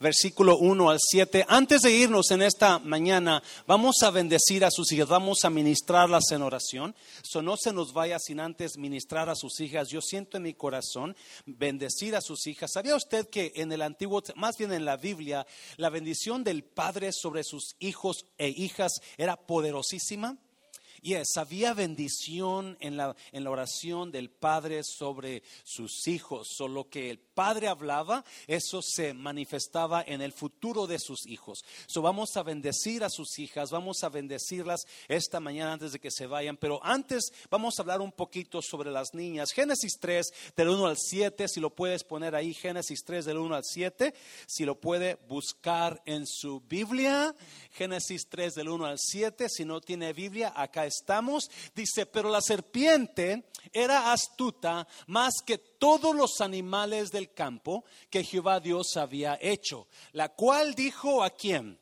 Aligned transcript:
versículo 0.00 0.58
1 0.58 0.90
al 0.90 0.98
7. 1.00 1.46
Antes 1.48 1.82
de 1.82 1.92
irnos 1.92 2.30
en 2.30 2.42
esta 2.42 2.78
mañana, 2.78 3.42
vamos 3.66 3.96
a 4.02 4.10
bendecir 4.10 4.64
a 4.64 4.70
sus 4.70 4.92
hijas, 4.92 5.08
vamos 5.08 5.44
a 5.44 5.50
ministrarlas 5.50 6.30
en 6.30 6.42
oración. 6.42 6.94
So, 7.22 7.42
no 7.42 7.56
se 7.56 7.72
nos 7.72 7.92
vaya 7.92 8.18
sin 8.18 8.40
antes 8.40 8.76
ministrar 8.76 9.28
a 9.28 9.34
sus 9.34 9.60
hijas. 9.60 9.88
Yo 9.88 10.00
siento 10.00 10.36
en 10.36 10.44
mi 10.44 10.54
corazón 10.54 11.16
bendecir 11.46 12.16
a 12.16 12.20
sus 12.20 12.46
hijas. 12.46 12.72
¿Sabía 12.72 12.96
usted 12.96 13.28
que 13.28 13.52
en 13.56 13.72
el 13.72 13.82
Antiguo, 13.82 14.22
más 14.36 14.56
bien 14.56 14.72
en 14.72 14.84
la 14.84 14.96
Biblia, 14.96 15.46
la 15.76 15.90
bendición 15.90 16.44
del 16.44 16.64
Padre 16.64 17.12
sobre 17.12 17.44
sus 17.44 17.76
hijos 17.78 18.26
e 18.38 18.48
hijas 18.48 19.00
era 19.16 19.36
poderosísima? 19.36 20.36
Yes, 21.02 21.36
había 21.36 21.74
bendición 21.74 22.76
en 22.80 22.96
la, 22.96 23.14
en 23.32 23.44
la 23.44 23.50
oración 23.50 24.10
del 24.10 24.30
Padre 24.30 24.82
sobre 24.82 25.42
sus 25.64 26.06
hijos. 26.08 26.48
Solo 26.56 26.88
que 26.88 27.10
el 27.10 27.18
Padre 27.18 27.68
hablaba, 27.68 28.24
eso 28.46 28.82
se 28.82 29.14
manifestaba 29.14 30.02
en 30.06 30.20
el 30.20 30.32
futuro 30.32 30.86
de 30.86 30.98
sus 30.98 31.26
hijos. 31.26 31.64
So 31.86 32.02
vamos 32.02 32.36
a 32.36 32.42
bendecir 32.42 33.04
a 33.04 33.10
sus 33.10 33.38
hijas, 33.38 33.70
vamos 33.70 34.02
a 34.02 34.08
bendecirlas 34.08 34.86
esta 35.06 35.38
mañana 35.38 35.74
antes 35.74 35.92
de 35.92 36.00
que 36.00 36.10
se 36.10 36.26
vayan. 36.26 36.56
Pero 36.56 36.84
antes 36.84 37.32
vamos 37.50 37.78
a 37.78 37.82
hablar 37.82 38.00
un 38.00 38.12
poquito 38.12 38.60
sobre 38.60 38.90
las 38.90 39.14
niñas. 39.14 39.52
Génesis 39.52 39.98
3, 40.00 40.26
del 40.56 40.68
1 40.68 40.86
al 40.86 40.96
7, 40.98 41.46
si 41.48 41.60
lo 41.60 41.70
puedes 41.70 42.02
poner 42.02 42.34
ahí, 42.34 42.54
Génesis 42.54 43.04
3, 43.04 43.24
del 43.24 43.38
1 43.38 43.54
al 43.54 43.64
7, 43.64 44.14
si 44.46 44.64
lo 44.64 44.80
puede 44.80 45.16
buscar 45.28 46.02
en 46.06 46.26
su 46.26 46.60
Biblia. 46.60 47.34
Génesis 47.70 48.28
3 48.28 48.54
del 48.54 48.68
1 48.68 48.84
al 48.84 48.98
7, 48.98 49.48
si 49.48 49.64
no 49.64 49.80
tiene 49.80 50.12
Biblia, 50.12 50.52
acá 50.56 50.87
estamos. 50.88 51.48
Dice, 51.74 52.06
pero 52.06 52.28
la 52.28 52.40
serpiente 52.40 53.44
era 53.72 54.12
astuta 54.12 54.88
más 55.06 55.34
que 55.46 55.58
todos 55.58 56.16
los 56.16 56.40
animales 56.40 57.12
del 57.12 57.32
campo 57.32 57.84
que 58.10 58.24
Jehová 58.24 58.58
Dios 58.58 58.96
había 58.96 59.38
hecho, 59.40 59.86
la 60.12 60.30
cual 60.30 60.74
dijo 60.74 61.22
a 61.22 61.30
quién? 61.30 61.78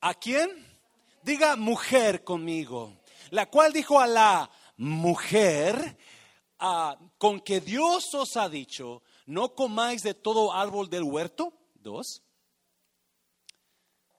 ¿A 0.00 0.14
quién? 0.14 0.50
Diga 1.22 1.56
mujer 1.56 2.24
conmigo. 2.24 2.96
La 3.30 3.46
cual 3.46 3.72
dijo 3.72 4.00
a 4.00 4.06
la 4.06 4.50
mujer, 4.76 5.96
ah, 6.58 6.96
con 7.18 7.40
que 7.40 7.60
Dios 7.60 8.04
os 8.14 8.36
ha 8.36 8.48
dicho, 8.48 9.02
no 9.26 9.54
comáis 9.54 10.02
de 10.02 10.14
todo 10.14 10.52
árbol 10.52 10.88
del 10.88 11.02
huerto. 11.02 11.52
Dos. 11.74 12.22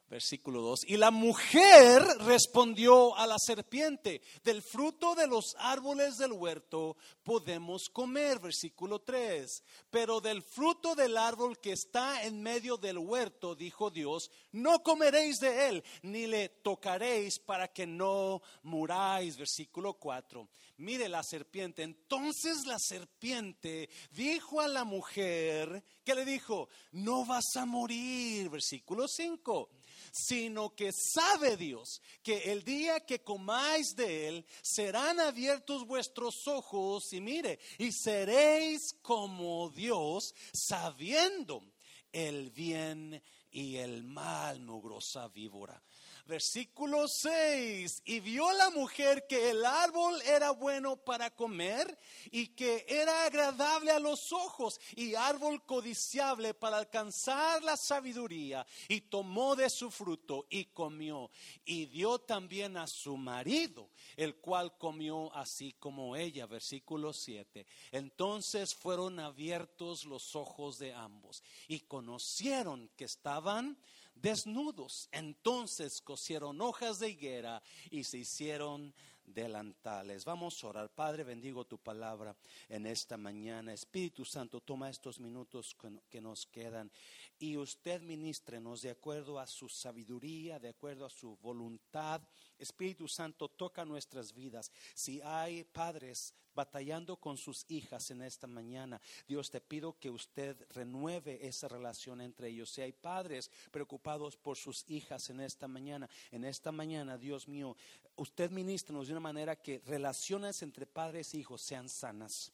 Versículo 0.09 0.61
2. 0.61 0.85
Y 0.87 0.97
la 0.97 1.11
mujer 1.11 2.03
respondió 2.21 3.15
a 3.15 3.27
la 3.27 3.37
serpiente, 3.37 4.21
del 4.43 4.63
fruto 4.63 5.13
de 5.13 5.27
los 5.27 5.55
árboles 5.59 6.17
del 6.17 6.31
huerto 6.31 6.97
podemos 7.29 7.89
comer. 7.89 8.39
Versículo 8.39 9.01
3. 9.01 9.63
Pero 9.91 10.19
del 10.19 10.41
fruto 10.41 10.95
del 10.95 11.15
árbol 11.15 11.59
que 11.59 11.73
está 11.73 12.23
en 12.23 12.41
medio 12.41 12.75
del 12.75 12.97
huerto, 12.97 13.53
dijo 13.53 13.91
Dios, 13.91 14.31
no 14.51 14.81
comeréis 14.81 15.37
de 15.37 15.69
él, 15.69 15.83
ni 16.01 16.25
le 16.25 16.49
tocaréis 16.49 17.37
para 17.37 17.67
que 17.67 17.85
no 17.85 18.41
muráis. 18.63 19.37
Versículo 19.37 19.93
4. 19.93 20.49
Mire 20.77 21.07
la 21.07 21.21
serpiente. 21.21 21.83
Entonces 21.83 22.65
la 22.65 22.79
serpiente 22.79 23.91
dijo 24.09 24.59
a 24.59 24.67
la 24.67 24.83
mujer, 24.83 25.83
que 26.03 26.15
le 26.15 26.25
dijo? 26.25 26.67
No 26.93 27.25
vas 27.27 27.55
a 27.57 27.65
morir. 27.67 28.49
Versículo 28.49 29.07
5 29.07 29.69
sino 30.11 30.75
que 30.75 30.91
sabe 30.91 31.57
Dios 31.57 32.01
que 32.23 32.51
el 32.51 32.63
día 32.63 32.99
que 33.01 33.23
comáis 33.23 33.95
de 33.95 34.27
él 34.27 34.45
serán 34.61 35.19
abiertos 35.19 35.85
vuestros 35.85 36.47
ojos 36.47 37.11
y 37.13 37.18
mire, 37.19 37.59
y 37.77 37.91
seréis 37.91 38.93
como 39.01 39.69
Dios 39.69 40.33
sabiendo 40.53 41.63
el 42.11 42.49
bien 42.51 43.21
y 43.51 43.77
el 43.77 44.03
mal, 44.03 44.61
mugrosa 44.61 45.27
víbora 45.27 45.81
versículo 46.29 47.07
6, 47.07 48.03
y 48.05 48.19
vio 48.19 48.49
la 48.53 48.69
mujer 48.69 49.25
que 49.27 49.49
el 49.49 49.65
árbol 49.65 50.21
era 50.21 50.51
bueno 50.51 50.95
para 50.95 51.35
comer 51.35 51.97
y 52.31 52.49
que 52.49 52.85
era 52.87 53.25
agradable 53.25 53.91
a 53.91 53.99
los 53.99 54.31
ojos 54.31 54.79
y 54.95 55.15
árbol 55.15 55.65
codiciable 55.65 56.53
para 56.53 56.77
alcanzar 56.77 57.63
la 57.63 57.75
sabiduría, 57.75 58.65
y 58.87 59.01
tomó 59.01 59.55
de 59.55 59.69
su 59.71 59.89
fruto 59.89 60.45
y 60.51 60.65
comió, 60.65 61.31
y 61.65 61.87
dio 61.87 62.19
también 62.19 62.77
a 62.77 62.85
su 62.85 63.17
marido, 63.17 63.89
el 64.15 64.35
cual 64.35 64.77
comió 64.77 65.33
así 65.35 65.73
como 65.79 66.15
ella, 66.15 66.45
versículo 66.45 67.11
7. 67.11 67.65
Entonces 67.91 68.75
fueron 68.75 69.19
abiertos 69.19 70.05
los 70.05 70.35
ojos 70.35 70.77
de 70.77 70.93
ambos 70.93 71.43
y 71.67 71.79
conocieron 71.79 72.87
que 72.95 73.05
estaban 73.05 73.79
desnudos. 74.21 75.09
Entonces 75.11 76.01
cosieron 76.01 76.61
hojas 76.61 76.99
de 76.99 77.09
higuera 77.09 77.61
y 77.89 78.03
se 78.03 78.19
hicieron 78.19 78.93
delantales. 79.33 80.25
Vamos 80.25 80.63
a 80.63 80.67
orar. 80.67 80.89
Padre, 80.89 81.23
bendigo 81.23 81.65
tu 81.65 81.77
palabra 81.77 82.35
en 82.67 82.85
esta 82.85 83.17
mañana. 83.17 83.73
Espíritu 83.73 84.25
Santo, 84.25 84.61
toma 84.61 84.89
estos 84.89 85.19
minutos 85.19 85.75
que 86.09 86.21
nos 86.21 86.45
quedan 86.47 86.91
y 87.39 87.55
usted 87.55 88.01
ministrenos 88.01 88.81
de 88.81 88.91
acuerdo 88.91 89.39
a 89.39 89.47
su 89.47 89.69
sabiduría, 89.69 90.59
de 90.59 90.69
acuerdo 90.69 91.05
a 91.05 91.09
su 91.09 91.37
voluntad. 91.37 92.21
Espíritu 92.57 93.07
Santo, 93.07 93.47
toca 93.47 93.85
nuestras 93.85 94.33
vidas. 94.33 94.71
Si 94.93 95.21
hay 95.21 95.63
padres 95.63 96.33
batallando 96.53 97.15
con 97.15 97.37
sus 97.37 97.65
hijas 97.69 98.11
en 98.11 98.21
esta 98.21 98.45
mañana, 98.45 98.99
Dios 99.25 99.49
te 99.49 99.61
pido 99.61 99.97
que 99.97 100.09
usted 100.09 100.57
renueve 100.73 101.47
esa 101.47 101.69
relación 101.69 102.19
entre 102.19 102.49
ellos. 102.49 102.69
Si 102.69 102.81
hay 102.81 102.91
padres 102.91 103.49
preocupados 103.71 104.35
por 104.35 104.57
sus 104.57 104.83
hijas 104.89 105.29
en 105.29 105.39
esta 105.39 105.69
mañana, 105.69 106.09
en 106.31 106.43
esta 106.43 106.73
mañana, 106.73 107.17
Dios 107.17 107.47
mío, 107.47 107.77
usted 108.17 108.51
ministrenos 108.51 109.07
de 109.07 109.13
una 109.13 109.21
manera 109.21 109.55
que 109.55 109.81
relaciones 109.85 110.61
entre 110.61 110.85
padres 110.85 111.33
e 111.33 111.37
hijos 111.37 111.61
sean 111.61 111.87
sanas. 111.87 112.51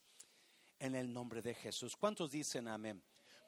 En 0.78 0.94
el 0.94 1.12
nombre 1.12 1.42
de 1.42 1.56
Jesús. 1.56 1.96
¿Cuántos 1.96 2.30
dicen 2.32 2.68
amén? 2.68 3.02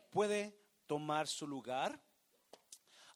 ¿Puede 0.09 0.66
tomar 0.87 1.27
su 1.27 1.45
lugar. 1.45 2.01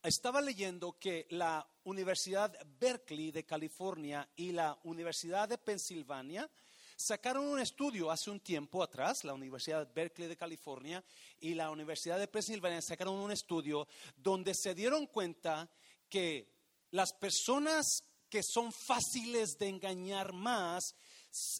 Estaba 0.04 0.42
leyendo 0.42 0.98
que 1.00 1.28
la 1.30 1.68
Universidad 1.84 2.56
Berkeley 2.80 3.32
de 3.32 3.46
California 3.46 4.28
y 4.36 4.52
la 4.52 4.78
Universidad 4.84 5.48
de 5.48 5.58
Pensilvania 5.58 6.50
sacaron 6.98 7.48
un 7.48 7.60
estudio 7.60 8.12
hace 8.12 8.30
un 8.30 8.40
tiempo 8.40 8.84
atrás, 8.84 9.24
la 9.24 9.34
Universidad 9.34 9.92
Berkeley 9.94 10.28
de 10.28 10.38
California 10.38 11.04
y 11.40 11.54
la 11.54 11.72
Universidad 11.72 12.20
de 12.20 12.28
Pensilvania 12.28 12.82
sacaron 12.82 13.16
un 13.16 13.32
estudio 13.32 13.88
donde 14.16 14.54
se 14.54 14.76
dieron 14.76 15.08
cuenta 15.08 15.70
que 16.10 16.52
las 16.92 17.14
personas 17.14 18.04
que 18.30 18.42
son 18.44 18.72
fáciles 18.72 19.58
de 19.58 19.70
engañar 19.70 20.34
más 20.34 20.96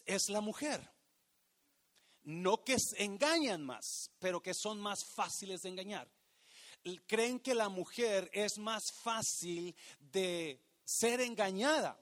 es 0.06 0.28
la 0.28 0.40
mujer 0.40 0.88
no 2.24 2.62
que 2.64 2.76
engañan 2.98 3.64
más, 3.64 4.10
pero 4.18 4.42
que 4.42 4.54
son 4.54 4.80
más 4.80 5.04
fáciles 5.04 5.62
de 5.62 5.68
engañar. 5.70 6.08
Creen 7.06 7.40
que 7.40 7.54
la 7.54 7.68
mujer 7.68 8.30
es 8.32 8.58
más 8.58 8.92
fácil 8.92 9.74
de 9.98 10.60
ser 10.84 11.20
engañada, 11.20 11.98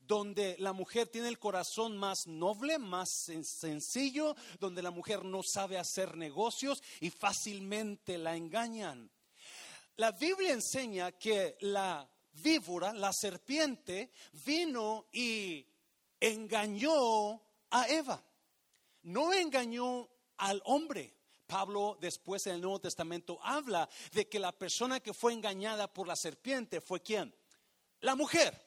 donde 0.00 0.56
la 0.58 0.72
mujer 0.72 1.08
tiene 1.08 1.28
el 1.28 1.38
corazón 1.38 1.96
más 1.96 2.26
noble, 2.26 2.78
más 2.78 3.08
sencillo, 3.42 4.34
donde 4.58 4.82
la 4.82 4.90
mujer 4.90 5.24
no 5.24 5.42
sabe 5.42 5.78
hacer 5.78 6.16
negocios 6.16 6.82
y 7.00 7.10
fácilmente 7.10 8.18
la 8.18 8.34
engañan. 8.34 9.10
La 9.96 10.12
Biblia 10.12 10.52
enseña 10.52 11.12
que 11.12 11.56
la 11.60 12.08
víbora, 12.32 12.92
la 12.92 13.12
serpiente, 13.12 14.12
vino 14.44 15.06
y 15.12 15.66
engañó 16.20 17.42
a 17.70 17.88
Eva 17.88 18.27
no 19.08 19.32
engañó 19.32 20.08
al 20.36 20.62
hombre. 20.64 21.14
Pablo 21.46 21.96
después 21.98 22.46
en 22.46 22.56
el 22.56 22.60
Nuevo 22.60 22.80
Testamento 22.80 23.38
habla 23.42 23.88
de 24.12 24.28
que 24.28 24.38
la 24.38 24.52
persona 24.52 25.00
que 25.00 25.14
fue 25.14 25.32
engañada 25.32 25.92
por 25.92 26.06
la 26.06 26.14
serpiente 26.14 26.82
fue 26.82 27.00
quién? 27.00 27.34
La 28.00 28.14
mujer. 28.14 28.60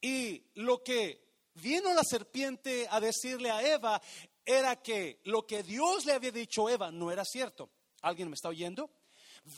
Y 0.00 0.42
lo 0.56 0.82
que 0.82 1.26
vino 1.54 1.94
la 1.94 2.04
serpiente 2.04 2.86
a 2.90 3.00
decirle 3.00 3.50
a 3.50 3.62
Eva 3.66 4.00
era 4.44 4.76
que 4.82 5.20
lo 5.24 5.46
que 5.46 5.62
Dios 5.62 6.04
le 6.04 6.12
había 6.12 6.32
dicho 6.32 6.66
a 6.66 6.72
Eva 6.72 6.90
no 6.90 7.10
era 7.10 7.24
cierto. 7.24 7.70
¿Alguien 8.02 8.28
me 8.28 8.34
está 8.34 8.50
oyendo? 8.50 8.90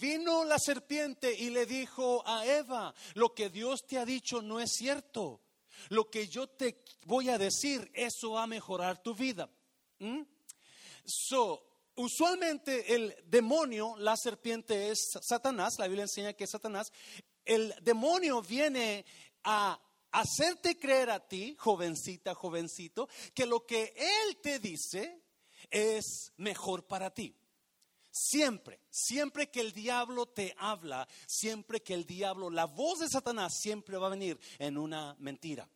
Vino 0.01 0.45
la 0.45 0.59
serpiente 0.61 1.35
y 1.35 1.51
le 1.51 1.67
dijo 1.67 2.23
a 2.25 2.47
Eva, 2.47 2.95
lo 3.15 3.35
que 3.35 3.51
Dios 3.51 3.85
te 3.85 3.99
ha 3.99 4.05
dicho 4.05 4.43
no 4.43 4.61
es 4.61 4.71
cierto. 4.73 5.41
Lo 5.89 6.09
que 6.09 6.29
yo 6.29 6.47
te 6.47 6.85
voy 7.05 7.31
a 7.31 7.39
decir, 7.39 7.91
eso 7.95 8.33
va 8.33 8.45
a 8.45 8.47
mejorar 8.47 9.03
tu 9.03 9.13
vida. 9.15 9.51
¿Mm? 9.99 10.23
So, 11.05 11.63
usualmente 11.97 12.95
el 12.95 13.15
demonio, 13.27 13.97
la 13.99 14.17
serpiente 14.17 14.91
es 14.91 14.99
Satanás, 15.21 15.75
la 15.79 15.87
Biblia 15.87 16.05
enseña 16.05 16.33
que 16.33 16.45
es 16.45 16.51
Satanás. 16.51 16.93
El 17.45 17.75
demonio 17.83 18.41
viene 18.43 19.05
a 19.45 19.79
hacerte 20.13 20.79
creer 20.79 21.11
a 21.11 21.21
ti, 21.27 21.57
jovencita, 21.59 22.35
jovencito, 22.35 23.09
que 23.35 23.47
lo 23.47 23.67
que 23.67 23.95
él 23.97 24.37
te 24.43 24.59
dice 24.59 25.23
es 25.71 26.33
mejor 26.37 26.87
para 26.87 27.13
ti. 27.13 27.37
Siempre, 28.11 28.81
siempre 28.91 29.51
que 29.51 29.61
el 29.61 29.73
diablo 29.73 30.27
te 30.27 30.55
habla, 30.59 31.09
siempre 31.27 31.83
que 31.83 31.95
el 31.95 32.07
diablo, 32.07 32.49
la 32.49 32.67
voz 32.67 33.01
de 33.01 33.09
Satanás 33.09 33.59
siempre 33.59 33.97
va 33.97 34.07
a 34.07 34.11
venir 34.11 34.39
en 34.59 34.79
una 34.79 35.17
mentira. 35.19 35.69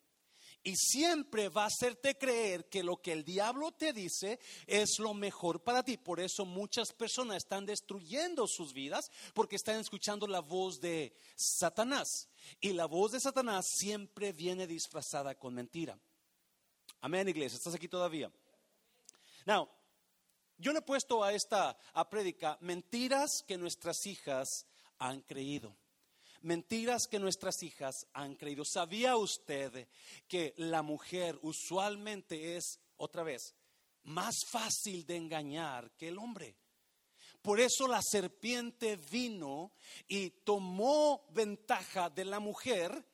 Y 0.63 0.75
siempre 0.77 1.49
va 1.49 1.65
a 1.65 1.69
hacerte 1.69 2.19
creer 2.19 2.69
que 2.69 2.83
lo 2.83 3.01
que 3.01 3.13
el 3.13 3.25
diablo 3.25 3.73
te 3.73 3.93
dice 3.93 4.39
es 4.67 4.99
lo 4.99 5.15
mejor 5.15 5.63
para 5.63 5.83
ti. 5.83 5.97
Por 5.97 6.21
eso 6.21 6.45
muchas 6.45 6.93
personas 6.93 7.39
están 7.39 7.65
destruyendo 7.65 8.47
sus 8.47 8.73
vidas 8.73 9.11
porque 9.35 9.57
están 9.57 9.81
escuchando 9.81 10.27
la 10.27 10.41
voz 10.41 10.81
de 10.81 11.17
Satanás. 11.37 12.29
Y 12.61 12.73
la 12.73 12.87
voz 12.87 13.13
de 13.13 13.21
Satanás 13.21 13.67
siempre 13.69 14.33
viene 14.33 14.67
disfrazada 14.67 15.35
con 15.37 15.55
mentira. 15.55 15.99
Amén, 17.01 17.29
iglesia. 17.29 17.57
¿Estás 17.57 17.75
aquí 17.75 17.89
todavía? 17.89 18.31
Now, 19.47 19.69
yo 20.59 20.73
le 20.73 20.81
he 20.81 20.83
puesto 20.83 21.23
a 21.23 21.33
esta 21.33 21.79
a 21.95 22.11
prédica 22.11 22.59
mentiras 22.61 23.45
que 23.47 23.57
nuestras 23.57 24.05
hijas 24.07 24.67
han 24.99 25.23
creído. 25.23 25.77
Mentiras 26.43 27.07
que 27.11 27.19
nuestras 27.19 27.63
hijas 27.63 28.07
han 28.13 28.37
creído. 28.37 28.65
¿Sabía 28.65 29.17
usted 29.17 29.89
que 30.27 30.55
la 30.57 30.83
mujer 30.83 31.39
usualmente 31.43 32.57
es, 32.57 32.81
otra 32.97 33.23
vez, 33.23 33.55
más 34.05 34.37
fácil 34.47 35.05
de 35.05 35.17
engañar 35.17 35.91
que 35.97 36.09
el 36.09 36.19
hombre? 36.19 36.57
Por 37.43 37.61
eso 37.61 37.87
la 37.87 38.01
serpiente 38.03 38.97
vino 38.97 39.73
y 40.07 40.31
tomó 40.31 41.27
ventaja 41.31 42.11
de 42.11 42.25
la 42.25 42.41
mujer 42.41 43.05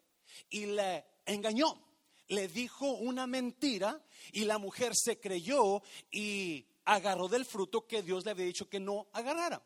y 0.50 0.67
le 0.67 1.05
engañó. 1.26 1.82
Le 2.29 2.49
dijo 2.49 2.87
una 2.93 3.26
mentira 3.26 4.03
y 4.32 4.44
la 4.44 4.59
mujer 4.59 4.93
se 4.94 5.21
creyó 5.21 5.82
y 6.11 6.67
agarró 6.85 7.29
del 7.29 7.44
fruto 7.44 7.87
que 7.87 8.03
Dios 8.03 8.25
le 8.25 8.31
había 8.31 8.47
dicho 8.47 8.69
que 8.69 8.81
no 8.81 9.09
agarrara. 9.12 9.62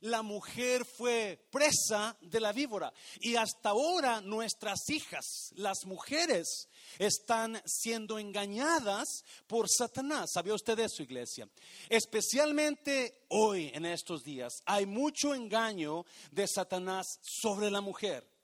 La 0.00 0.22
mujer 0.22 0.84
fue 0.84 1.38
presa 1.50 2.16
de 2.22 2.40
la 2.40 2.52
víbora 2.52 2.92
y 3.20 3.36
hasta 3.36 3.70
ahora 3.70 4.20
nuestras 4.20 4.88
hijas, 4.88 5.52
las 5.56 5.84
mujeres, 5.84 6.68
están 6.98 7.60
siendo 7.66 8.18
engañadas 8.18 9.24
por 9.46 9.68
Satanás. 9.68 10.30
¿Sabía 10.32 10.54
usted 10.54 10.78
eso, 10.78 11.02
iglesia? 11.02 11.48
Especialmente 11.88 13.26
hoy, 13.28 13.70
en 13.74 13.84
estos 13.84 14.24
días, 14.24 14.62
hay 14.64 14.86
mucho 14.86 15.34
engaño 15.34 16.04
de 16.30 16.46
Satanás 16.46 17.18
sobre 17.22 17.70
la 17.70 17.80
mujer. 17.80 18.39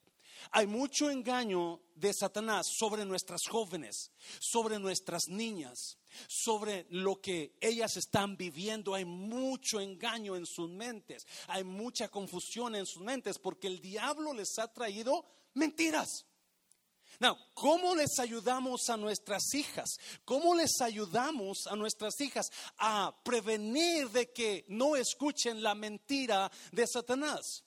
Hay 0.51 0.67
mucho 0.67 1.09
engaño 1.09 1.81
de 1.95 2.13
Satanás 2.13 2.67
sobre 2.77 3.05
nuestras 3.05 3.41
jóvenes, 3.47 4.11
sobre 4.39 4.79
nuestras 4.79 5.27
niñas 5.27 5.97
sobre 6.27 6.85
lo 6.89 7.21
que 7.21 7.57
ellas 7.61 7.97
están 7.97 8.37
viviendo. 8.37 8.93
Hay 8.93 9.05
mucho 9.05 9.79
engaño 9.79 10.35
en 10.35 10.45
sus 10.45 10.69
mentes, 10.69 11.25
hay 11.47 11.63
mucha 11.63 12.09
confusión 12.09 12.75
en 12.75 12.85
sus 12.85 13.01
mentes 13.01 13.37
porque 13.37 13.67
el 13.67 13.81
diablo 13.81 14.33
les 14.33 14.57
ha 14.59 14.71
traído 14.71 15.25
mentiras. 15.53 16.25
Now, 17.19 17.35
¿cómo 17.55 17.95
les 17.95 18.19
ayudamos 18.19 18.89
a 18.89 18.97
nuestras 18.97 19.53
hijas? 19.55 19.97
¿Cómo 20.23 20.53
les 20.53 20.81
ayudamos 20.81 21.65
a 21.65 21.75
nuestras 21.75 22.19
hijas 22.21 22.51
a 22.77 23.15
prevenir 23.23 24.09
de 24.11 24.31
que 24.31 24.65
no 24.67 24.95
escuchen 24.95 25.63
la 25.63 25.73
mentira 25.73 26.51
de 26.71 26.85
Satanás? 26.85 27.63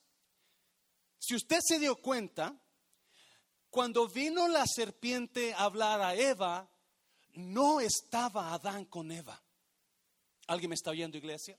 Si 1.19 1.35
usted 1.35 1.59
se 1.61 1.79
dio 1.79 1.97
cuenta, 1.97 2.55
cuando 3.71 4.07
vino 4.07 4.49
la 4.49 4.65
serpiente 4.67 5.53
a 5.53 5.63
hablar 5.63 6.01
a 6.01 6.13
Eva, 6.13 6.69
no 7.33 7.79
estaba 7.79 8.53
Adán 8.53 8.85
con 8.85 9.11
Eva. 9.11 9.41
¿Alguien 10.47 10.69
me 10.69 10.75
está 10.75 10.91
oyendo, 10.91 11.17
iglesia? 11.17 11.57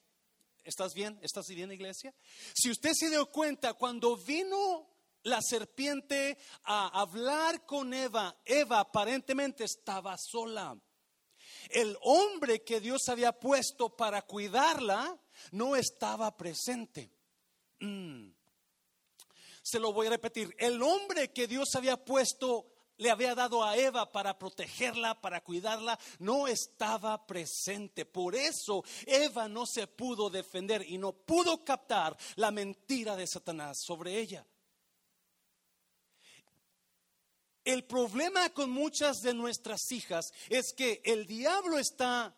¿Estás 0.62 0.93
bien? 0.93 1.19
¿Estás 1.23 1.47
bien, 1.49 1.73
iglesia? 1.73 2.14
Si 2.55 2.70
usted 2.70 2.93
se 2.94 3.09
dio 3.09 3.26
cuenta, 3.31 3.73
cuando 3.73 4.17
vino 4.17 4.91
la 5.23 5.41
serpiente 5.41 6.37
a 6.64 7.00
hablar 7.00 7.64
con 7.64 7.94
Eva, 7.94 8.37
Eva 8.44 8.81
aparentemente 8.81 9.65
estaba 9.65 10.15
sola. 10.19 10.79
El 11.70 11.97
hombre 12.03 12.62
que 12.62 12.81
Dios 12.81 13.08
había 13.08 13.32
puesto 13.32 13.97
para 13.97 14.20
cuidarla 14.23 15.19
no 15.53 15.76
estaba 15.76 16.37
presente. 16.37 17.11
Mm. 17.81 18.22
Se 19.62 19.79
lo 19.79 19.93
voy 19.93 20.09
a 20.09 20.11
repetir. 20.11 20.55
El 20.59 20.82
hombre 20.82 21.32
que 21.32 21.47
Dios 21.47 21.75
había 21.75 21.97
puesto 21.97 22.67
le 22.99 23.11
había 23.11 23.35
dado 23.35 23.64
a 23.64 23.76
Eva 23.76 24.11
para 24.11 24.38
protegerla, 24.38 25.20
para 25.20 25.43
cuidarla, 25.43 25.99
no 26.19 26.47
estaba 26.47 27.26
presente. 27.26 28.05
Por 28.05 28.35
eso 28.35 28.85
Eva 29.06 29.49
no 29.49 29.67
se 29.67 29.87
pudo 29.87 30.31
defender 30.31 30.85
y 30.88 30.99
no 30.99 31.12
pudo 31.12 31.64
captar 31.64 32.17
la 32.37 32.50
mentira 32.50 33.17
de 33.17 33.26
Satanás 33.26 33.79
sobre 33.81 34.19
ella. 34.19 34.47
El 37.65 37.85
problema 37.85 38.50
con 38.50 38.70
muchas 38.70 39.20
de 39.20 39.35
nuestras 39.35 39.91
hijas 39.93 40.32
es 40.49 40.73
que 40.73 41.00
el 41.05 41.26
diablo 41.26 41.79
está 41.79 42.35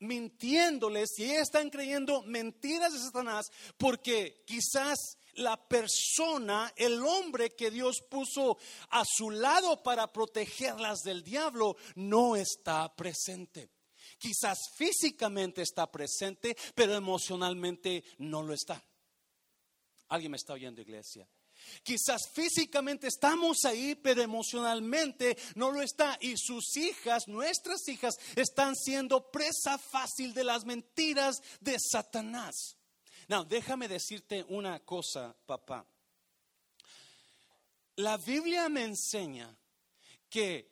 mintiéndoles 0.00 1.18
y 1.18 1.24
ellas 1.24 1.42
están 1.42 1.70
creyendo 1.70 2.22
mentiras 2.22 2.92
de 2.92 2.98
Satanás 2.98 3.50
porque 3.78 4.42
quizás 4.46 5.16
la 5.34 5.56
persona, 5.68 6.72
el 6.76 7.02
hombre 7.04 7.54
que 7.54 7.70
Dios 7.70 8.02
puso 8.08 8.58
a 8.90 9.04
su 9.04 9.30
lado 9.30 9.82
para 9.82 10.12
protegerlas 10.12 11.00
del 11.00 11.22
diablo, 11.22 11.76
no 11.94 12.36
está 12.36 12.94
presente. 12.94 13.70
Quizás 14.18 14.58
físicamente 14.76 15.62
está 15.62 15.90
presente, 15.90 16.56
pero 16.74 16.94
emocionalmente 16.94 18.04
no 18.18 18.42
lo 18.42 18.52
está. 18.52 18.84
¿Alguien 20.08 20.32
me 20.32 20.36
está 20.36 20.52
oyendo, 20.52 20.80
iglesia? 20.80 21.28
Quizás 21.82 22.28
físicamente 22.32 23.06
estamos 23.06 23.64
ahí, 23.64 23.94
pero 23.94 24.22
emocionalmente 24.22 25.36
no 25.54 25.70
lo 25.70 25.82
está. 25.82 26.18
Y 26.20 26.36
sus 26.36 26.76
hijas, 26.76 27.28
nuestras 27.28 27.86
hijas, 27.88 28.14
están 28.36 28.74
siendo 28.76 29.30
presa 29.30 29.78
fácil 29.78 30.34
de 30.34 30.44
las 30.44 30.64
mentiras 30.64 31.36
de 31.60 31.78
Satanás. 31.78 32.79
Now, 33.30 33.44
déjame 33.44 33.86
decirte 33.86 34.44
una 34.48 34.80
cosa, 34.80 35.32
papá. 35.46 35.86
La 37.94 38.16
Biblia 38.16 38.68
me 38.68 38.82
enseña 38.82 39.56
que 40.28 40.68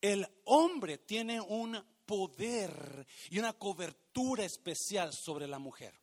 el 0.00 0.26
hombre 0.46 0.98
tiene 0.98 1.40
un 1.40 1.80
poder 2.04 3.06
y 3.30 3.38
una 3.38 3.52
cobertura 3.52 4.44
especial 4.44 5.12
sobre 5.12 5.46
la 5.46 5.60
mujer. 5.60 5.94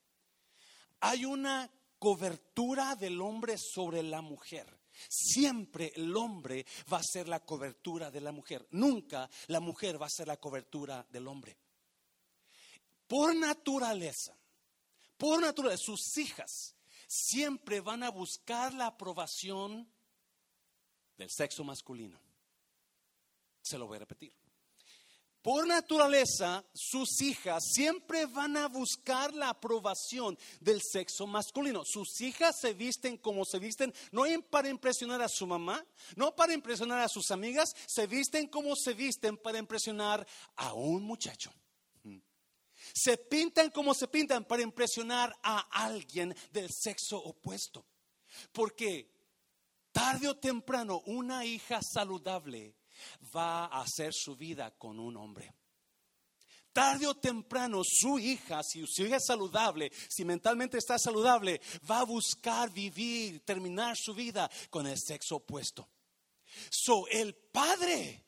Hay 1.01 1.25
una 1.25 1.69
cobertura 1.99 2.95
del 2.95 3.19
hombre 3.19 3.57
sobre 3.57 4.01
la 4.01 4.21
mujer. 4.21 4.79
Siempre 5.09 5.91
el 5.97 6.15
hombre 6.15 6.65
va 6.91 6.99
a 6.99 7.03
ser 7.03 7.27
la 7.27 7.41
cobertura 7.41 8.09
de 8.09 8.21
la 8.21 8.31
mujer. 8.31 8.65
Nunca 8.71 9.29
la 9.47 9.59
mujer 9.59 10.01
va 10.01 10.05
a 10.05 10.09
ser 10.09 10.27
la 10.27 10.37
cobertura 10.37 11.05
del 11.09 11.27
hombre. 11.27 11.57
Por 13.05 13.35
naturaleza, 13.35 14.33
por 15.21 15.39
naturaleza, 15.39 15.83
sus 15.85 16.17
hijas 16.17 16.75
siempre 17.07 17.79
van 17.79 18.01
a 18.01 18.09
buscar 18.09 18.73
la 18.73 18.87
aprobación 18.87 19.87
del 21.15 21.29
sexo 21.29 21.63
masculino. 21.63 22.19
Se 23.61 23.77
lo 23.77 23.85
voy 23.85 23.97
a 23.97 23.99
repetir. 23.99 24.35
Por 25.43 25.67
naturaleza, 25.67 26.65
sus 26.73 27.21
hijas 27.21 27.63
siempre 27.71 28.25
van 28.25 28.57
a 28.57 28.67
buscar 28.67 29.31
la 29.35 29.49
aprobación 29.49 30.39
del 30.59 30.81
sexo 30.81 31.27
masculino. 31.27 31.83
Sus 31.85 32.19
hijas 32.21 32.59
se 32.59 32.73
visten 32.73 33.17
como 33.17 33.45
se 33.45 33.59
visten, 33.59 33.93
no 34.11 34.23
para 34.49 34.69
impresionar 34.69 35.21
a 35.21 35.29
su 35.29 35.45
mamá, 35.45 35.85
no 36.15 36.35
para 36.35 36.55
impresionar 36.55 36.97
a 36.97 37.07
sus 37.07 37.29
amigas, 37.29 37.75
se 37.85 38.07
visten 38.07 38.47
como 38.47 38.75
se 38.75 38.95
visten 38.95 39.37
para 39.37 39.59
impresionar 39.59 40.25
a 40.55 40.73
un 40.73 41.03
muchacho 41.03 41.53
se 42.93 43.17
pintan 43.17 43.69
como 43.71 43.93
se 43.93 44.07
pintan 44.07 44.45
para 44.45 44.63
impresionar 44.63 45.33
a 45.43 45.59
alguien 45.85 46.35
del 46.51 46.69
sexo 46.71 47.17
opuesto. 47.17 47.85
Porque 48.51 49.11
tarde 49.91 50.27
o 50.27 50.37
temprano 50.37 51.01
una 51.05 51.45
hija 51.45 51.81
saludable 51.81 52.75
va 53.35 53.65
a 53.65 53.81
hacer 53.81 54.13
su 54.13 54.35
vida 54.35 54.71
con 54.77 54.99
un 54.99 55.17
hombre. 55.17 55.53
Tarde 56.73 57.05
o 57.05 57.15
temprano 57.15 57.81
su 57.83 58.17
hija, 58.17 58.63
si 58.63 58.85
su 58.87 59.03
hija 59.03 59.17
es 59.17 59.25
saludable, 59.25 59.91
si 60.09 60.23
mentalmente 60.23 60.77
está 60.77 60.97
saludable, 60.97 61.59
va 61.89 61.99
a 61.99 62.05
buscar 62.05 62.71
vivir, 62.71 63.43
terminar 63.43 63.97
su 63.97 64.13
vida 64.13 64.49
con 64.69 64.87
el 64.87 64.97
sexo 64.97 65.37
opuesto. 65.37 65.89
So, 66.69 67.07
el 67.09 67.35
padre 67.35 68.25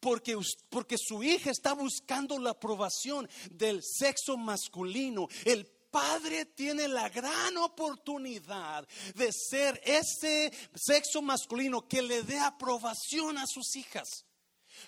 porque, 0.00 0.36
porque 0.68 0.96
su 0.98 1.22
hija 1.22 1.50
está 1.50 1.72
buscando 1.72 2.38
la 2.38 2.50
aprobación 2.50 3.28
del 3.50 3.82
sexo 3.82 4.36
masculino. 4.36 5.28
El 5.44 5.66
padre 5.90 6.46
tiene 6.46 6.88
la 6.88 7.08
gran 7.08 7.56
oportunidad 7.58 8.86
de 9.14 9.30
ser 9.32 9.80
ese 9.84 10.52
sexo 10.74 11.22
masculino 11.22 11.86
que 11.86 12.02
le 12.02 12.22
dé 12.22 12.38
aprobación 12.38 13.38
a 13.38 13.46
sus 13.46 13.76
hijas. 13.76 14.24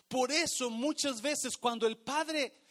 Por 0.08 0.32
eso 0.32 0.70
muchas 0.70 1.20
veces 1.20 1.56
cuando 1.56 1.86
el 1.86 1.98
padre 1.98 2.64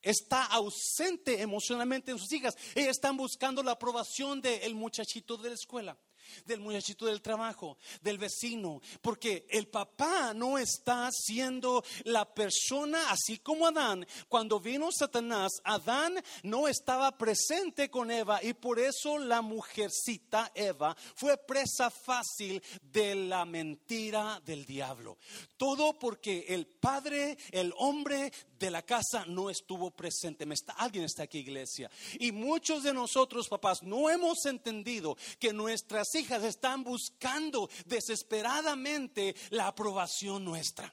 está 0.00 0.44
ausente 0.44 1.40
emocionalmente 1.40 2.12
en 2.12 2.18
sus 2.18 2.32
hijas. 2.32 2.56
Ellas 2.74 2.92
están 2.92 3.16
buscando 3.16 3.62
la 3.62 3.72
aprobación 3.72 4.40
del 4.40 4.74
muchachito 4.74 5.36
de 5.36 5.48
la 5.48 5.54
escuela 5.56 5.98
del 6.44 6.60
muchachito 6.60 7.06
del 7.06 7.22
trabajo, 7.22 7.78
del 8.02 8.18
vecino, 8.18 8.80
porque 9.00 9.46
el 9.50 9.68
papá 9.68 10.32
no 10.34 10.58
está 10.58 11.10
siendo 11.12 11.84
la 12.04 12.32
persona, 12.32 13.10
así 13.10 13.38
como 13.38 13.66
Adán, 13.66 14.06
cuando 14.28 14.60
vino 14.60 14.90
Satanás, 14.92 15.52
Adán 15.64 16.14
no 16.42 16.68
estaba 16.68 17.16
presente 17.16 17.90
con 17.90 18.10
Eva 18.10 18.42
y 18.42 18.54
por 18.54 18.78
eso 18.78 19.18
la 19.18 19.42
mujercita 19.42 20.52
Eva 20.54 20.96
fue 21.14 21.36
presa 21.36 21.90
fácil 21.90 22.62
de 22.80 23.14
la 23.14 23.44
mentira 23.44 24.40
del 24.44 24.64
diablo. 24.64 25.18
Todo 25.56 25.98
porque 25.98 26.46
el 26.48 26.66
padre, 26.66 27.36
el 27.50 27.72
hombre 27.78 28.32
de 28.58 28.70
la 28.70 28.82
casa 28.82 29.24
no 29.26 29.50
estuvo 29.50 29.90
presente. 29.90 30.46
alguien 30.76 31.04
está 31.04 31.24
aquí, 31.24 31.38
iglesia. 31.38 31.90
Y 32.18 32.32
muchos 32.32 32.82
de 32.82 32.92
nosotros, 32.92 33.48
papás, 33.48 33.82
no 33.82 34.10
hemos 34.10 34.44
entendido 34.46 35.16
que 35.38 35.52
nuestras 35.52 36.14
hijas 36.16 36.42
están 36.42 36.82
buscando 36.82 37.70
desesperadamente 37.84 39.34
la 39.50 39.68
aprobación 39.68 40.44
nuestra. 40.44 40.92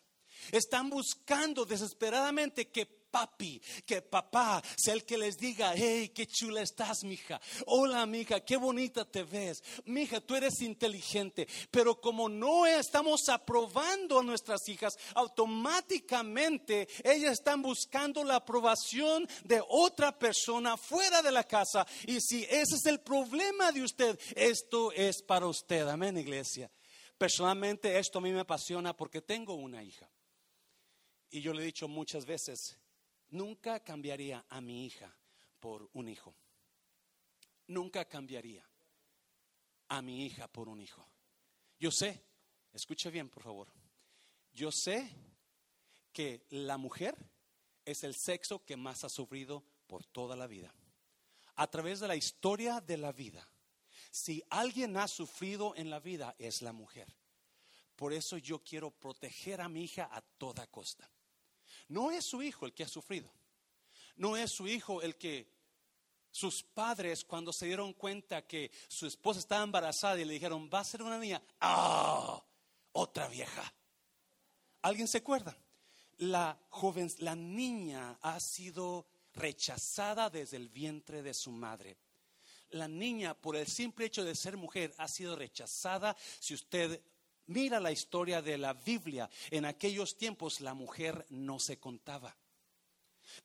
Están 0.52 0.90
buscando 0.90 1.66
desesperadamente 1.66 2.70
que 2.70 3.03
papi, 3.14 3.62
que 3.86 4.02
papá 4.02 4.60
sea 4.76 4.96
el 4.96 5.06
que 5.06 5.20
les 5.20 5.38
diga, 5.38 5.74
hey, 5.76 6.10
qué 6.10 6.26
chula 6.26 6.64
estás, 6.64 7.04
mija. 7.04 7.40
Hola, 7.68 8.08
mija, 8.08 8.40
qué 8.40 8.58
bonita 8.58 9.06
te 9.06 9.24
ves. 9.24 9.64
Mija, 9.86 10.20
tú 10.20 10.36
eres 10.36 10.60
inteligente. 10.62 11.48
Pero 11.70 12.02
como 12.02 12.28
no 12.28 12.66
estamos 12.66 13.30
aprobando 13.30 14.20
a 14.20 14.24
nuestras 14.24 14.68
hijas, 14.68 14.96
automáticamente 15.14 16.88
ellas 17.04 17.34
están 17.34 17.62
buscando 17.62 18.24
la 18.24 18.38
aprobación 18.38 19.28
de 19.44 19.62
otra 19.70 20.18
persona 20.18 20.76
fuera 20.76 21.22
de 21.22 21.32
la 21.32 21.44
casa. 21.44 21.86
Y 22.08 22.20
si 22.20 22.44
ese 22.46 22.76
es 22.78 22.86
el 22.88 23.02
problema 23.02 23.72
de 23.72 23.84
usted, 23.84 24.20
esto 24.36 24.92
es 24.92 25.22
para 25.22 25.46
usted. 25.46 25.88
Amén, 25.88 26.18
iglesia. 26.18 26.72
Personalmente 27.16 28.00
esto 28.00 28.18
a 28.18 28.22
mí 28.22 28.32
me 28.32 28.40
apasiona 28.40 28.98
porque 28.98 29.22
tengo 29.22 29.54
una 29.54 29.84
hija. 29.84 30.10
Y 31.30 31.42
yo 31.42 31.54
le 31.54 31.64
he 31.64 31.66
dicho 31.66 31.88
muchas 31.88 32.26
veces, 32.26 32.78
Nunca 33.34 33.80
cambiaría 33.80 34.46
a 34.48 34.62
mi 34.62 34.86
hija 34.86 35.12
por 35.60 35.90
un 35.94 36.08
hijo. 36.08 36.36
Nunca 37.66 38.06
cambiaría 38.06 38.64
a 39.88 40.04
mi 40.04 40.28
hija 40.28 40.48
por 40.48 40.70
un 40.70 40.80
hijo. 40.80 41.04
Yo 41.80 41.90
sé, 41.90 42.24
escuche 42.72 43.10
bien 43.10 43.30
por 43.30 43.42
favor, 43.42 43.74
yo 44.54 44.72
sé 44.72 45.10
que 46.12 46.46
la 46.52 46.78
mujer 46.78 47.18
es 47.84 48.04
el 48.04 48.14
sexo 48.14 48.64
que 48.64 48.78
más 48.78 49.04
ha 49.04 49.10
sufrido 49.10 49.64
por 49.88 50.06
toda 50.06 50.36
la 50.36 50.46
vida. 50.46 50.72
A 51.56 51.66
través 51.72 52.02
de 52.02 52.08
la 52.08 52.16
historia 52.16 52.82
de 52.82 52.98
la 52.98 53.12
vida, 53.12 53.50
si 54.12 54.44
alguien 54.52 54.96
ha 54.96 55.08
sufrido 55.08 55.74
en 55.76 55.90
la 55.90 56.00
vida 56.00 56.36
es 56.38 56.62
la 56.62 56.72
mujer. 56.72 57.08
Por 57.96 58.14
eso 58.14 58.38
yo 58.38 58.64
quiero 58.64 58.92
proteger 58.92 59.60
a 59.60 59.70
mi 59.70 59.86
hija 59.86 60.08
a 60.12 60.22
toda 60.22 60.68
costa. 60.68 61.10
No 61.94 62.10
es 62.10 62.26
su 62.26 62.42
hijo 62.42 62.66
el 62.66 62.74
que 62.74 62.84
ha 62.84 62.88
sufrido. 62.88 63.30
No 64.16 64.36
es 64.36 64.50
su 64.52 64.68
hijo 64.68 65.04
el 65.04 65.16
que 65.16 65.48
sus 66.32 66.64
padres 66.64 67.24
cuando 67.24 67.54
se 67.54 67.68
dieron 67.68 67.94
cuenta 67.94 68.48
que 68.48 68.72
su 68.88 69.06
esposa 69.06 69.40
estaba 69.40 69.64
embarazada 69.64 70.20
y 70.20 70.26
le 70.26 70.34
dijeron, 70.34 70.68
va 70.74 70.80
a 70.80 70.84
ser 70.84 71.04
una 71.04 71.20
niña. 71.20 71.40
¡Ah! 71.62 72.44
Otra 72.94 73.28
vieja. 73.28 73.72
¿Alguien 74.82 75.08
se 75.08 75.20
acuerda? 75.20 75.56
La 76.18 76.58
joven, 76.70 77.12
la 77.20 77.36
niña 77.36 78.18
ha 78.24 78.40
sido 78.40 79.06
rechazada 79.36 80.32
desde 80.32 80.58
el 80.58 80.70
vientre 80.70 81.22
de 81.22 81.36
su 81.36 81.52
madre. 81.52 81.96
La 82.72 82.88
niña, 82.88 83.36
por 83.36 83.56
el 83.56 83.68
simple 83.68 84.08
hecho 84.08 84.24
de 84.24 84.34
ser 84.34 84.58
mujer, 84.58 84.96
ha 84.98 85.08
sido 85.08 85.36
rechazada. 85.36 86.18
Si 86.40 86.56
usted 86.56 87.00
mira 87.48 87.80
la 87.80 87.92
historia 87.92 88.42
de 88.42 88.58
la 88.58 88.74
Biblia, 88.74 89.30
en 89.52 89.66
aquellos 89.66 90.18
tiempos 90.18 90.62
la 90.62 90.74
mujer 90.74 91.26
no 91.30 91.60
se 91.60 91.80
contaba. 91.80 92.36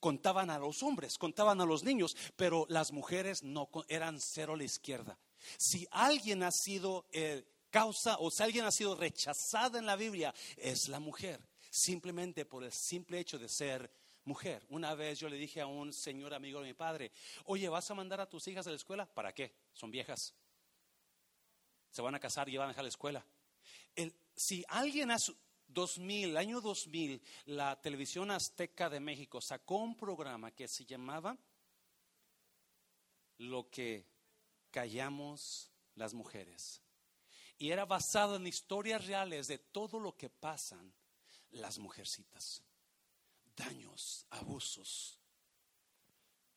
Contaban 0.00 0.50
a 0.50 0.58
los 0.58 0.82
hombres, 0.82 1.18
contaban 1.18 1.60
a 1.60 1.66
los 1.66 1.84
niños, 1.84 2.16
pero 2.36 2.66
las 2.68 2.92
mujeres 2.92 3.42
no 3.42 3.68
eran 3.88 4.20
cero 4.20 4.54
a 4.54 4.56
la 4.56 4.64
izquierda. 4.64 5.18
Si 5.56 5.86
alguien 5.90 6.42
ha 6.42 6.50
sido 6.50 7.06
eh, 7.12 7.44
causa 7.70 8.16
o 8.18 8.30
si 8.30 8.42
alguien 8.42 8.64
ha 8.64 8.70
sido 8.70 8.96
rechazada 8.96 9.78
en 9.78 9.86
la 9.86 9.96
Biblia, 9.96 10.34
es 10.56 10.88
la 10.88 11.00
mujer, 11.00 11.40
simplemente 11.70 12.44
por 12.44 12.64
el 12.64 12.72
simple 12.72 13.18
hecho 13.18 13.38
de 13.38 13.48
ser 13.48 13.90
mujer. 14.24 14.64
Una 14.68 14.94
vez 14.94 15.18
yo 15.18 15.28
le 15.28 15.36
dije 15.36 15.60
a 15.60 15.66
un 15.66 15.92
señor 15.92 16.34
amigo 16.34 16.60
de 16.60 16.66
mi 16.66 16.74
padre, 16.74 17.12
oye, 17.44 17.68
¿vas 17.68 17.90
a 17.90 17.94
mandar 17.94 18.20
a 18.20 18.28
tus 18.28 18.46
hijas 18.48 18.66
a 18.66 18.70
la 18.70 18.76
escuela? 18.76 19.06
¿Para 19.06 19.32
qué? 19.32 19.54
Son 19.72 19.90
viejas. 19.90 20.34
Se 21.90 22.02
van 22.02 22.14
a 22.14 22.20
casar 22.20 22.48
y 22.48 22.56
van 22.56 22.66
a 22.66 22.68
dejar 22.68 22.84
la 22.84 22.90
escuela. 22.90 23.24
Si 24.34 24.64
alguien 24.68 25.10
ha 25.10 25.18
2000, 25.68 26.36
año 26.36 26.60
2000, 26.60 27.22
la 27.46 27.80
televisión 27.80 28.30
azteca 28.30 28.88
de 28.88 29.00
México 29.00 29.40
sacó 29.40 29.76
un 29.76 29.96
programa 29.96 30.50
que 30.50 30.66
se 30.66 30.84
llamaba 30.84 31.36
Lo 33.38 33.68
que 33.70 34.06
callamos 34.70 35.70
las 35.94 36.14
mujeres. 36.14 36.80
Y 37.58 37.70
era 37.70 37.84
basado 37.84 38.36
en 38.36 38.46
historias 38.46 39.06
reales 39.06 39.48
de 39.48 39.58
todo 39.58 39.98
lo 39.98 40.16
que 40.16 40.30
pasan 40.30 40.92
las 41.50 41.78
mujercitas. 41.78 42.62
Daños, 43.56 44.24
abusos, 44.30 45.18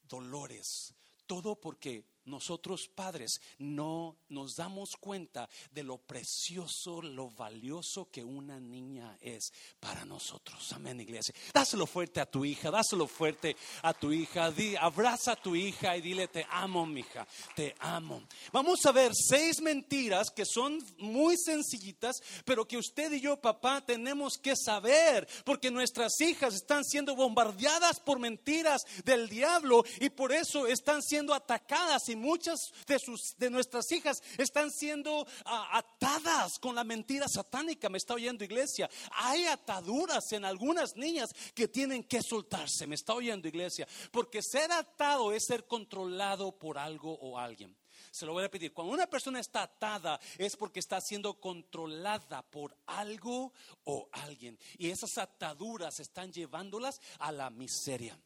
dolores, 0.04 0.94
todo 1.26 1.60
porque 1.60 2.06
nosotros 2.26 2.88
padres 2.94 3.42
no 3.58 4.18
nos 4.30 4.56
damos 4.56 4.96
cuenta 5.00 5.50
de 5.72 5.84
lo 5.84 5.98
precioso, 5.98 7.02
lo 7.02 7.30
valioso 7.30 8.10
que 8.12 8.24
una 8.24 8.60
niña 8.60 9.18
es 9.22 9.52
para 9.80 10.06
nosotros. 10.06 10.72
Amén, 10.74 11.00
iglesia. 11.00 11.34
Dáselo 11.54 11.86
fuerte 11.86 12.20
a 12.20 12.26
tu 12.26 12.46
hija, 12.46 12.72
dáselo 12.72 13.08
fuerte 13.08 13.56
a 13.82 13.94
tu 13.94 14.12
hija. 14.12 14.52
Abraza 14.80 15.34
a 15.34 15.36
tu 15.36 15.56
hija 15.56 15.98
y 15.98 16.02
dile, 16.02 16.28
te 16.28 16.46
amo, 16.50 16.86
mi 16.86 17.02
hija, 17.02 17.28
te 17.56 17.76
amo. 17.80 18.24
Vamos 18.52 18.86
a 18.86 18.92
ver 18.92 19.12
seis 19.14 19.62
mentiras 19.62 20.30
que 20.30 20.46
son 20.46 20.80
muy 20.98 21.38
sencillitas, 21.38 22.18
pero 22.46 22.68
que 22.68 22.78
usted 22.78 23.12
y 23.14 23.22
yo, 23.22 23.40
papá, 23.40 23.82
tenemos 23.82 24.38
que 24.38 24.56
saber, 24.56 25.28
porque 25.46 25.72
nuestras 25.72 26.20
hijas 26.22 26.54
están 26.54 26.84
siendo 26.84 27.16
bombardeadas 27.16 28.00
por 28.00 28.20
mentiras 28.20 28.82
del 29.04 29.30
diablo 29.30 29.84
y 30.00 30.10
por 30.10 30.32
eso 30.32 30.68
están 30.68 31.02
siendo 31.02 31.34
atacadas 31.34 32.10
y 32.12 32.16
muchas 32.16 32.72
de, 32.86 33.00
sus, 33.00 33.36
de 33.38 33.50
nuestras 33.50 33.92
hijas 33.92 34.22
están 34.38 34.72
siendo 34.72 35.26
ah, 35.46 35.78
atadas 35.78 36.60
con 36.60 36.76
la 36.76 36.84
mentira 36.84 37.28
satánica. 37.28 37.90
Me 37.90 37.98
está 37.98 38.14
oyendo 38.14 38.44
iglesia. 38.44 38.90
Hay 39.14 39.46
ataduras 39.46 40.32
en 40.34 40.46
algunas 40.46 40.96
niñas 40.96 41.34
que 41.54 41.68
tienen 41.68 42.04
que 42.04 42.22
soltarse. 42.22 42.88
Me 42.88 42.96
está 42.96 43.14
oyendo 43.14 43.48
iglesia. 43.48 43.88
Porque 44.12 44.42
ser 44.42 44.72
atado 44.72 45.32
es 45.32 45.46
ser 45.46 45.66
controlado 45.66 46.58
por 46.58 46.78
algo 46.78 47.18
o 47.20 47.38
alguien. 47.38 47.76
Se 48.12 48.26
lo 48.26 48.34
voy 48.34 48.42
a 48.42 48.46
repetir. 48.46 48.74
Cuando 48.74 48.94
una 48.94 49.08
persona 49.08 49.40
está 49.40 49.64
atada 49.64 50.20
es 50.38 50.58
porque 50.58 50.80
está 50.80 51.00
siendo 51.00 51.40
controlada 51.40 52.42
por 52.44 52.78
algo 52.86 53.54
o 53.86 54.10
alguien. 54.12 54.60
Y 54.78 54.90
esas 54.90 55.18
ataduras 55.18 56.00
están 56.00 56.32
llevándolas 56.32 57.00
a 57.20 57.32
la 57.32 57.50
miseria. 57.50 58.20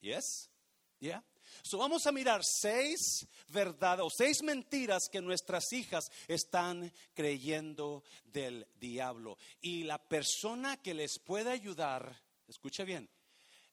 ¿Yes? 0.00 0.50
¿Ya? 0.98 1.22
So 1.62 1.78
vamos 1.78 2.06
a 2.06 2.12
mirar 2.12 2.44
seis 2.44 3.26
verdades 3.48 4.04
o 4.04 4.10
seis 4.10 4.42
mentiras 4.42 5.08
que 5.08 5.20
nuestras 5.20 5.72
hijas 5.72 6.10
están 6.28 6.92
creyendo 7.14 8.02
del 8.24 8.66
diablo. 8.78 9.38
Y 9.60 9.84
la 9.84 9.98
persona 9.98 10.76
que 10.76 10.94
les 10.94 11.18
puede 11.18 11.50
ayudar, 11.50 12.16
escucha 12.46 12.84
bien, 12.84 13.08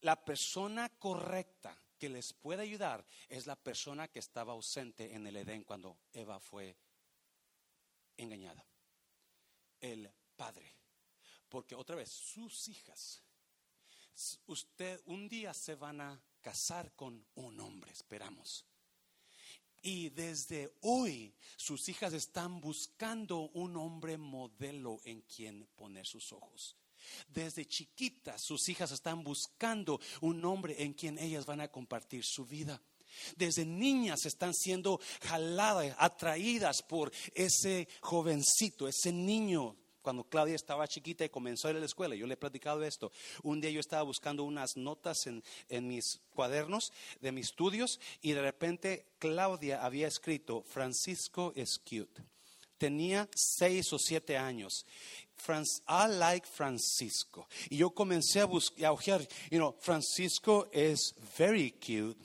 la 0.01 0.23
persona 0.23 0.89
correcta 0.89 1.75
que 1.97 2.09
les 2.09 2.33
puede 2.33 2.61
ayudar 2.61 3.05
es 3.27 3.47
la 3.47 3.55
persona 3.55 4.07
que 4.07 4.19
estaba 4.19 4.53
ausente 4.53 5.13
en 5.13 5.25
el 5.27 5.37
Edén 5.37 5.63
cuando 5.63 5.97
Eva 6.13 6.39
fue 6.39 6.75
engañada. 8.17 8.65
El 9.79 10.11
padre. 10.35 10.75
Porque 11.49 11.75
otra 11.75 11.95
vez, 11.95 12.09
sus 12.11 12.67
hijas, 12.67 13.21
usted 14.47 15.01
un 15.05 15.27
día 15.29 15.53
se 15.53 15.75
van 15.75 16.01
a 16.01 16.21
casar 16.47 16.93
con 16.95 17.25
un 17.35 17.59
hombre, 17.59 17.91
esperamos. 17.91 18.65
Y 19.81 20.07
desde 20.11 20.71
hoy 20.79 21.35
sus 21.57 21.89
hijas 21.89 22.13
están 22.13 22.61
buscando 22.61 23.49
un 23.49 23.75
hombre 23.75 24.17
modelo 24.17 25.01
en 25.03 25.23
quien 25.23 25.67
poner 25.75 26.05
sus 26.07 26.31
ojos. 26.31 26.77
Desde 27.27 27.65
chiquitas 27.65 28.41
sus 28.41 28.69
hijas 28.69 28.93
están 28.93 29.25
buscando 29.25 29.99
un 30.21 30.45
hombre 30.45 30.81
en 30.81 30.93
quien 30.93 31.19
ellas 31.19 31.45
van 31.45 31.59
a 31.59 31.67
compartir 31.67 32.23
su 32.23 32.45
vida. 32.45 32.81
Desde 33.35 33.65
niñas 33.65 34.25
están 34.25 34.53
siendo 34.53 35.01
jaladas, 35.23 35.97
atraídas 35.99 36.81
por 36.81 37.11
ese 37.33 37.89
jovencito, 37.99 38.87
ese 38.87 39.11
niño 39.11 39.75
cuando 40.07 40.23
Claudia 40.23 40.55
estaba 40.55 40.87
chiquita 40.87 41.25
y 41.25 41.29
comenzó 41.29 41.67
a 41.67 41.71
ir 41.71 41.75
a 41.75 41.79
la 41.81 41.85
escuela, 41.85 42.15
yo 42.15 42.27
le 42.27 42.35
he 42.35 42.37
platicado 42.37 42.81
esto. 42.81 43.11
Un 43.43 43.59
día 43.59 43.71
yo 43.71 43.81
estaba 43.81 44.03
buscando 44.03 44.45
unas 44.45 44.77
notas 44.77 45.27
en, 45.27 45.43
en 45.67 45.85
mis 45.85 46.21
cuadernos 46.29 46.93
de 47.19 47.33
mis 47.33 47.47
estudios 47.47 47.99
y 48.21 48.31
de 48.31 48.41
repente 48.41 49.07
Claudia 49.19 49.83
había 49.83 50.07
escrito, 50.07 50.63
Francisco 50.63 51.51
is 51.57 51.77
cute. 51.77 52.23
Tenía 52.77 53.27
seis 53.35 53.91
o 53.91 53.99
siete 53.99 54.37
años. 54.37 54.85
I 55.89 56.07
like 56.07 56.47
Francisco. 56.47 57.49
Y 57.69 57.75
yo 57.75 57.89
comencé 57.89 58.39
a 58.39 58.45
buscar, 58.45 58.91
ojear, 58.91 59.27
you 59.51 59.57
know, 59.57 59.75
Francisco 59.81 60.69
is 60.71 61.13
very 61.37 61.71
cute. 61.71 62.17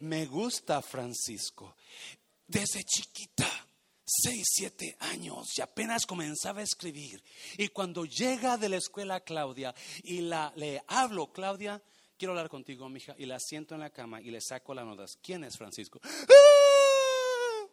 Me 0.00 0.26
gusta 0.26 0.82
Francisco. 0.82 1.76
Desde 2.48 2.82
chiquita, 2.82 3.48
seis, 4.04 4.46
siete 4.50 4.96
años, 5.00 5.56
y 5.56 5.60
apenas 5.60 6.06
comenzaba 6.06 6.60
a 6.60 6.64
escribir. 6.64 7.22
Y 7.58 7.68
cuando 7.68 8.04
llega 8.04 8.56
de 8.56 8.68
la 8.68 8.76
escuela 8.76 9.20
Claudia 9.20 9.74
y 10.02 10.22
la, 10.22 10.52
le 10.56 10.82
hablo, 10.88 11.32
Claudia, 11.32 11.82
quiero 12.16 12.32
hablar 12.32 12.48
contigo, 12.48 12.88
mija, 12.88 13.14
y 13.18 13.26
la 13.26 13.38
siento 13.38 13.74
en 13.74 13.80
la 13.80 13.90
cama 13.90 14.20
y 14.20 14.30
le 14.30 14.40
saco 14.40 14.74
las 14.74 14.86
notas. 14.86 15.18
¿Quién 15.22 15.44
es 15.44 15.56
Francisco? 15.56 16.00
¡Ah! 16.02 17.66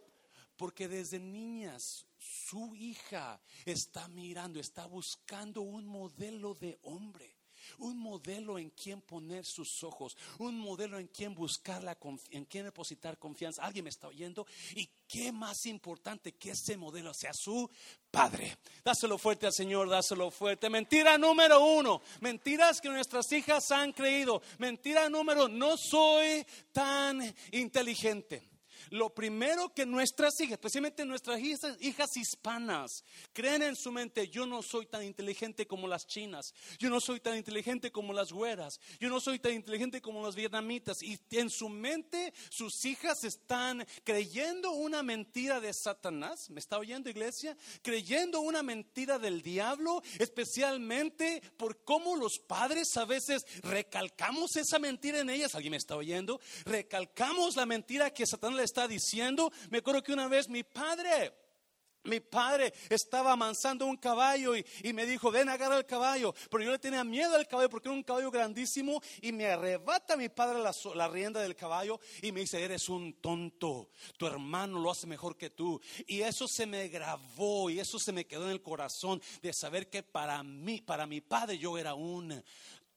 Porque 0.56 0.88
desde 0.88 1.20
niñas 1.20 2.06
su 2.18 2.76
hija 2.76 3.42
está 3.66 4.08
mirando, 4.10 4.60
está 4.60 4.86
buscando 4.86 5.62
un 5.62 5.86
modelo 5.86 6.54
de 6.54 6.78
hombre 6.84 7.39
un 7.80 7.98
modelo 7.98 8.58
en 8.58 8.70
quien 8.70 9.02
poner 9.02 9.46
sus 9.46 9.84
ojos, 9.84 10.16
un 10.38 10.58
modelo 10.58 11.00
en 11.00 11.08
quien 11.08 11.34
buscar 11.34 11.84
la 11.84 11.98
en 12.32 12.46
quien 12.46 12.66
depositar 12.66 13.18
confianza. 13.18 13.64
Alguien 13.64 13.84
me 13.84 13.90
está 13.90 14.08
oyendo 14.08 14.46
y 14.76 14.90
qué 15.08 15.32
más 15.32 15.66
importante 15.66 16.34
que 16.34 16.52
ese 16.52 16.78
modelo 16.78 17.14
sea 17.14 17.34
su 17.34 17.70
padre. 18.12 18.58
Dáselo 18.84 19.18
fuerte 19.18 19.48
al 19.48 19.54
Señor, 19.54 19.90
dáselo 19.90 20.32
fuerte. 20.32 20.70
Mentira 20.70 21.18
número 21.18 21.64
uno, 21.64 22.02
mentiras 22.22 22.82
que 22.82 22.90
nuestras 22.90 23.32
hijas 23.32 23.72
han 23.72 23.92
creído. 23.94 24.42
Mentira 24.58 25.10
número, 25.10 25.48
no 25.48 25.78
soy 25.78 26.46
tan 26.72 27.36
inteligente. 27.52 28.49
Lo 28.90 29.14
primero 29.14 29.74
que 29.74 29.86
nuestras 29.86 30.40
hijas, 30.40 30.54
especialmente 30.54 31.06
nuestras 31.06 31.40
hijas, 31.40 32.18
hispanas, 32.18 33.04
creen 33.34 33.64
en 33.64 33.76
su 33.76 33.92
mente, 33.92 34.28
yo 34.28 34.46
no 34.46 34.62
soy 34.62 34.86
tan 34.86 35.04
inteligente 35.04 35.68
como 35.68 35.88
las 35.88 36.08
chinas, 36.08 36.54
yo 36.78 36.90
no 36.90 37.00
soy 37.00 37.20
tan 37.20 37.38
inteligente 37.38 37.92
como 37.92 38.14
las 38.14 38.32
güeras, 38.32 38.80
yo 39.00 39.10
no 39.10 39.20
soy 39.20 39.40
tan 39.40 39.54
inteligente 39.54 40.02
como 40.02 40.24
las 40.24 40.36
vietnamitas. 40.36 41.02
Y 41.04 41.20
en 41.32 41.50
su 41.50 41.70
mente 41.70 42.34
sus 42.50 42.86
hijas 42.86 43.24
están 43.24 43.86
creyendo 44.04 44.72
una 44.72 45.04
mentira 45.04 45.60
de 45.60 45.74
Satanás. 45.74 46.50
¿Me 46.50 46.60
está 46.60 46.78
oyendo 46.78 47.10
iglesia? 47.10 47.56
Creyendo 47.82 48.42
una 48.42 48.64
mentira 48.64 49.20
del 49.20 49.42
diablo, 49.42 50.02
especialmente 50.20 51.42
por 51.58 51.84
cómo 51.84 52.16
los 52.16 52.40
padres 52.40 52.96
a 52.98 53.06
veces 53.06 53.46
recalcamos 53.62 54.56
esa 54.56 54.80
mentira 54.80 55.20
en 55.20 55.30
ellas. 55.30 55.56
¿Alguien 55.56 55.72
me 55.72 55.78
está 55.78 55.96
oyendo? 55.96 56.40
Recalcamos 56.66 57.56
la 57.56 57.66
mentira 57.66 58.12
que 58.12 58.26
Satanás 58.26 58.58
le 58.58 58.64
está 58.70 58.88
diciendo. 58.88 59.52
Me 59.70 59.80
acuerdo 59.80 60.04
que 60.04 60.14
una 60.14 60.28
vez 60.28 60.48
mi 60.48 60.64
padre, 60.64 61.34
mi 62.04 62.20
padre 62.20 62.74
estaba 62.90 63.34
amansando 63.34 63.86
un 63.86 63.98
caballo 63.98 64.56
y, 64.56 64.94
me 64.94 65.06
dijo, 65.06 65.32
ven, 65.32 65.50
agarra 65.50 65.78
el 65.78 65.86
caballo. 65.86 66.34
Pero 66.50 66.64
yo 66.64 66.72
le 66.72 66.80
tenía 66.80 67.04
miedo 67.04 67.36
al 67.36 67.48
caballo 67.48 67.70
porque 67.70 67.90
era 67.90 67.96
un 67.96 68.04
caballo 68.04 68.32
grandísimo 68.32 69.02
y 69.22 69.32
me 69.32 69.48
arrebata 69.48 70.16
mi 70.16 70.30
padre 70.30 70.60
la, 70.60 70.74
la, 70.96 71.08
rienda 71.08 71.42
del 71.42 71.56
caballo 71.56 72.00
y 72.22 72.32
me 72.32 72.42
dice, 72.42 72.64
eres 72.64 72.88
un 72.90 73.14
tonto, 73.22 73.90
tu 74.18 74.28
hermano 74.28 74.80
lo 74.80 74.92
hace 74.92 75.08
mejor 75.08 75.36
que 75.36 75.50
tú. 75.50 75.82
Y 76.08 76.22
eso 76.22 76.48
se 76.48 76.66
me 76.66 76.88
grabó 76.88 77.70
y 77.70 77.80
eso 77.80 78.00
se 78.00 78.12
me 78.12 78.26
quedó 78.26 78.46
en 78.46 78.52
el 78.52 78.62
corazón 78.62 79.22
de 79.42 79.52
saber 79.52 79.90
que 79.90 80.04
para 80.04 80.42
mí, 80.44 80.82
para 80.82 81.06
mi 81.06 81.22
padre 81.22 81.58
yo 81.58 81.78
era 81.78 81.96
un 81.96 82.44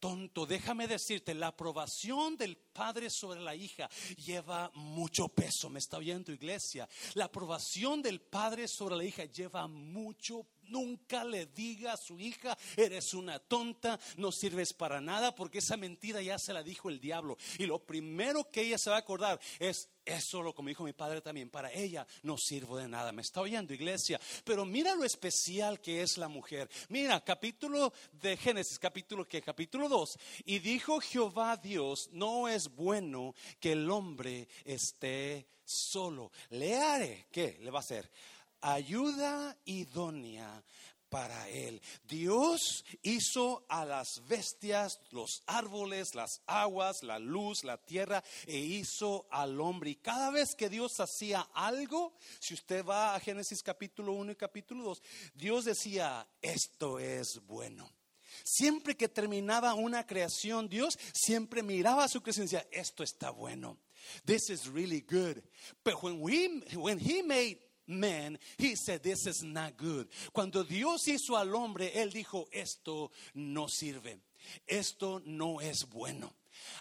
tonto. 0.03 0.47
Déjame 0.47 0.89
decirte, 0.89 1.33
la 1.33 1.47
aprobación 1.47 2.37
del 2.37 2.57
padre 2.57 3.09
sobre 3.09 3.41
la 3.41 3.55
hija 3.55 3.89
lleva 4.17 4.69
mucho 4.75 5.29
peso. 5.29 5.71
¿Me 5.71 5.79
está 5.79 5.99
oyendo 5.99 6.33
iglesia? 6.33 6.89
La 7.15 7.27
aprobación 7.27 8.03
del 8.03 8.21
padre 8.21 8.67
sobre 8.67 8.97
la 8.97 9.05
hija 9.05 9.27
lleva 9.27 9.69
mucho 9.69 10.45
Nunca 10.73 11.23
le 11.25 11.47
diga 11.47 11.93
a 11.93 11.97
su 11.97 12.19
hija, 12.19 12.57
eres 12.77 13.15
una 13.15 13.39
tonta, 13.39 14.01
no 14.17 14.33
sirves 14.33 14.73
para 14.73 15.01
nada, 15.01 15.35
porque 15.35 15.59
esa 15.59 15.77
mentira 15.77 16.23
ya 16.23 16.39
se 16.39 16.53
la 16.53 16.63
dijo 16.63 16.89
el 16.89 16.99
diablo. 16.99 17.37
Y 17.59 17.67
lo 17.67 17.79
primero 17.79 18.51
que 18.51 18.63
ella 18.63 18.79
se 18.79 18.91
va 18.91 18.97
a 18.97 19.01
acordar 19.01 19.39
es, 19.59 19.91
eso 20.05 20.43
lo 20.43 20.55
como 20.55 20.69
dijo 20.69 20.85
mi 20.85 20.93
padre 20.93 21.21
también, 21.21 21.51
para 21.51 21.73
ella 21.73 22.07
no 22.23 22.37
sirvo 22.39 22.77
de 22.77 22.89
nada. 22.89 23.13
Me 23.13 23.23
está 23.23 23.41
oyendo 23.41 23.75
iglesia, 23.75 24.21
pero 24.45 24.65
mira 24.65 24.95
lo 24.95 25.05
especial 25.05 25.81
que 25.81 26.03
es 26.03 26.17
la 26.17 26.29
mujer. 26.29 26.69
Mira, 26.89 27.23
capítulo 27.23 27.93
de 28.13 28.37
Génesis, 28.37 28.79
capítulo 28.79 29.29
que 29.29 29.43
capítulo 29.43 29.89
2, 29.89 30.19
y 30.47 30.59
dijo 30.59 31.01
Jehová 31.01 31.57
Dios, 31.57 32.09
no 32.13 32.49
es 32.49 32.75
bueno 32.75 33.35
que 33.61 33.73
el 33.73 33.91
hombre 33.91 34.49
esté 34.65 35.47
solo. 35.65 36.33
Le 36.51 36.77
haré, 36.77 37.27
¿qué 37.31 37.59
le 37.61 37.71
va 37.71 37.79
a 37.79 37.81
hacer? 37.81 38.11
Ayuda 38.63 39.57
idónea 39.65 40.63
para 41.13 41.47
él. 41.51 41.83
Dios 42.05 42.87
hizo 43.03 43.67
a 43.69 43.85
las 43.85 44.23
bestias, 44.27 44.99
los 45.11 45.43
árboles, 45.47 46.15
las 46.15 46.41
aguas, 46.47 47.03
la 47.03 47.19
luz, 47.19 47.65
la 47.65 47.77
tierra, 47.77 48.25
e 48.47 48.57
hizo 48.57 49.27
al 49.31 49.61
hombre. 49.61 49.91
Y 49.91 49.97
cada 49.97 50.31
vez 50.31 50.55
que 50.57 50.71
Dios 50.71 50.99
hacía 51.01 51.43
algo, 51.53 52.15
si 52.41 52.55
usted 52.55 52.83
va 52.83 53.15
a 53.15 53.21
Génesis 53.21 53.63
capítulo 53.63 54.15
1 54.15 54.33
y 54.33 54.37
capítulo 54.37 54.85
2, 54.85 55.03
Dios 55.35 55.67
decía, 55.67 56.27
esto 56.41 56.99
es 56.99 57.43
bueno. 57.47 57.93
Siempre 58.43 58.97
que 58.97 59.11
terminaba 59.11 59.75
una 59.75 60.07
creación, 60.07 60.67
Dios 60.67 60.99
siempre 61.13 61.63
miraba 61.63 62.05
a 62.05 62.09
su 62.09 62.23
creación 62.23 62.47
y 62.47 62.51
decía, 62.53 62.67
esto 62.73 63.03
está 63.03 63.29
bueno. 63.29 63.77
This 64.25 64.49
is 64.49 64.67
really 64.67 65.03
good. 65.03 65.43
But 65.85 66.03
when, 66.03 66.23
we, 66.23 66.63
when 66.75 66.99
he 66.99 67.23
made 67.23 67.59
man, 67.87 68.39
he 68.59 68.75
said, 68.75 69.03
this 69.03 69.27
is 69.27 69.43
not 69.43 69.77
good. 69.77 70.09
Cuando 70.33 70.63
Dios 70.63 71.07
hizo 71.09 71.37
al 71.37 71.55
hombre, 71.55 71.91
él 71.95 72.11
dijo, 72.11 72.47
esto 72.53 73.11
no 73.35 73.67
sirve, 73.67 74.19
esto 74.67 75.21
no 75.25 75.61
es 75.61 75.85
bueno. 75.85 76.33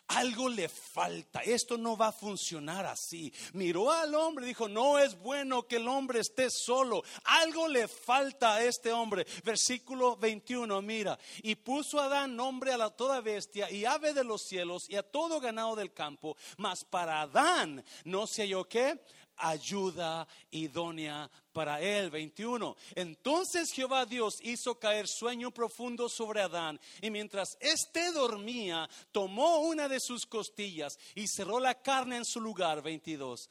Algo 0.08 0.50
le 0.50 0.68
falta, 0.68 1.42
esto 1.42 1.78
no 1.78 1.96
va 1.96 2.08
a 2.08 2.12
funcionar 2.12 2.86
así. 2.86 3.32
Miró 3.54 3.92
al 3.92 4.14
hombre 4.16 4.46
dijo, 4.46 4.68
no 4.68 5.00
es 5.00 5.18
bueno 5.18 5.68
que 5.68 5.78
el 5.78 5.88
hombre 5.88 6.20
esté 6.20 6.50
solo, 6.50 7.04
algo 7.24 7.68
le 7.68 7.88
falta 7.88 8.56
a 8.56 8.64
este 8.64 8.92
hombre. 8.92 9.26
Versículo 9.44 10.18
21, 10.18 10.82
mira, 10.82 11.18
y 11.44 11.56
puso 11.56 12.00
a 12.00 12.06
Adán 12.06 12.36
nombre 12.36 12.74
a 12.74 12.78
la 12.78 12.90
toda 12.90 13.22
bestia 13.22 13.72
y 13.72 13.86
ave 13.86 14.14
de 14.14 14.24
los 14.24 14.42
cielos 14.44 14.90
y 14.90 14.96
a 14.96 15.04
todo 15.04 15.40
ganado 15.40 15.76
del 15.76 15.94
campo, 15.94 16.36
mas 16.58 16.84
para 16.84 17.22
Adán 17.22 17.84
no 18.04 18.28
se 18.28 18.44
halló 18.44 18.68
qué 18.68 19.00
ayuda 19.42 20.28
idónea 20.52 21.30
para 21.52 21.82
él. 21.82 22.10
21. 22.10 22.76
Entonces 22.96 23.72
Jehová 23.74 24.06
Dios 24.06 24.40
hizo 24.42 24.80
caer 24.80 25.08
sueño 25.08 25.52
profundo 25.52 26.08
sobre 26.08 26.42
Adán 26.42 26.80
y 27.02 27.10
mientras 27.10 27.58
éste 27.60 28.12
dormía, 28.12 28.90
tomó 29.12 29.60
una 29.60 29.88
de 29.88 30.00
sus 30.00 30.26
costillas 30.26 30.98
y 31.16 31.28
cerró 31.28 31.60
la 31.60 31.82
carne 31.82 32.18
en 32.18 32.26
su 32.26 32.40
lugar. 32.40 32.82
22. 32.82 33.50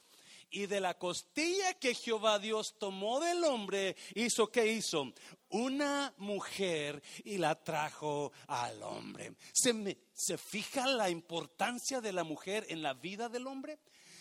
Y 0.52 0.66
de 0.66 0.80
la 0.80 0.98
costilla 0.98 1.74
que 1.74 1.94
Jehová 1.94 2.40
Dios 2.40 2.74
tomó 2.78 3.20
del 3.20 3.44
hombre, 3.44 3.96
hizo 4.14 4.50
que 4.50 4.66
hizo 4.66 5.12
una 5.50 6.12
mujer 6.18 7.00
y 7.24 7.38
la 7.38 7.54
trajo 7.54 8.32
al 8.48 8.82
hombre. 8.82 9.34
¿Se, 9.52 9.96
¿Se 10.12 10.36
fija 10.36 10.88
la 10.88 11.08
importancia 11.08 12.00
de 12.00 12.12
la 12.12 12.24
mujer 12.24 12.66
en 12.68 12.82
la 12.82 12.94
vida 12.94 13.28
del 13.28 13.46
hombre? 13.46 13.78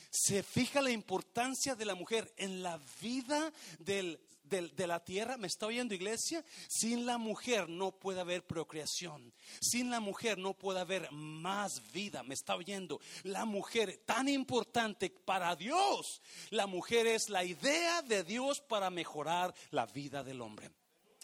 Se 0.10 0.44
fija 0.44 0.82
la 0.82 0.92
importancia 0.92 1.76
de 1.76 1.86
la 1.86 1.96
mujer 1.96 2.34
en 2.38 2.64
la 2.64 2.80
vida 3.02 3.52
de 3.78 4.88
la 4.88 5.04
tierra. 5.04 5.38
¿Me 5.38 5.48
está 5.48 5.68
oyendo 5.68 5.94
iglesia? 5.94 6.44
Sin 6.68 7.06
la 7.06 7.18
mujer 7.18 7.70
no 7.70 7.92
puede 7.92 8.20
haber 8.20 8.46
procreación. 8.46 9.32
Sin 9.62 9.92
la 9.92 10.00
mujer 10.00 10.38
no 10.38 10.54
puede 10.54 10.80
haber 10.80 11.12
más 11.12 11.92
vida. 11.92 12.24
¿Me 12.24 12.34
está 12.34 12.56
oyendo? 12.56 13.00
La 13.24 13.46
mujer 13.46 14.02
tan 14.06 14.28
importante 14.28 15.10
para 15.10 15.56
Dios. 15.56 16.22
La 16.50 16.66
mujer 16.66 17.06
es 17.08 17.30
la 17.30 17.44
idea 17.44 18.02
de 18.02 18.24
Dios 18.24 18.62
para 18.62 18.90
mejorar 18.90 19.54
la 19.70 19.86
vida 19.86 20.24
del 20.24 20.42
hombre. 20.42 20.72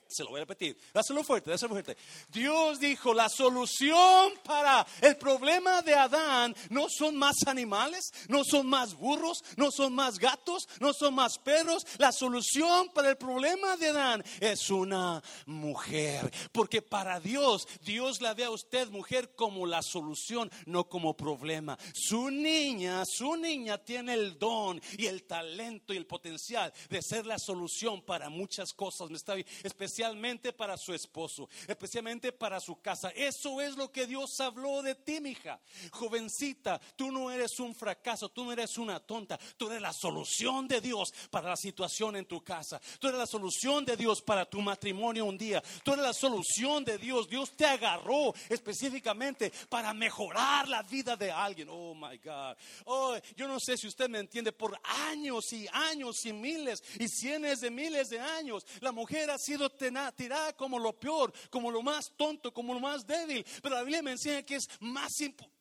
Se 0.07 0.23
lo 0.23 0.29
voy 0.29 0.37
a 0.37 0.43
repetir. 0.43 0.77
Dáselo 0.93 1.23
fuerte, 1.23 1.49
dáselo 1.49 1.73
fuerte. 1.73 1.97
Dios 2.29 2.79
dijo, 2.79 3.13
la 3.13 3.27
solución 3.27 4.33
para 4.43 4.85
el 5.01 5.17
problema 5.17 5.81
de 5.81 5.95
Adán 5.95 6.55
no 6.69 6.87
son 6.89 7.15
más 7.15 7.35
animales, 7.47 8.11
no 8.27 8.43
son 8.43 8.67
más 8.67 8.93
burros, 8.93 9.43
no 9.57 9.71
son 9.71 9.93
más 9.93 10.19
gatos, 10.19 10.67
no 10.79 10.93
son 10.93 11.15
más 11.15 11.39
perros. 11.39 11.85
La 11.97 12.11
solución 12.11 12.89
para 12.93 13.09
el 13.09 13.17
problema 13.17 13.77
de 13.77 13.87
Adán 13.87 14.23
es 14.39 14.69
una 14.69 15.23
mujer. 15.47 16.31
Porque 16.51 16.83
para 16.83 17.19
Dios, 17.19 17.67
Dios 17.81 18.21
la 18.21 18.35
ve 18.35 18.45
a 18.45 18.51
usted, 18.51 18.89
mujer, 18.89 19.33
como 19.35 19.65
la 19.65 19.81
solución, 19.81 20.51
no 20.67 20.87
como 20.87 21.17
problema. 21.17 21.77
Su 21.93 22.29
niña, 22.29 23.03
su 23.05 23.35
niña 23.35 23.79
tiene 23.79 24.13
el 24.13 24.37
don 24.37 24.79
y 24.97 25.07
el 25.07 25.23
talento 25.23 25.93
y 25.93 25.97
el 25.97 26.05
potencial 26.05 26.71
de 26.89 27.01
ser 27.01 27.25
la 27.25 27.39
solución 27.39 28.03
para 28.03 28.29
muchas 28.29 28.71
cosas. 28.71 29.09
Me 29.09 29.17
está 29.17 29.35
especialmente 29.63 29.94
especialmente 29.95 30.51
para 30.51 30.77
su 30.77 30.93
esposo, 30.93 31.47
especialmente 31.67 32.33
para 32.33 32.59
su 32.59 32.81
casa. 32.81 33.11
Eso 33.11 33.61
es 33.61 33.77
lo 33.77 33.93
que 33.93 34.05
Dios 34.05 34.37
habló 34.41 34.81
de 34.81 34.93
ti, 34.93 35.21
mija. 35.21 35.61
Jovencita, 35.91 36.81
tú 36.97 37.11
no 37.11 37.31
eres 37.31 37.57
un 37.61 37.73
fracaso, 37.73 38.27
tú 38.27 38.43
no 38.43 38.51
eres 38.51 38.77
una 38.77 38.99
tonta, 38.99 39.39
tú 39.55 39.67
eres 39.67 39.81
la 39.81 39.93
solución 39.93 40.67
de 40.67 40.81
Dios 40.81 41.13
para 41.31 41.49
la 41.49 41.55
situación 41.55 42.17
en 42.17 42.25
tu 42.25 42.43
casa. 42.43 42.81
Tú 42.99 43.07
eres 43.07 43.19
la 43.19 43.25
solución 43.25 43.85
de 43.85 43.95
Dios 43.95 44.21
para 44.21 44.43
tu 44.43 44.59
matrimonio 44.59 45.23
un 45.23 45.37
día. 45.37 45.63
Tú 45.85 45.93
eres 45.93 46.03
la 46.03 46.13
solución 46.13 46.83
de 46.83 46.97
Dios. 46.97 47.29
Dios 47.29 47.55
te 47.55 47.65
agarró 47.65 48.33
específicamente 48.49 49.49
para 49.69 49.93
mejorar 49.93 50.67
la 50.67 50.83
vida 50.83 51.15
de 51.15 51.31
alguien. 51.31 51.69
Oh 51.71 51.95
my 51.95 52.17
God. 52.17 52.57
Oh, 52.83 53.15
yo 53.37 53.47
no 53.47 53.61
sé 53.61 53.77
si 53.77 53.87
usted 53.87 54.09
me 54.09 54.19
entiende. 54.19 54.51
Por 54.51 54.77
años 55.07 55.53
y 55.53 55.67
años 55.71 56.25
y 56.25 56.33
miles 56.33 56.83
y 56.99 57.07
cientos 57.07 57.61
de 57.61 57.71
miles 57.71 58.09
de 58.09 58.19
años, 58.19 58.65
la 58.81 58.91
mujer 58.91 59.29
ha 59.29 59.37
sido 59.37 59.69
tirada 60.15 60.55
como 60.55 60.79
lo 60.79 60.99
peor, 60.99 61.33
como 61.49 61.71
lo 61.71 61.81
más 61.81 62.11
tonto, 62.15 62.53
como 62.53 62.73
lo 62.73 62.79
más 62.79 63.05
débil. 63.05 63.45
Pero 63.61 63.75
la 63.75 63.81
Biblia 63.81 64.01
me 64.01 64.11
enseña 64.11 64.43
que 64.43 64.55
es 64.55 64.69
más 64.81 65.19
importante. 65.21 65.55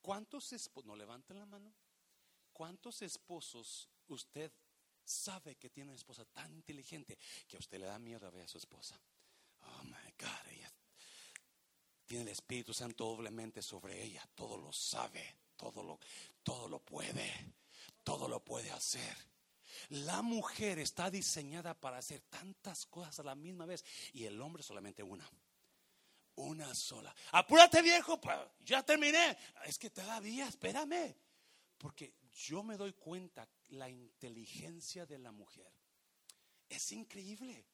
¿Cuántos 0.00 0.52
esposos, 0.52 0.86
no 0.86 0.96
levanten 0.96 1.38
la 1.38 1.46
mano? 1.46 1.72
¿Cuántos 2.52 3.02
esposos 3.02 3.88
usted 4.08 4.52
sabe 5.02 5.56
que 5.56 5.70
tiene 5.70 5.90
una 5.90 5.96
esposa 5.96 6.24
tan 6.26 6.52
inteligente 6.52 7.18
que 7.48 7.56
a 7.56 7.58
usted 7.58 7.78
le 7.78 7.86
da 7.86 7.98
miedo 7.98 8.26
a 8.26 8.30
ver 8.30 8.44
a 8.44 8.48
su 8.48 8.58
esposa? 8.58 9.00
Oh 9.60 9.84
my 9.84 10.12
God, 10.18 10.52
ella 10.52 10.70
tiene 12.04 12.24
el 12.24 12.28
Espíritu 12.28 12.74
Santo 12.74 13.04
doblemente 13.04 13.62
sobre 13.62 14.02
ella, 14.02 14.28
todo 14.34 14.58
lo 14.58 14.72
sabe, 14.72 15.36
todo 15.56 15.82
lo, 15.82 15.98
todo 16.42 16.68
lo 16.68 16.80
puede, 16.80 17.54
todo 18.02 18.28
lo 18.28 18.44
puede 18.44 18.70
hacer. 18.70 19.16
La 19.90 20.22
mujer 20.22 20.78
está 20.78 21.10
diseñada 21.10 21.74
para 21.74 21.98
hacer 21.98 22.20
tantas 22.22 22.86
cosas 22.86 23.20
a 23.20 23.24
la 23.24 23.34
misma 23.34 23.66
vez 23.66 23.84
y 24.12 24.24
el 24.24 24.40
hombre 24.40 24.62
solamente 24.62 25.02
una. 25.02 25.28
Una 26.36 26.74
sola. 26.74 27.14
Apúrate 27.32 27.80
viejo, 27.80 28.20
ya 28.64 28.82
terminé. 28.82 29.38
Es 29.66 29.78
que 29.78 29.90
todavía, 29.90 30.48
espérame. 30.48 31.14
Porque 31.78 32.14
yo 32.32 32.62
me 32.62 32.76
doy 32.76 32.92
cuenta 32.94 33.48
la 33.68 33.88
inteligencia 33.88 35.06
de 35.06 35.18
la 35.18 35.30
mujer. 35.30 35.70
Es 36.68 36.92
increíble. 36.92 37.66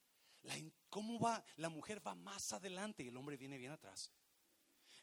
La, 0.43 0.55
¿Cómo 0.89 1.19
va? 1.19 1.43
La 1.57 1.69
mujer 1.69 2.07
va 2.07 2.15
más 2.15 2.53
adelante 2.53 3.03
y 3.03 3.09
el 3.09 3.17
hombre 3.17 3.37
viene 3.37 3.57
bien 3.57 3.73
atrás. 3.73 4.11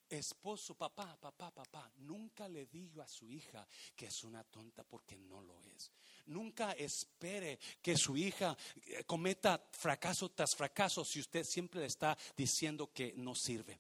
Esposo, 0.10 0.76
papá, 0.76 1.18
papá, 1.20 1.52
papá, 1.52 1.92
nunca 1.98 2.48
le 2.48 2.66
diga 2.68 3.04
a 3.04 3.08
su 3.10 3.30
hija 3.30 3.68
que 3.96 4.06
es 4.06 4.24
una 4.24 4.44
tonta 4.44 4.84
porque 4.84 5.18
no 5.18 5.42
lo 5.42 5.62
es. 5.64 5.92
Nunca 6.28 6.74
espere 6.74 7.60
que 7.82 7.96
su 7.98 8.18
hija 8.18 8.58
eh, 8.86 9.04
cometa 9.06 9.68
fracaso 9.72 10.30
tras 10.30 10.56
fracaso 10.56 11.04
si 11.04 11.20
usted 11.20 11.44
siempre 11.44 11.82
le 11.82 11.88
está 11.88 12.18
diciendo 12.36 12.92
que 12.94 13.14
no 13.16 13.34
sirve. 13.34 13.80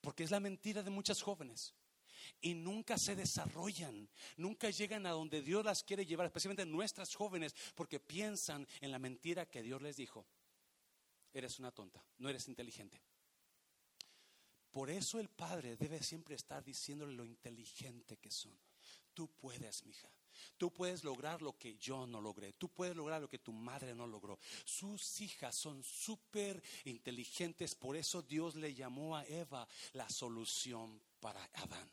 Porque 0.00 0.24
es 0.24 0.30
la 0.30 0.40
mentira 0.40 0.82
de 0.82 0.90
muchas 0.90 1.20
jóvenes. 1.22 1.74
Y 2.40 2.54
nunca 2.54 2.96
se 2.96 3.16
desarrollan, 3.16 4.08
nunca 4.36 4.70
llegan 4.70 5.04
a 5.06 5.10
donde 5.10 5.42
Dios 5.42 5.64
las 5.64 5.82
quiere 5.82 6.06
llevar, 6.06 6.26
especialmente 6.26 6.64
nuestras 6.64 7.14
jóvenes, 7.14 7.54
porque 7.74 8.00
piensan 8.00 8.66
en 8.80 8.90
la 8.90 8.98
mentira 8.98 9.46
que 9.46 9.62
Dios 9.62 9.82
les 9.82 9.96
dijo. 9.96 10.26
Eres 11.32 11.58
una 11.58 11.70
tonta, 11.70 12.04
no 12.18 12.28
eres 12.28 12.48
inteligente. 12.48 13.02
Por 14.70 14.88
eso 14.88 15.18
el 15.18 15.28
padre 15.28 15.76
debe 15.76 16.02
siempre 16.02 16.36
estar 16.36 16.64
diciéndole 16.64 17.12
lo 17.12 17.24
inteligente 17.24 18.16
que 18.18 18.30
son. 18.30 18.56
Tú 19.12 19.28
puedes, 19.28 19.84
mija. 19.84 20.08
Tú 20.56 20.72
puedes 20.72 21.04
lograr 21.04 21.42
lo 21.42 21.56
que 21.56 21.76
yo 21.76 22.06
no 22.06 22.20
logré. 22.20 22.52
Tú 22.52 22.68
puedes 22.68 22.96
lograr 22.96 23.20
lo 23.20 23.28
que 23.28 23.38
tu 23.38 23.52
madre 23.52 23.94
no 23.94 24.06
logró. 24.06 24.38
Sus 24.64 25.20
hijas 25.20 25.54
son 25.54 25.82
súper 25.82 26.62
inteligentes. 26.84 27.74
Por 27.74 27.96
eso 27.96 28.22
Dios 28.22 28.54
le 28.54 28.74
llamó 28.74 29.16
a 29.16 29.24
Eva 29.26 29.66
la 29.92 30.08
solución 30.08 31.00
para 31.20 31.42
Adán. 31.54 31.90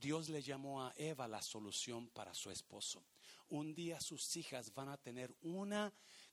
Dios 0.00 0.28
le 0.28 0.42
llamó 0.42 0.82
a 0.84 0.92
Eva 0.96 1.26
la 1.26 1.42
solución 1.42 2.08
para 2.08 2.34
su 2.34 2.50
esposo. 2.50 3.02
Un 3.48 3.74
día 3.74 4.00
sus 4.00 4.36
hijas 4.36 4.72
van 4.74 4.90
a 4.90 4.96
tener 4.96 5.34
una 5.42 5.92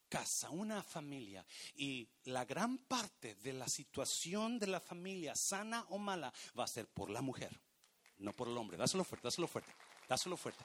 casa, 0.10 0.50
una 0.50 0.84
familia. 0.84 1.46
Y 1.76 2.08
la 2.26 2.46
gran 2.46 2.78
parte 2.78 3.36
de 3.36 3.54
la 3.54 3.68
situación 3.68 4.60
de 4.60 4.68
la 4.68 4.80
familia, 4.80 5.36
sana 5.36 5.86
o 5.90 5.98
mala, 5.98 6.34
va 6.58 6.66
a 6.66 6.68
ser 6.68 6.88
por 6.88 7.10
la 7.10 7.22
mujer, 7.22 7.60
no 8.18 8.34
por 8.34 8.48
el 8.48 8.58
hombre. 8.58 8.78
Dáselo 8.78 9.04
fuerte, 9.04 9.28
dáselo 9.28 9.48
fuerte, 9.48 9.72
dáselo 10.08 10.38
fuerte. 10.38 10.64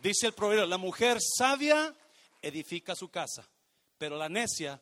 Dice 0.00 0.26
el 0.26 0.32
proverbio, 0.32 0.66
la 0.66 0.78
mujer 0.78 1.18
sabia 1.20 1.94
edifica 2.40 2.94
su 2.94 3.08
casa, 3.08 3.48
pero 3.96 4.16
la 4.16 4.28
necia, 4.28 4.80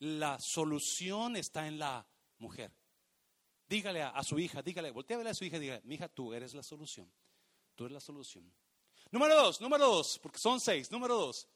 la 0.00 0.36
solución 0.40 1.36
está 1.36 1.66
en 1.66 1.78
la 1.78 2.04
mujer. 2.38 2.72
Dígale 3.68 4.02
a, 4.02 4.22
su 4.22 4.38
hija, 4.38 4.60
dígale, 4.60 4.90
voltea 4.90 5.18
a 5.18 5.34
su 5.34 5.44
hija 5.44 5.58
dígale, 5.58 5.80
mi 5.84 5.94
hija, 5.94 6.08
tú 6.08 6.34
eres 6.34 6.52
la 6.52 6.62
solución. 6.62 7.10
Tú 7.74 7.86
eres 7.86 7.94
la 7.94 8.00
solución. 8.00 8.52
Número 9.10 9.34
dos, 9.36 9.60
número 9.60 9.86
dos, 9.86 10.18
porque 10.22 10.38
son 10.38 10.60
seis. 10.60 10.90
Número 10.90 11.16
dos, 11.16 11.48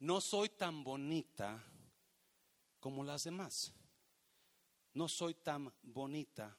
no 0.00 0.20
soy 0.20 0.48
tan 0.48 0.82
bonita 0.82 1.62
como 2.80 3.04
las 3.04 3.24
demás. 3.24 3.72
No 4.94 5.08
soy 5.08 5.34
tan 5.34 5.72
bonita. 5.82 6.56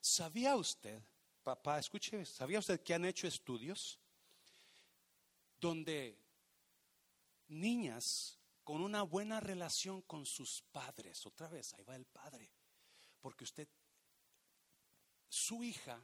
¿Sabía 0.00 0.56
usted, 0.56 1.00
papá, 1.48 1.78
escuche, 1.78 2.26
¿sabía 2.26 2.58
usted 2.58 2.82
que 2.82 2.92
han 2.92 3.06
hecho 3.06 3.26
estudios 3.26 3.98
donde 5.58 6.14
niñas 7.46 8.38
con 8.62 8.82
una 8.82 9.02
buena 9.02 9.40
relación 9.40 10.02
con 10.02 10.26
sus 10.26 10.60
padres, 10.70 11.24
otra 11.24 11.48
vez, 11.48 11.72
ahí 11.72 11.84
va 11.84 11.96
el 11.96 12.04
padre, 12.04 12.50
porque 13.22 13.44
usted, 13.44 13.66
su 15.26 15.64
hija 15.64 15.98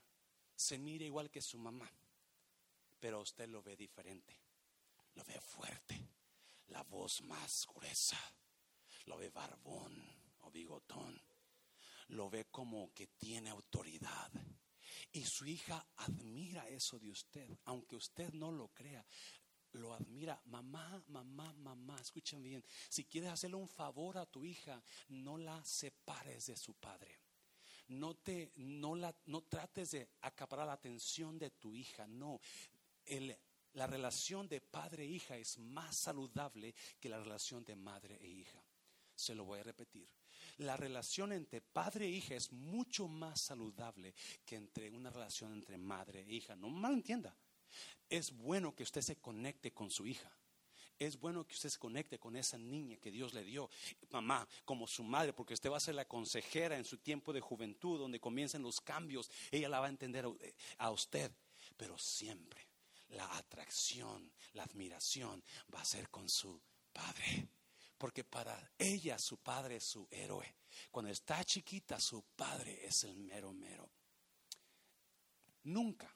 se 0.57 0.79
mira 0.79 1.05
igual 1.05 1.31
que 1.31 1.43
su 1.43 1.59
mamá, 1.59 1.93
pero 2.99 3.21
usted 3.21 3.47
lo 3.47 3.63
ve 3.63 3.77
diferente, 3.77 4.41
lo 5.13 5.25
ve 5.25 5.39
fuerte, 5.43 6.09
la 6.69 6.83
voz 6.85 7.21
más 7.21 7.67
gruesa, 7.67 8.19
lo 9.05 9.19
ve 9.19 9.29
barbón 9.29 10.03
o 10.41 10.51
bigotón, 10.51 11.21
lo 12.09 12.31
ve 12.31 12.47
como 12.47 12.95
que 12.95 13.09
tiene 13.09 13.51
autoridad. 13.51 14.33
Y 15.13 15.23
su 15.25 15.47
hija 15.47 15.87
admira 15.97 16.69
eso 16.69 16.99
de 16.99 17.11
usted, 17.11 17.59
aunque 17.65 17.97
usted 17.97 18.33
no 18.33 18.51
lo 18.51 18.69
crea. 18.69 19.05
Lo 19.73 19.93
admira, 19.93 20.41
mamá, 20.47 21.03
mamá, 21.09 21.53
mamá, 21.55 22.01
escuchen 22.01 22.43
bien, 22.43 22.65
si 22.89 23.05
quieres 23.05 23.31
hacerle 23.31 23.57
un 23.57 23.69
favor 23.69 24.19
a 24.19 24.27
tu 24.27 24.45
hija, 24.45 24.81
no 25.09 25.37
la 25.37 25.65
separes 25.65 26.47
de 26.47 26.57
su 26.57 26.75
padre. 26.75 27.19
No 27.89 28.15
te, 28.15 28.53
no 28.57 28.95
la, 28.95 29.15
no 29.27 29.43
trates 29.43 29.91
de 29.91 30.09
acaparar 30.23 30.67
la 30.67 30.75
atención 30.75 31.39
de 31.39 31.51
tu 31.51 31.75
hija, 31.75 32.07
no. 32.07 32.41
El, 33.05 33.37
la 33.75 33.87
relación 33.89 34.49
de 34.49 34.61
padre 34.61 35.05
e 35.05 35.09
hija 35.09 35.37
es 35.37 35.59
más 35.59 35.97
saludable 35.97 36.75
que 37.01 37.09
la 37.09 37.19
relación 37.19 37.65
de 37.65 37.75
madre 37.75 38.17
e 38.21 38.29
hija. 38.29 38.65
Se 39.15 39.35
lo 39.35 39.45
voy 39.45 39.59
a 39.59 39.65
repetir. 39.65 40.09
La 40.59 40.77
relación 40.77 41.33
entre 41.33 41.61
padre 41.61 42.07
e 42.07 42.11
hija 42.11 42.35
es 42.35 42.53
mucho 42.53 43.09
más 43.09 43.41
saludable 43.41 44.15
que 44.45 44.57
entre 44.57 44.91
una 44.91 45.11
relación 45.11 45.53
entre 45.53 45.79
madre 45.79 46.23
e 46.23 46.33
hija. 46.33 46.55
No 46.55 46.71
me 46.71 46.89
entienda. 46.89 47.37
Es 48.09 48.31
bueno 48.31 48.75
que 48.75 48.85
usted 48.85 49.01
se 49.01 49.17
conecte 49.17 49.73
con 49.73 49.91
su 49.91 50.07
hija. 50.07 50.31
Es 50.97 51.19
bueno 51.19 51.45
que 51.45 51.55
usted 51.55 51.71
se 51.71 51.79
conecte 51.79 52.21
con 52.21 52.37
esa 52.37 52.57
niña 52.57 52.97
que 52.99 53.11
Dios 53.11 53.35
le 53.35 53.43
dio, 53.43 53.69
mamá, 54.11 54.47
como 54.65 54.87
su 54.87 55.03
madre, 55.03 55.33
porque 55.33 55.55
usted 55.55 55.71
va 55.71 55.79
a 55.79 55.81
ser 55.81 55.97
la 55.97 56.07
consejera 56.07 56.77
en 56.77 56.85
su 56.85 56.99
tiempo 56.99 57.33
de 57.33 57.41
juventud, 57.41 57.99
donde 57.99 58.21
comiencen 58.21 58.63
los 58.63 58.81
cambios. 58.81 59.29
Ella 59.51 59.69
la 59.69 59.81
va 59.81 59.87
a 59.87 59.91
entender 59.91 60.25
a 60.79 60.91
usted, 60.93 61.33
pero 61.77 61.99
siempre 61.99 62.69
la 63.09 63.37
atracción, 63.37 64.31
la 64.53 64.63
admiración 64.63 65.43
va 65.75 65.81
a 65.81 65.85
ser 65.85 66.09
con 66.11 66.29
su 66.29 66.61
padre. 66.93 67.49
Porque 67.99 68.25
para 68.25 68.73
ella 68.79 69.19
su 69.19 69.39
padre 69.39 69.77
es 69.77 69.85
su 69.85 70.07
héroe. 70.11 70.55
Cuando 70.91 71.11
está 71.11 71.45
chiquita 71.45 72.01
su 72.01 72.23
padre 72.37 72.85
es 72.85 73.05
el 73.05 73.17
mero 73.17 73.53
mero. 73.53 73.89
Nunca, 75.65 76.15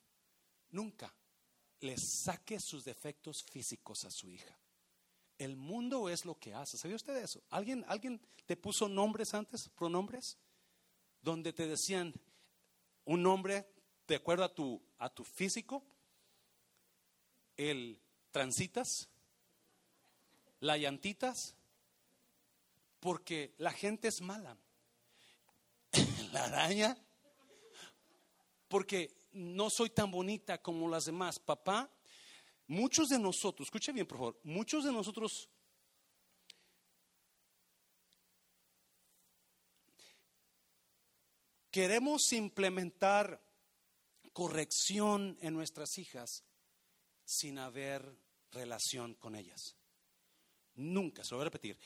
nunca 0.71 1.15
le 1.81 1.97
saque 1.97 2.61
sus 2.61 2.85
defectos 2.85 3.43
físicos 3.43 4.05
a 4.05 4.11
su 4.11 4.29
hija. 4.29 4.59
El 5.39 5.57
mundo 5.57 6.09
es 6.09 6.25
lo 6.25 6.35
que 6.35 6.53
hace. 6.53 6.77
¿Sabía 6.77 6.97
usted 6.97 7.17
eso? 7.17 7.43
¿Alguien, 7.51 7.85
¿Alguien 7.89 8.21
te 8.45 8.57
puso 8.57 8.89
nombres 8.89 9.35
antes, 9.35 9.69
pronombres? 9.69 10.37
Donde 11.23 11.53
te 11.53 11.67
decían 11.67 12.13
un 13.05 13.23
nombre 13.23 13.67
de 14.07 14.17
acuerdo 14.17 14.45
a 14.45 14.55
tu, 14.55 14.83
a 14.99 15.09
tu 15.09 15.25
físico 15.25 15.85
el 17.59 18.01
transitas, 18.31 19.09
la 20.61 20.79
llantitas, 20.79 21.55
porque 23.01 23.55
la 23.59 23.73
gente 23.73 24.09
es 24.09 24.21
mala. 24.21 24.57
la 26.33 26.45
araña. 26.45 26.97
Porque 28.69 29.17
no 29.33 29.71
soy 29.71 29.91
tan 29.91 30.11
bonita 30.11 30.61
como 30.61 30.89
las 30.89 31.07
demás. 31.07 31.39
Papá, 31.39 31.91
muchos 32.67 33.09
de 33.09 33.19
nosotros, 33.19 33.67
escuche 33.67 33.93
bien 33.93 34.07
por 34.07 34.19
favor, 34.19 34.41
muchos 34.43 34.85
de 34.85 34.93
nosotros 34.93 35.49
queremos 41.71 42.33
implementar 42.33 43.41
corrección 44.33 45.39
en 45.41 45.55
nuestras 45.55 45.99
hijas 45.99 46.45
sin 47.25 47.59
haber 47.59 48.17
relación 48.53 49.15
con 49.15 49.35
ellas. 49.35 49.77
Nunca, 50.75 51.25
se 51.25 51.31
lo 51.31 51.39
voy 51.39 51.43
a 51.43 51.51
repetir. 51.51 51.79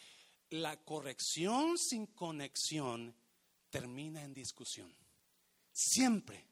La 0.52 0.76
corrección 0.84 1.78
sin 1.78 2.08
conexión 2.08 3.16
termina 3.70 4.22
en 4.22 4.34
discusión. 4.34 4.94
Siempre 5.72 6.46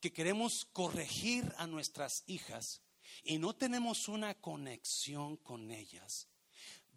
que 0.00 0.12
queremos 0.12 0.66
corregir 0.72 1.44
a 1.56 1.68
nuestras 1.68 2.24
hijas 2.26 2.82
y 3.22 3.38
no 3.38 3.54
tenemos 3.54 4.08
una 4.08 4.34
conexión 4.34 5.36
con 5.36 5.70
ellas, 5.70 6.26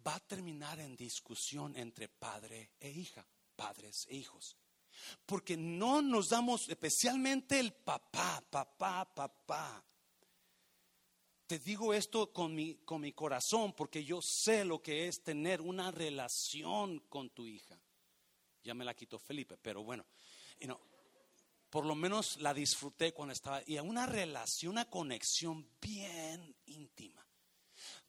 va 0.04 0.16
a 0.16 0.26
terminar 0.26 0.80
en 0.80 0.96
discusión 0.96 1.76
entre 1.76 2.08
padre 2.08 2.72
e 2.80 2.90
hija, 2.90 3.24
padres 3.54 4.04
e 4.10 4.16
hijos. 4.16 4.56
Porque 5.24 5.56
no 5.56 6.02
nos 6.02 6.30
damos, 6.30 6.68
especialmente 6.68 7.60
el 7.60 7.72
papá, 7.74 8.42
papá, 8.50 9.04
papá. 9.14 9.84
Te 11.46 11.58
digo 11.58 11.92
esto 11.92 12.32
con 12.32 12.54
mi, 12.54 12.76
con 12.84 13.02
mi 13.02 13.12
corazón 13.12 13.74
porque 13.74 14.04
yo 14.04 14.22
sé 14.22 14.64
lo 14.64 14.80
que 14.80 15.08
es 15.08 15.22
tener 15.22 15.60
una 15.60 15.90
relación 15.90 17.00
con 17.08 17.30
tu 17.30 17.46
hija. 17.46 17.78
Ya 18.62 18.72
me 18.72 18.84
la 18.84 18.94
quitó 18.94 19.18
Felipe, 19.18 19.58
pero 19.58 19.84
bueno, 19.84 20.06
por 21.74 21.86
lo 21.86 21.96
menos 21.96 22.36
la 22.40 22.54
disfruté 22.54 23.12
cuando 23.12 23.32
estaba. 23.32 23.60
Y 23.66 23.78
una 23.80 24.06
relación, 24.06 24.72
una 24.72 24.88
conexión 24.88 25.68
bien 25.80 26.54
íntima, 26.66 27.26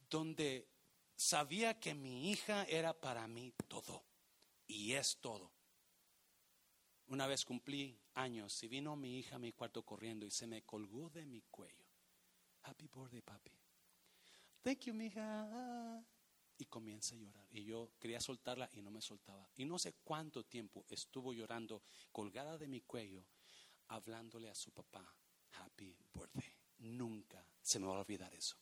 donde 0.08 0.67
sabía 1.15 1.80
que 1.80 1.95
mi 1.95 2.30
hija 2.30 2.63
era 2.65 2.93
para 2.93 3.28
mí 3.28 3.54
todo 3.67 4.06
y 4.67 4.93
es 4.93 5.17
todo. 5.17 5.52
Una 7.08 7.28
vez 7.28 7.43
cumplí 7.43 8.00
años 8.13 8.63
y 8.63 8.67
vino 8.67 8.95
mi 8.95 9.17
hija 9.17 9.36
a 9.36 9.39
mi 9.39 9.52
cuarto 9.52 9.84
corriendo 9.84 10.26
y 10.26 10.32
se 10.32 10.48
me 10.48 10.62
colgó 10.62 11.10
de 11.10 11.26
mi 11.26 11.41
cuello. 11.41 11.85
Happy 12.65 12.88
birthday, 12.88 13.21
papi. 13.21 13.51
Thank 14.62 14.86
you, 14.86 14.93
mija. 14.93 16.04
Y 16.58 16.65
comienza 16.65 17.15
a 17.15 17.17
llorar. 17.17 17.47
Y 17.51 17.65
yo 17.65 17.91
quería 17.99 18.19
soltarla 18.19 18.69
y 18.73 18.82
no 18.82 18.91
me 18.91 19.01
soltaba. 19.01 19.47
Y 19.56 19.65
no 19.65 19.78
sé 19.78 19.93
cuánto 20.04 20.45
tiempo 20.45 20.86
estuvo 20.89 21.34
llorando, 21.34 21.84
colgada 22.12 22.58
de 22.58 22.67
mi 22.67 22.82
cuello, 22.82 23.25
hablándole 23.89 24.49
a 24.49 24.56
su 24.56 24.71
papá, 24.71 25.06
Happy 25.54 25.95
birthday. 26.13 26.54
Nunca 26.80 27.45
se 27.62 27.80
me 27.80 27.88
va 27.88 27.95
a 27.95 27.99
olvidar 27.99 28.34
eso. 28.34 28.58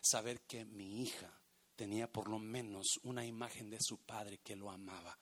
Saber 0.00 0.40
que 0.42 0.64
mi 0.64 1.02
hija 1.02 1.32
tenía 1.74 2.10
por 2.10 2.28
lo 2.28 2.38
menos 2.38 2.98
una 3.02 3.24
imagen 3.24 3.70
de 3.70 3.80
su 3.80 3.98
padre 3.98 4.38
que 4.38 4.56
lo 4.56 4.70
amaba. 4.70 5.18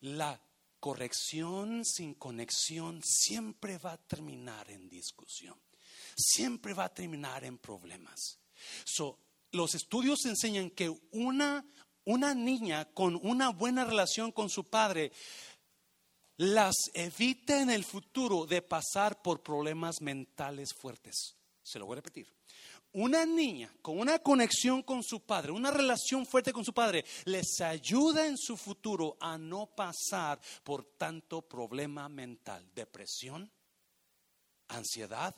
La 0.00 0.40
corrección 0.80 1.84
sin 1.84 2.14
conexión 2.14 3.02
siempre 3.02 3.78
va 3.78 3.92
a 3.92 3.98
terminar 3.98 4.70
en 4.70 4.88
discusión, 4.88 5.58
siempre 6.16 6.74
va 6.74 6.84
a 6.84 6.94
terminar 6.94 7.44
en 7.44 7.58
problemas. 7.58 8.38
los 9.52 9.74
estudios 9.74 10.24
enseñan 10.24 10.70
que 10.70 10.92
una, 11.12 11.64
una 12.04 12.34
niña 12.34 12.86
con 12.92 13.18
una 13.22 13.50
buena 13.50 13.84
relación 13.84 14.32
con 14.32 14.50
su 14.50 14.64
padre 14.64 15.12
las 16.38 16.74
evita 16.92 17.62
en 17.62 17.70
el 17.70 17.84
futuro 17.84 18.44
de 18.44 18.60
pasar 18.60 19.22
por 19.22 19.42
problemas 19.42 20.00
mentales 20.00 20.74
fuertes. 20.74 21.36
Se 21.62 21.78
lo 21.78 21.86
voy 21.86 21.94
a 21.94 21.96
repetir 21.96 22.36
una 22.96 23.26
niña 23.26 23.70
con 23.82 23.98
una 23.98 24.18
conexión 24.20 24.82
con 24.82 25.02
su 25.02 25.20
padre, 25.20 25.52
una 25.52 25.70
relación 25.70 26.24
fuerte 26.24 26.50
con 26.50 26.64
su 26.64 26.72
padre, 26.72 27.04
les 27.26 27.60
ayuda 27.60 28.26
en 28.26 28.38
su 28.38 28.56
futuro 28.56 29.18
a 29.20 29.36
no 29.36 29.66
pasar 29.66 30.40
por 30.64 30.96
tanto 30.96 31.42
problema 31.42 32.08
mental, 32.08 32.66
depresión, 32.74 33.52
ansiedad. 34.68 35.34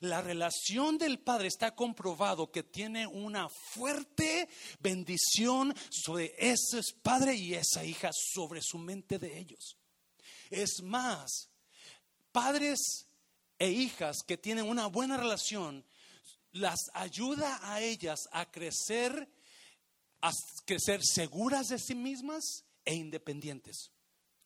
La 0.00 0.20
relación 0.20 0.98
del 0.98 1.18
padre 1.18 1.48
está 1.48 1.74
comprobado 1.74 2.50
que 2.50 2.62
tiene 2.62 3.06
una 3.06 3.48
fuerte 3.48 4.48
bendición 4.80 5.74
sobre 5.90 6.34
ese 6.38 6.80
padre 7.02 7.34
y 7.34 7.54
esa 7.54 7.84
hija, 7.84 8.10
sobre 8.12 8.60
su 8.62 8.78
mente 8.78 9.18
de 9.18 9.38
ellos. 9.38 9.76
Es 10.50 10.82
más, 10.82 11.50
padres 12.32 13.06
e 13.58 13.70
hijas 13.70 14.18
que 14.26 14.36
tienen 14.36 14.68
una 14.68 14.86
buena 14.86 15.16
relación 15.16 15.84
las 16.52 16.90
ayuda 16.94 17.60
a 17.62 17.80
ellas 17.82 18.28
a 18.32 18.50
crecer, 18.50 19.28
a 20.20 20.30
crecer 20.64 21.00
seguras 21.04 21.68
de 21.68 21.78
sí 21.78 21.94
mismas 21.94 22.64
e 22.84 22.94
independientes. 22.94 23.92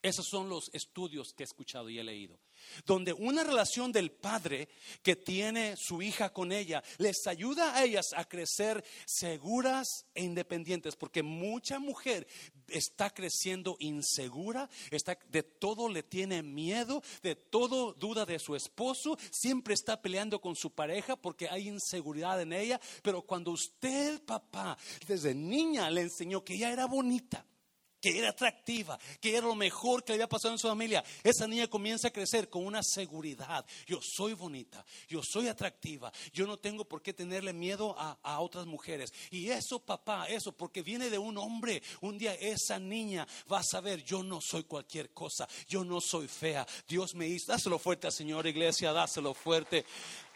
Esos 0.02 0.26
son 0.28 0.48
los 0.48 0.68
estudios 0.72 1.32
que 1.32 1.44
he 1.44 1.46
escuchado 1.46 1.88
y 1.88 1.98
he 1.98 2.04
leído 2.04 2.40
donde 2.86 3.12
una 3.12 3.44
relación 3.44 3.92
del 3.92 4.10
padre 4.10 4.68
que 5.02 5.16
tiene 5.16 5.76
su 5.76 6.02
hija 6.02 6.32
con 6.32 6.52
ella 6.52 6.82
les 6.98 7.26
ayuda 7.26 7.76
a 7.76 7.84
ellas 7.84 8.12
a 8.16 8.24
crecer 8.24 8.84
seguras 9.06 10.06
e 10.14 10.24
independientes, 10.24 10.96
porque 10.96 11.22
mucha 11.22 11.78
mujer 11.78 12.26
está 12.68 13.10
creciendo 13.10 13.76
insegura, 13.78 14.68
está 14.90 15.18
de 15.28 15.42
todo 15.42 15.88
le 15.88 16.02
tiene 16.02 16.42
miedo, 16.42 17.02
de 17.22 17.36
todo 17.36 17.92
duda 17.92 18.24
de 18.24 18.38
su 18.38 18.56
esposo, 18.56 19.18
siempre 19.30 19.74
está 19.74 20.00
peleando 20.00 20.40
con 20.40 20.56
su 20.56 20.70
pareja 20.70 21.16
porque 21.16 21.48
hay 21.48 21.68
inseguridad 21.68 22.40
en 22.40 22.52
ella, 22.52 22.80
pero 23.02 23.22
cuando 23.22 23.50
usted, 23.50 24.22
papá, 24.24 24.76
desde 25.06 25.34
niña 25.34 25.90
le 25.90 26.02
enseñó 26.02 26.44
que 26.44 26.54
ella 26.54 26.72
era 26.72 26.86
bonita, 26.86 27.44
que 28.02 28.18
era 28.18 28.28
atractiva, 28.28 28.98
que 29.20 29.34
era 29.34 29.46
lo 29.46 29.54
mejor 29.54 30.04
que 30.04 30.12
le 30.12 30.16
había 30.16 30.28
pasado 30.28 30.52
en 30.52 30.58
su 30.58 30.68
familia, 30.68 31.02
esa 31.22 31.46
niña 31.46 31.68
comienza 31.68 32.08
a 32.08 32.12
crecer 32.12 32.50
con 32.50 32.66
una 32.66 32.82
seguridad. 32.82 33.64
Yo 33.86 34.00
soy 34.02 34.34
bonita, 34.34 34.84
yo 35.08 35.22
soy 35.22 35.48
atractiva, 35.48 36.12
yo 36.34 36.46
no 36.46 36.58
tengo 36.58 36.84
por 36.84 37.00
qué 37.00 37.14
tenerle 37.14 37.54
miedo 37.54 37.94
a, 37.98 38.18
a 38.22 38.40
otras 38.40 38.66
mujeres. 38.66 39.10
Y 39.30 39.48
eso, 39.48 39.78
papá, 39.78 40.26
eso, 40.26 40.52
porque 40.52 40.82
viene 40.82 41.08
de 41.08 41.16
un 41.16 41.38
hombre, 41.38 41.82
un 42.02 42.18
día 42.18 42.34
esa 42.34 42.78
niña 42.78 43.26
va 43.50 43.60
a 43.60 43.64
saber, 43.64 44.04
yo 44.04 44.22
no 44.22 44.42
soy 44.42 44.64
cualquier 44.64 45.10
cosa, 45.14 45.48
yo 45.66 45.82
no 45.82 46.00
soy 46.00 46.28
fea. 46.28 46.66
Dios 46.86 47.14
me 47.14 47.26
hizo, 47.26 47.52
dáselo 47.52 47.78
fuerte 47.78 48.02
Señor, 48.10 48.46
iglesia, 48.46 48.92
dáselo 48.92 49.34
fuerte. 49.34 49.84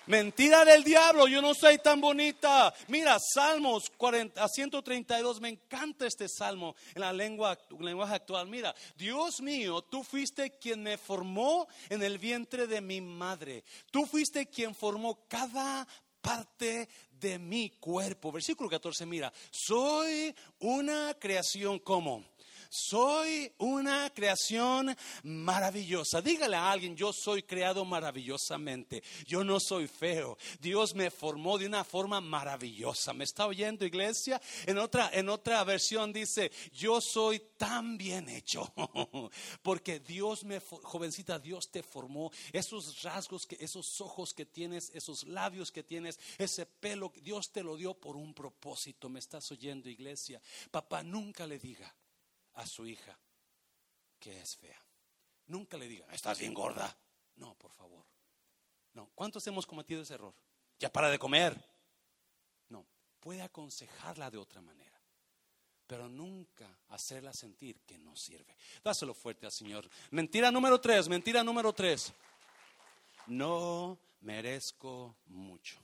Mentira 0.06 0.64
del 0.64 0.84
diablo, 0.84 1.26
yo 1.26 1.42
no 1.42 1.52
soy 1.52 1.78
tan 1.78 2.00
bonita. 2.00 2.72
Mira, 2.86 3.18
Salmos 3.18 3.90
40, 3.96 4.46
132, 4.46 5.40
me 5.40 5.48
encanta 5.48 6.06
este 6.06 6.28
salmo 6.28 6.76
en 6.94 7.00
la 7.00 7.12
lengua, 7.12 7.58
lenguaje 7.80 8.14
actual. 8.14 8.46
Mira, 8.46 8.72
Dios 8.96 9.40
mío, 9.40 9.82
tú 9.82 10.04
fuiste 10.04 10.58
quien 10.58 10.84
me 10.84 10.96
formó 10.96 11.66
en 11.88 12.04
el 12.04 12.18
vientre 12.18 12.68
de 12.68 12.80
mi 12.80 13.00
madre. 13.00 13.64
Tú 13.90 14.06
fuiste 14.06 14.46
quien 14.46 14.76
formó 14.76 15.26
cada 15.26 15.88
parte 16.20 16.88
de 17.10 17.40
mi 17.40 17.70
cuerpo. 17.70 18.30
Versículo 18.30 18.70
14, 18.70 19.06
mira, 19.06 19.32
soy 19.50 20.32
una 20.60 21.14
creación 21.18 21.80
como 21.80 22.24
soy 22.70 23.52
una 23.58 24.10
creación 24.10 24.96
maravillosa. 25.22 26.20
Dígale 26.20 26.56
a 26.56 26.70
alguien, 26.70 26.96
yo 26.96 27.12
soy 27.12 27.42
creado 27.42 27.84
maravillosamente. 27.84 29.02
Yo 29.26 29.44
no 29.44 29.58
soy 29.60 29.88
feo. 29.88 30.36
Dios 30.60 30.94
me 30.94 31.10
formó 31.10 31.58
de 31.58 31.66
una 31.66 31.84
forma 31.84 32.20
maravillosa. 32.20 33.12
¿Me 33.12 33.24
está 33.24 33.46
oyendo, 33.46 33.84
iglesia? 33.84 34.40
En 34.66 34.78
otra, 34.78 35.10
en 35.12 35.28
otra 35.28 35.62
versión 35.64 36.12
dice, 36.12 36.50
yo 36.72 37.00
soy 37.00 37.40
tan 37.56 37.96
bien 37.96 38.28
hecho. 38.28 38.72
Porque 39.62 40.00
Dios 40.00 40.44
me, 40.44 40.60
jovencita, 40.60 41.38
Dios 41.38 41.70
te 41.70 41.82
formó. 41.82 42.30
Esos 42.52 43.02
rasgos, 43.02 43.46
que, 43.46 43.56
esos 43.60 44.00
ojos 44.00 44.32
que 44.32 44.46
tienes, 44.46 44.90
esos 44.94 45.24
labios 45.24 45.70
que 45.70 45.82
tienes, 45.82 46.18
ese 46.38 46.66
pelo, 46.66 47.12
Dios 47.22 47.50
te 47.52 47.62
lo 47.62 47.76
dio 47.76 47.94
por 47.94 48.16
un 48.16 48.34
propósito. 48.34 49.08
¿Me 49.08 49.20
estás 49.20 49.50
oyendo, 49.50 49.88
iglesia? 49.88 50.40
Papá, 50.70 51.02
nunca 51.02 51.46
le 51.46 51.58
diga 51.58 51.94
a 52.56 52.66
su 52.66 52.86
hija 52.86 53.18
que 54.18 54.40
es 54.40 54.56
fea. 54.56 54.80
Nunca 55.46 55.76
le 55.76 55.88
diga, 55.88 56.06
estás 56.12 56.38
bien 56.38 56.52
gorda. 56.52 56.96
No, 57.36 57.54
por 57.54 57.72
favor. 57.72 58.04
No. 58.94 59.10
¿Cuántos 59.14 59.46
hemos 59.46 59.66
cometido 59.66 60.02
ese 60.02 60.14
error? 60.14 60.34
Ya 60.78 60.92
para 60.92 61.10
de 61.10 61.18
comer. 61.18 61.56
No. 62.68 62.84
Puede 63.20 63.42
aconsejarla 63.42 64.30
de 64.30 64.38
otra 64.38 64.60
manera. 64.60 65.00
Pero 65.86 66.08
nunca 66.08 66.66
hacerla 66.88 67.32
sentir 67.32 67.80
que 67.82 67.98
no 67.98 68.16
sirve. 68.16 68.56
Dáselo 68.82 69.14
fuerte 69.14 69.46
al 69.46 69.52
Señor. 69.52 69.88
Mentira 70.10 70.50
número 70.50 70.80
tres, 70.80 71.08
mentira 71.08 71.44
número 71.44 71.72
tres. 71.72 72.12
No 73.28 73.98
merezco 74.20 75.16
mucho. 75.26 75.78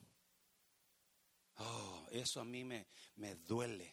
Oh, 1.59 2.07
eso 2.11 2.41
a 2.41 2.45
mí 2.45 2.65
me, 2.65 2.87
me 3.17 3.37
duele. 3.37 3.93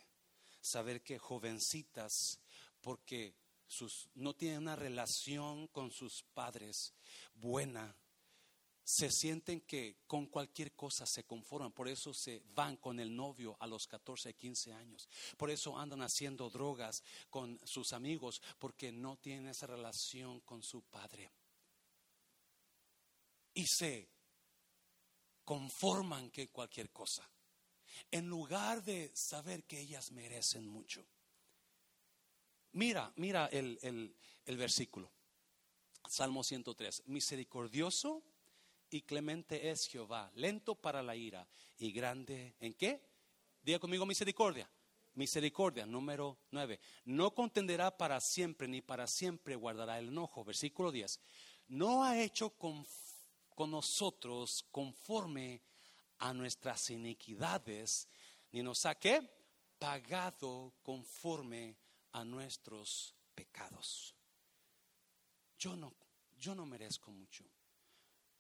Saber 0.62 1.04
que 1.04 1.20
jovencitas 1.20 2.40
porque 2.82 3.36
sus, 3.68 4.10
no 4.16 4.36
tienen 4.36 4.60
una 4.60 4.76
relación 4.76 5.68
con 5.68 5.92
sus 5.92 6.24
padres 6.34 6.94
buena. 7.36 7.96
Se 8.84 9.12
sienten 9.12 9.62
que 9.62 9.98
con 10.08 10.26
cualquier 10.26 10.74
cosa 10.74 11.06
se 11.06 11.24
conforman, 11.24 11.72
por 11.72 11.88
eso 11.88 12.12
se 12.12 12.42
van 12.56 12.78
con 12.78 13.00
el 13.00 13.16
novio 13.16 13.56
a 13.60 13.68
los 13.68 13.86
14, 13.86 14.34
15 14.34 14.74
años. 14.74 15.08
Por 15.38 15.52
eso 15.52 15.78
andan 15.78 16.02
haciendo 16.02 16.50
drogas 16.50 17.04
con 17.30 17.60
sus 17.64 17.94
amigos, 17.94 18.42
porque 18.58 18.92
no 18.92 19.18
tienen 19.18 19.50
esa 19.50 19.68
relación 19.68 20.40
con 20.42 20.64
su 20.64 20.82
padre. 20.82 21.32
y 23.54 23.66
se 23.66 24.10
conforman 25.44 26.30
que 26.32 26.50
cualquier 26.50 26.92
cosa, 26.92 27.30
en 28.10 28.28
lugar 28.28 28.84
de 28.84 29.12
saber 29.14 29.66
que 29.66 29.82
ellas 29.82 30.12
merecen 30.12 30.66
mucho. 30.66 31.06
Mira, 32.74 33.12
mira 33.16 33.48
el, 33.48 33.78
el 34.46 34.58
versículo. 34.58 35.12
Salmo 36.08 36.44
103. 36.44 37.04
Misericordioso 37.06 38.24
y 38.90 39.02
clemente 39.04 39.70
es 39.70 39.88
Jehová, 39.88 40.32
lento 40.36 40.76
para 40.76 41.04
la 41.04 41.16
ira 41.16 41.48
y 41.78 41.92
grande 41.92 42.56
en 42.60 42.74
qué? 42.74 43.02
Diga 43.62 43.80
conmigo 43.80 44.06
misericordia. 44.06 44.70
Misericordia, 45.14 45.86
número 45.86 46.38
9. 46.52 46.80
No 47.06 47.36
contenderá 47.36 47.96
para 47.96 48.20
siempre, 48.22 48.68
ni 48.68 48.82
para 48.82 49.06
siempre 49.06 49.56
guardará 49.56 50.00
el 50.00 50.08
enojo. 50.08 50.44
Versículo 50.44 50.92
10. 50.92 51.20
No 51.68 52.04
ha 52.04 52.20
hecho 52.22 52.52
con, 52.52 52.86
con 53.54 53.72
nosotros 53.72 54.66
conforme 54.72 55.62
a 56.20 56.34
nuestras 56.34 56.90
iniquidades, 56.90 58.08
ni 58.52 58.64
nos 58.64 58.86
ha 58.86 58.98
pagado 59.78 60.74
conforme 60.84 61.76
a 62.12 62.24
nuestros 62.24 63.16
pecados. 63.36 64.16
Yo 65.58 65.76
no, 65.76 65.94
yo 66.38 66.56
no 66.56 66.66
merezco 66.66 67.12
mucho. 67.12 67.44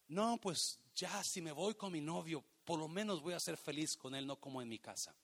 No, 0.08 0.38
pues 0.38 0.80
ya 0.96 1.24
si 1.24 1.42
me 1.42 1.52
voy 1.52 1.76
con 1.76 1.92
mi 1.92 2.02
novio, 2.02 2.44
por 2.66 2.80
lo 2.80 2.88
menos 2.88 3.22
voy 3.22 3.34
a 3.34 3.40
ser 3.40 3.58
feliz 3.58 3.96
con 3.96 4.16
él, 4.16 4.26
no 4.26 4.40
como 4.40 4.62
en 4.62 4.70
mi 4.70 4.80
casa. 4.80 5.16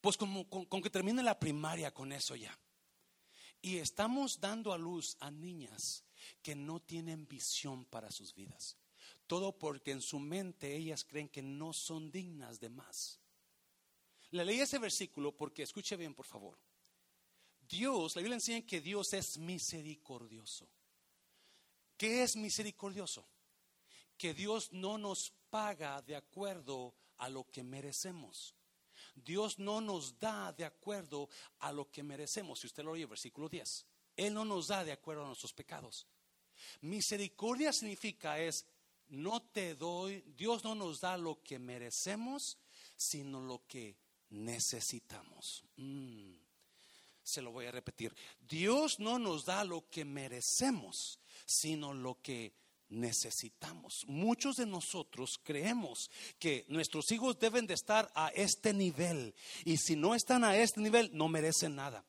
Pues 0.00 0.16
como, 0.16 0.48
con, 0.48 0.64
con 0.66 0.80
que 0.80 0.90
termine 0.90 1.22
la 1.22 1.38
primaria 1.38 1.92
con 1.92 2.12
eso 2.12 2.34
ya. 2.36 2.56
Y 3.60 3.78
estamos 3.78 4.40
dando 4.40 4.72
a 4.72 4.78
luz 4.78 5.16
a 5.20 5.30
niñas 5.30 6.04
que 6.42 6.54
no 6.54 6.80
tienen 6.80 7.26
visión 7.26 7.84
para 7.84 8.10
sus 8.10 8.34
vidas. 8.34 8.76
Todo 9.26 9.58
porque 9.58 9.90
en 9.90 10.00
su 10.00 10.18
mente 10.18 10.74
ellas 10.74 11.04
creen 11.04 11.28
que 11.28 11.42
no 11.42 11.72
son 11.72 12.10
dignas 12.10 12.60
de 12.60 12.70
más. 12.70 13.20
Le 14.30 14.44
leí 14.44 14.60
ese 14.60 14.78
versículo 14.78 15.34
porque, 15.34 15.62
escuche 15.62 15.96
bien 15.96 16.14
por 16.14 16.26
favor. 16.26 16.58
Dios, 17.68 18.16
la 18.16 18.22
Biblia 18.22 18.36
enseña 18.36 18.66
que 18.66 18.80
Dios 18.80 19.12
es 19.12 19.38
misericordioso. 19.38 20.68
¿Qué 21.96 22.22
es 22.22 22.36
misericordioso? 22.36 23.26
Que 24.16 24.34
Dios 24.34 24.72
no 24.72 24.98
nos 24.98 25.32
paga 25.50 26.00
de 26.02 26.16
acuerdo 26.16 26.94
a 27.18 27.28
lo 27.28 27.44
que 27.44 27.62
merecemos. 27.62 28.54
Dios 29.14 29.58
no 29.58 29.80
nos 29.80 30.18
da 30.18 30.52
de 30.52 30.64
acuerdo 30.64 31.28
a 31.60 31.72
lo 31.72 31.90
que 31.90 32.02
merecemos. 32.02 32.60
Si 32.60 32.66
usted 32.66 32.84
lo 32.84 32.92
oye, 32.92 33.06
versículo 33.06 33.48
10. 33.48 33.86
Él 34.16 34.34
no 34.34 34.44
nos 34.44 34.68
da 34.68 34.84
de 34.84 34.92
acuerdo 34.92 35.24
a 35.24 35.26
nuestros 35.26 35.52
pecados. 35.52 36.06
Misericordia 36.80 37.72
significa 37.72 38.38
es, 38.38 38.66
no 39.08 39.42
te 39.42 39.74
doy, 39.74 40.22
Dios 40.36 40.64
no 40.64 40.74
nos 40.74 41.00
da 41.00 41.16
lo 41.16 41.42
que 41.42 41.58
merecemos, 41.58 42.58
sino 42.96 43.40
lo 43.40 43.66
que 43.66 43.96
necesitamos. 44.30 45.64
Mm, 45.76 46.34
se 47.22 47.42
lo 47.42 47.52
voy 47.52 47.66
a 47.66 47.70
repetir. 47.70 48.14
Dios 48.40 48.98
no 48.98 49.18
nos 49.18 49.44
da 49.44 49.64
lo 49.64 49.88
que 49.88 50.04
merecemos, 50.04 51.18
sino 51.46 51.92
lo 51.92 52.20
que 52.22 52.54
necesitamos. 52.88 54.04
Muchos 54.06 54.56
de 54.56 54.66
nosotros 54.66 55.38
creemos 55.42 56.10
que 56.38 56.64
nuestros 56.68 57.10
hijos 57.12 57.38
deben 57.38 57.66
de 57.66 57.74
estar 57.74 58.10
a 58.14 58.28
este 58.28 58.72
nivel 58.72 59.34
y 59.64 59.76
si 59.76 59.94
no 59.94 60.14
están 60.14 60.44
a 60.44 60.56
este 60.56 60.80
nivel 60.80 61.10
no 61.12 61.28
merecen 61.28 61.76
nada. 61.76 62.04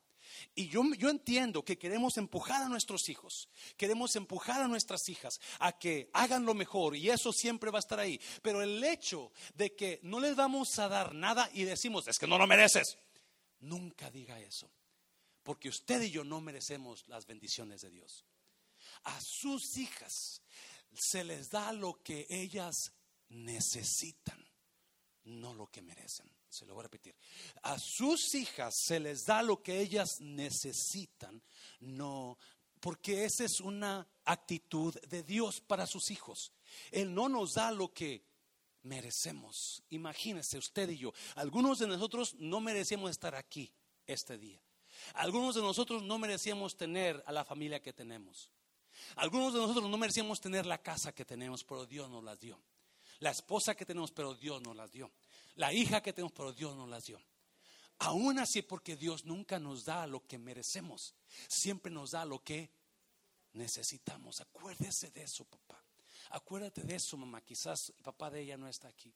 Y 0.55 0.69
yo, 0.69 0.83
yo, 0.97 1.09
entiendo 1.09 1.63
que 1.63 1.77
queremos 1.77 2.17
empujar 2.17 2.63
a 2.63 2.69
nuestros 2.69 3.09
hijos, 3.09 3.49
queremos 3.77 4.15
empujar 4.15 4.61
a 4.61 4.67
nuestras 4.67 5.07
hijas 5.09 5.39
a 5.59 5.77
que 5.77 6.09
hagan 6.13 6.45
lo 6.45 6.53
mejor 6.53 6.95
y 6.95 7.09
eso 7.09 7.31
siempre 7.31 7.71
va 7.71 7.79
a 7.79 7.79
estar 7.79 7.99
ahí. 7.99 8.19
Pero 8.41 8.61
el 8.61 8.83
hecho 8.83 9.31
de 9.55 9.75
que 9.75 9.99
no 10.03 10.19
les 10.19 10.35
vamos 10.35 10.77
a 10.79 10.87
dar 10.87 11.13
nada 11.13 11.49
y 11.53 11.63
decimos, 11.63 12.07
es 12.07 12.17
que 12.17 12.27
no 12.27 12.37
lo 12.37 12.47
mereces, 12.47 12.97
nunca 13.59 14.09
diga 14.11 14.39
eso. 14.39 14.69
Porque 15.43 15.69
usted 15.69 16.01
y 16.01 16.11
yo 16.11 16.23
no 16.23 16.41
merecemos 16.41 17.07
las 17.07 17.25
bendiciones 17.25 17.81
de 17.81 17.89
Dios. 17.89 18.25
A 19.03 19.19
sus 19.21 19.77
hijas 19.77 20.41
se 20.93 21.23
les 21.23 21.49
da 21.49 21.71
lo 21.73 22.01
que 22.03 22.27
ellas 22.29 22.93
necesitan, 23.29 24.45
no 25.23 25.53
lo 25.53 25.67
que 25.67 25.81
merecen. 25.81 26.38
Se 26.49 26.65
lo 26.65 26.73
voy 26.73 26.81
a 26.81 26.83
repetir. 26.83 27.15
A 27.63 27.77
sus 27.77 28.33
hijas 28.35 28.75
se 28.75 28.99
les 28.99 29.25
da 29.25 29.43
lo 29.43 29.61
que 29.61 29.79
ellas 29.79 30.19
necesitan, 30.19 31.41
no 31.79 32.37
porque 32.79 33.25
esa 33.25 33.43
es 33.43 33.59
una 33.59 34.07
actitud 34.25 34.95
de 35.07 35.23
Dios 35.23 35.61
para 35.61 35.85
sus 35.85 36.11
hijos. 36.11 36.53
Él 36.91 37.13
no 37.13 37.29
nos 37.29 37.55
da 37.55 37.71
lo 37.71 37.93
que 37.93 38.23
merecemos. 38.83 39.83
Imagínese 39.89 40.57
usted 40.57 40.89
y 40.89 40.97
yo. 40.97 41.13
Algunos 41.35 41.79
de 41.79 41.87
nosotros 41.87 42.35
no 42.35 42.59
merecíamos 42.61 43.11
estar 43.11 43.35
aquí 43.35 43.71
este 44.05 44.37
día. 44.37 44.61
Algunos 45.13 45.55
de 45.55 45.61
nosotros 45.61 46.03
no 46.03 46.17
merecíamos 46.17 46.77
tener 46.77 47.23
a 47.25 47.31
la 47.31 47.45
familia 47.45 47.81
que 47.81 47.93
tenemos. 47.93 48.49
Algunos 49.15 49.53
de 49.53 49.59
nosotros 49.59 49.89
no 49.89 49.97
merecíamos 49.97 50.41
tener 50.41 50.65
la 50.65 50.81
casa 50.81 51.13
que 51.13 51.25
tenemos, 51.25 51.63
pero 51.63 51.85
Dios 51.85 52.09
nos 52.09 52.23
las 52.23 52.39
dio. 52.39 52.59
La 53.19 53.31
esposa 53.31 53.75
que 53.75 53.85
tenemos, 53.85 54.11
pero 54.11 54.33
Dios 54.33 54.61
nos 54.61 54.75
las 54.75 54.91
dio. 54.91 55.11
La 55.59 55.73
hija 55.73 56.01
que 56.01 56.13
tenemos, 56.13 56.31
pero 56.31 56.53
Dios 56.53 56.73
nos 56.77 56.87
las 56.87 57.03
dio. 57.03 57.21
Aún 57.97 58.39
así, 58.39 58.61
porque 58.61 58.95
Dios 58.95 59.25
nunca 59.25 59.59
nos 59.59 59.83
da 59.83 60.07
lo 60.07 60.25
que 60.25 60.37
merecemos, 60.37 61.13
siempre 61.49 61.91
nos 61.91 62.11
da 62.11 62.23
lo 62.23 62.41
que 62.41 62.71
necesitamos. 63.51 64.39
Acuérdese 64.39 65.11
de 65.11 65.23
eso, 65.23 65.43
papá. 65.43 65.83
Acuérdate 66.29 66.83
de 66.83 66.95
eso, 66.95 67.17
mamá. 67.17 67.41
Quizás 67.41 67.89
el 67.89 68.01
papá 68.01 68.29
de 68.29 68.39
ella 68.39 68.55
no 68.55 68.69
está 68.69 68.87
aquí. 68.87 69.13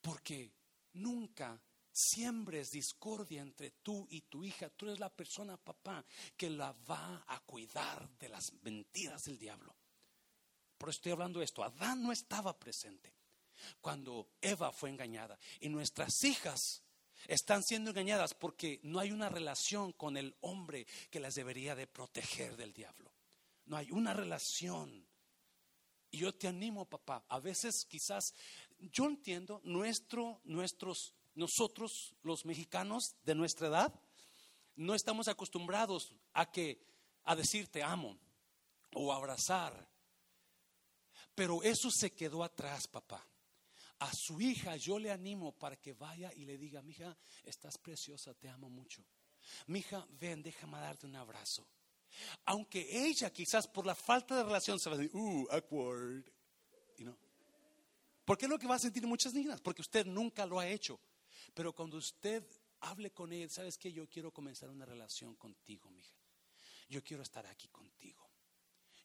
Porque 0.00 0.52
nunca 0.92 1.60
siembres 1.90 2.70
discordia 2.70 3.42
entre 3.42 3.72
tú 3.82 4.06
y 4.10 4.20
tu 4.20 4.44
hija, 4.44 4.70
tú 4.70 4.86
eres 4.86 5.00
la 5.00 5.10
persona, 5.10 5.56
papá, 5.56 6.04
que 6.36 6.50
la 6.50 6.70
va 6.88 7.24
a 7.26 7.40
cuidar 7.40 8.08
de 8.16 8.28
las 8.28 8.52
mentiras 8.62 9.24
del 9.24 9.40
diablo. 9.40 9.74
Por 10.78 10.88
eso 10.88 10.98
estoy 10.98 11.10
hablando 11.10 11.40
de 11.40 11.46
esto. 11.46 11.64
Adán 11.64 12.00
no 12.00 12.12
estaba 12.12 12.56
presente 12.56 13.21
cuando 13.80 14.28
Eva 14.40 14.72
fue 14.72 14.90
engañada 14.90 15.38
y 15.60 15.68
nuestras 15.68 16.22
hijas 16.24 16.82
están 17.28 17.62
siendo 17.62 17.90
engañadas 17.90 18.34
porque 18.34 18.80
no 18.82 18.98
hay 18.98 19.12
una 19.12 19.28
relación 19.28 19.92
con 19.92 20.16
el 20.16 20.34
hombre 20.40 20.86
que 21.10 21.20
las 21.20 21.34
debería 21.34 21.74
de 21.74 21.86
proteger 21.86 22.56
del 22.56 22.72
diablo. 22.72 23.12
No 23.66 23.76
hay 23.76 23.90
una 23.90 24.12
relación. 24.12 25.06
Y 26.10 26.18
yo 26.18 26.34
te 26.34 26.48
animo, 26.48 26.84
papá. 26.84 27.24
A 27.28 27.38
veces 27.38 27.86
quizás, 27.88 28.34
yo 28.78 29.06
entiendo, 29.06 29.60
nuestro, 29.64 30.40
nuestros 30.44 31.14
nosotros, 31.34 32.14
los 32.22 32.44
mexicanos 32.44 33.16
de 33.24 33.34
nuestra 33.34 33.68
edad, 33.68 34.00
no 34.76 34.94
estamos 34.94 35.28
acostumbrados 35.28 36.14
a 36.32 36.50
que 36.50 36.84
a 37.24 37.36
decir 37.36 37.68
te 37.68 37.82
amo 37.82 38.18
o 38.94 39.12
abrazar. 39.12 39.88
Pero 41.34 41.62
eso 41.62 41.90
se 41.90 42.12
quedó 42.12 42.44
atrás, 42.44 42.86
papá. 42.86 43.26
A 44.02 44.12
su 44.12 44.40
hija 44.40 44.74
yo 44.74 44.98
le 44.98 45.12
animo 45.12 45.52
para 45.52 45.76
que 45.76 45.92
vaya 45.92 46.32
y 46.34 46.44
le 46.44 46.58
diga, 46.58 46.82
mija, 46.82 47.16
estás 47.44 47.78
preciosa, 47.78 48.34
te 48.34 48.48
amo 48.48 48.68
mucho. 48.68 49.04
Mija, 49.68 50.04
ven, 50.18 50.42
déjame 50.42 50.78
darte 50.78 51.06
un 51.06 51.14
abrazo. 51.14 51.64
Aunque 52.46 53.06
ella 53.06 53.32
quizás 53.32 53.68
por 53.68 53.86
la 53.86 53.94
falta 53.94 54.36
de 54.36 54.42
relación 54.42 54.80
se 54.80 54.90
va 54.90 54.96
a 54.96 54.98
decir, 54.98 55.14
uh, 55.14 55.46
awkward. 55.52 56.24
You 56.98 57.16
Porque 58.24 58.46
es 58.46 58.50
lo 58.50 58.58
que 58.58 58.66
va 58.66 58.74
a 58.74 58.80
sentir 58.80 59.06
muchas 59.06 59.34
niñas, 59.34 59.60
porque 59.60 59.82
usted 59.82 60.04
nunca 60.04 60.46
lo 60.46 60.58
ha 60.58 60.66
hecho. 60.66 60.98
Pero 61.54 61.72
cuando 61.72 61.96
usted 61.96 62.44
hable 62.80 63.12
con 63.12 63.32
él, 63.32 63.50
¿sabes 63.50 63.78
que 63.78 63.92
Yo 63.92 64.08
quiero 64.08 64.32
comenzar 64.32 64.68
una 64.68 64.84
relación 64.84 65.36
contigo, 65.36 65.88
mija. 65.90 66.16
Yo 66.88 67.04
quiero 67.04 67.22
estar 67.22 67.46
aquí 67.46 67.68
contigo. 67.68 68.28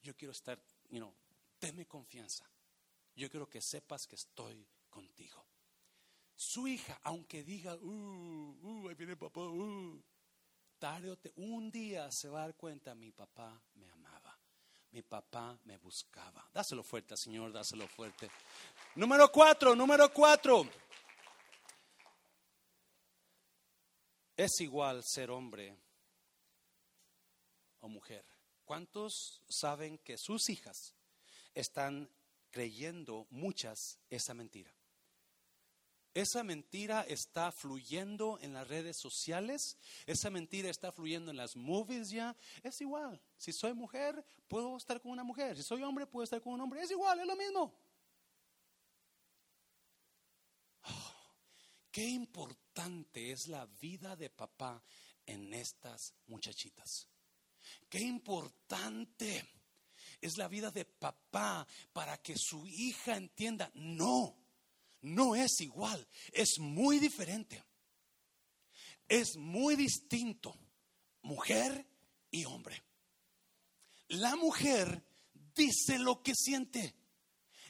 Yo 0.02 0.16
quiero 0.16 0.32
estar, 0.32 0.60
you 0.90 0.98
know, 0.98 1.14
tenme 1.60 1.86
confianza. 1.86 2.50
Yo 3.16 3.30
quiero 3.30 3.48
que 3.48 3.62
sepas 3.62 4.08
que 4.08 4.16
estoy 4.16 4.68
contigo. 4.98 5.46
Su 6.36 6.68
hija, 6.68 7.00
aunque 7.04 7.44
diga, 7.44 7.76
uh, 7.76 8.58
uh, 8.62 8.90
ahí 8.90 8.96
viene 8.96 9.16
papá, 9.16 9.42
uh, 9.42 10.04
tarde 10.80 11.12
o 11.12 11.18
te, 11.18 11.32
un 11.36 11.70
día 11.72 12.12
se 12.12 12.30
va 12.30 12.40
a 12.40 12.42
dar 12.48 12.56
cuenta, 12.56 12.96
mi 12.96 13.12
papá 13.12 13.62
me 13.76 13.90
amaba, 13.92 14.40
mi 14.92 15.04
papá 15.04 15.60
me 15.66 15.78
buscaba. 15.78 16.50
Dáselo 16.52 16.84
fuerte, 16.84 17.16
Señor, 17.16 17.52
dáselo 17.52 17.88
fuerte. 17.88 18.30
Número 18.96 19.32
cuatro, 19.32 19.76
número 19.76 20.12
cuatro. 20.12 20.68
es 24.38 24.62
igual 24.62 25.04
ser 25.04 25.32
hombre 25.32 25.76
o 27.80 27.90
mujer. 27.90 28.24
¿Cuántos 28.64 29.42
saben 29.50 29.98
que 29.98 30.18
sus 30.18 30.50
hijas 30.50 30.94
están 31.56 32.10
creyendo 32.52 33.26
muchas 33.32 34.00
esa 34.10 34.36
mentira? 34.36 34.72
Esa 36.18 36.44
mentira 36.44 37.04
está 37.04 37.52
fluyendo 37.52 38.40
en 38.42 38.52
las 38.52 38.68
redes 38.68 38.98
sociales, 38.98 39.78
esa 40.08 40.32
mentira 40.32 40.68
está 40.68 40.92
fluyendo 40.92 41.30
en 41.30 41.38
las 41.38 41.56
movies 41.56 42.10
ya. 42.10 42.36
Es 42.64 42.82
igual. 42.82 43.22
Si 43.38 43.54
soy 43.54 43.76
mujer, 43.76 44.26
puedo 44.48 44.76
estar 44.78 45.00
con 45.00 45.12
una 45.12 45.24
mujer. 45.24 45.56
Si 45.56 45.62
soy 45.62 45.84
hombre, 45.84 46.08
puedo 46.08 46.24
estar 46.24 46.42
con 46.42 46.54
un 46.54 46.62
hombre. 46.62 46.82
Es 46.82 46.90
igual, 46.90 47.20
es 47.20 47.28
lo 47.28 47.36
mismo. 47.36 47.72
Oh, 50.86 51.14
qué 51.92 52.08
importante 52.08 53.32
es 53.32 53.48
la 53.48 53.68
vida 53.80 54.16
de 54.16 54.32
papá 54.32 54.82
en 55.24 55.54
estas 55.54 56.16
muchachitas. 56.26 57.08
Qué 57.88 58.00
importante 58.00 59.48
es 60.20 60.36
la 60.36 60.48
vida 60.48 60.72
de 60.72 60.84
papá 60.84 61.68
para 61.94 62.18
que 62.24 62.36
su 62.36 62.66
hija 62.66 63.16
entienda, 63.18 63.70
no, 63.76 64.47
no 65.02 65.36
es 65.36 65.62
igual, 65.62 66.08
es 66.32 66.60
muy 66.60 67.00
diferente. 67.00 67.64
Es 69.08 69.38
muy 69.38 69.76
distinto, 69.76 70.58
mujer 71.22 71.88
y 72.30 72.46
hombre. 72.46 72.84
La 74.10 74.36
mujer 74.36 75.06
dice 75.56 75.98
lo 75.98 76.22
que 76.22 76.34
siente. 76.36 76.94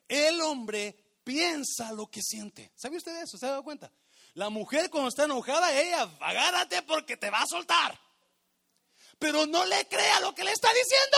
El 0.07 0.41
hombre 0.41 1.19
piensa 1.23 1.91
lo 1.91 2.09
que 2.09 2.21
siente. 2.21 2.71
¿Sabe 2.75 2.97
usted 2.97 3.21
eso? 3.21 3.37
¿Se 3.37 3.45
ha 3.45 3.49
dado 3.49 3.63
cuenta? 3.63 3.91
La 4.33 4.49
mujer 4.49 4.89
cuando 4.89 5.09
está 5.09 5.25
enojada, 5.25 5.79
ella, 5.79 6.03
agárrate 6.21 6.81
porque 6.83 7.17
te 7.17 7.29
va 7.29 7.41
a 7.41 7.47
soltar. 7.47 7.99
Pero 9.19 9.45
no 9.45 9.65
le 9.65 9.87
crea 9.87 10.19
lo 10.21 10.33
que 10.33 10.43
le 10.43 10.51
está 10.51 10.69
diciendo. 10.73 11.17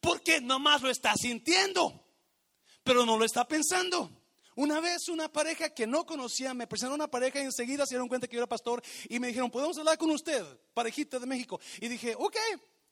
Porque 0.00 0.40
nomás 0.40 0.82
lo 0.82 0.90
está 0.90 1.14
sintiendo, 1.14 2.06
pero 2.82 3.04
no 3.04 3.18
lo 3.18 3.24
está 3.24 3.46
pensando. 3.46 4.17
Una 4.58 4.80
vez 4.80 5.08
una 5.08 5.30
pareja 5.32 5.70
que 5.70 5.86
no 5.86 6.04
conocía 6.04 6.52
me 6.52 6.66
presentó 6.66 6.92
una 6.92 7.06
pareja 7.06 7.38
y 7.38 7.44
enseguida 7.44 7.86
se 7.86 7.94
dieron 7.94 8.08
cuenta 8.08 8.26
que 8.26 8.34
yo 8.34 8.40
era 8.40 8.48
pastor 8.48 8.82
y 9.08 9.20
me 9.20 9.28
dijeron, 9.28 9.52
¿podemos 9.52 9.78
hablar 9.78 9.96
con 9.96 10.10
usted, 10.10 10.44
parejita 10.74 11.20
de 11.20 11.26
México? 11.26 11.60
Y 11.80 11.86
dije, 11.86 12.16
ok, 12.18 12.36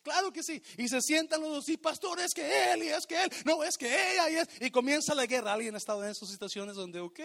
claro 0.01 0.33
que 0.33 0.45
sí. 0.45 0.63
Y 0.79 0.87
se 0.87 1.03
sientan 1.03 1.41
los 1.41 1.51
dos, 1.51 1.69
y 1.69 1.77
pastor, 1.77 2.21
es 2.21 2.35
que 2.35 2.73
él, 2.73 2.85
y 2.85 2.89
es 2.91 3.05
que 3.05 3.21
él, 3.21 3.33
no, 3.45 3.65
es 3.65 3.77
que 3.77 3.89
ella, 3.89 4.31
y, 4.31 4.37
es, 4.37 4.49
y 4.61 4.71
comienza 4.71 5.13
la 5.13 5.27
guerra. 5.27 5.55
¿Alguien 5.55 5.75
ha 5.75 5.79
estado 5.79 6.05
en 6.05 6.11
esas 6.11 6.29
situaciones 6.29 6.77
donde, 6.77 7.01
ok, 7.01 7.19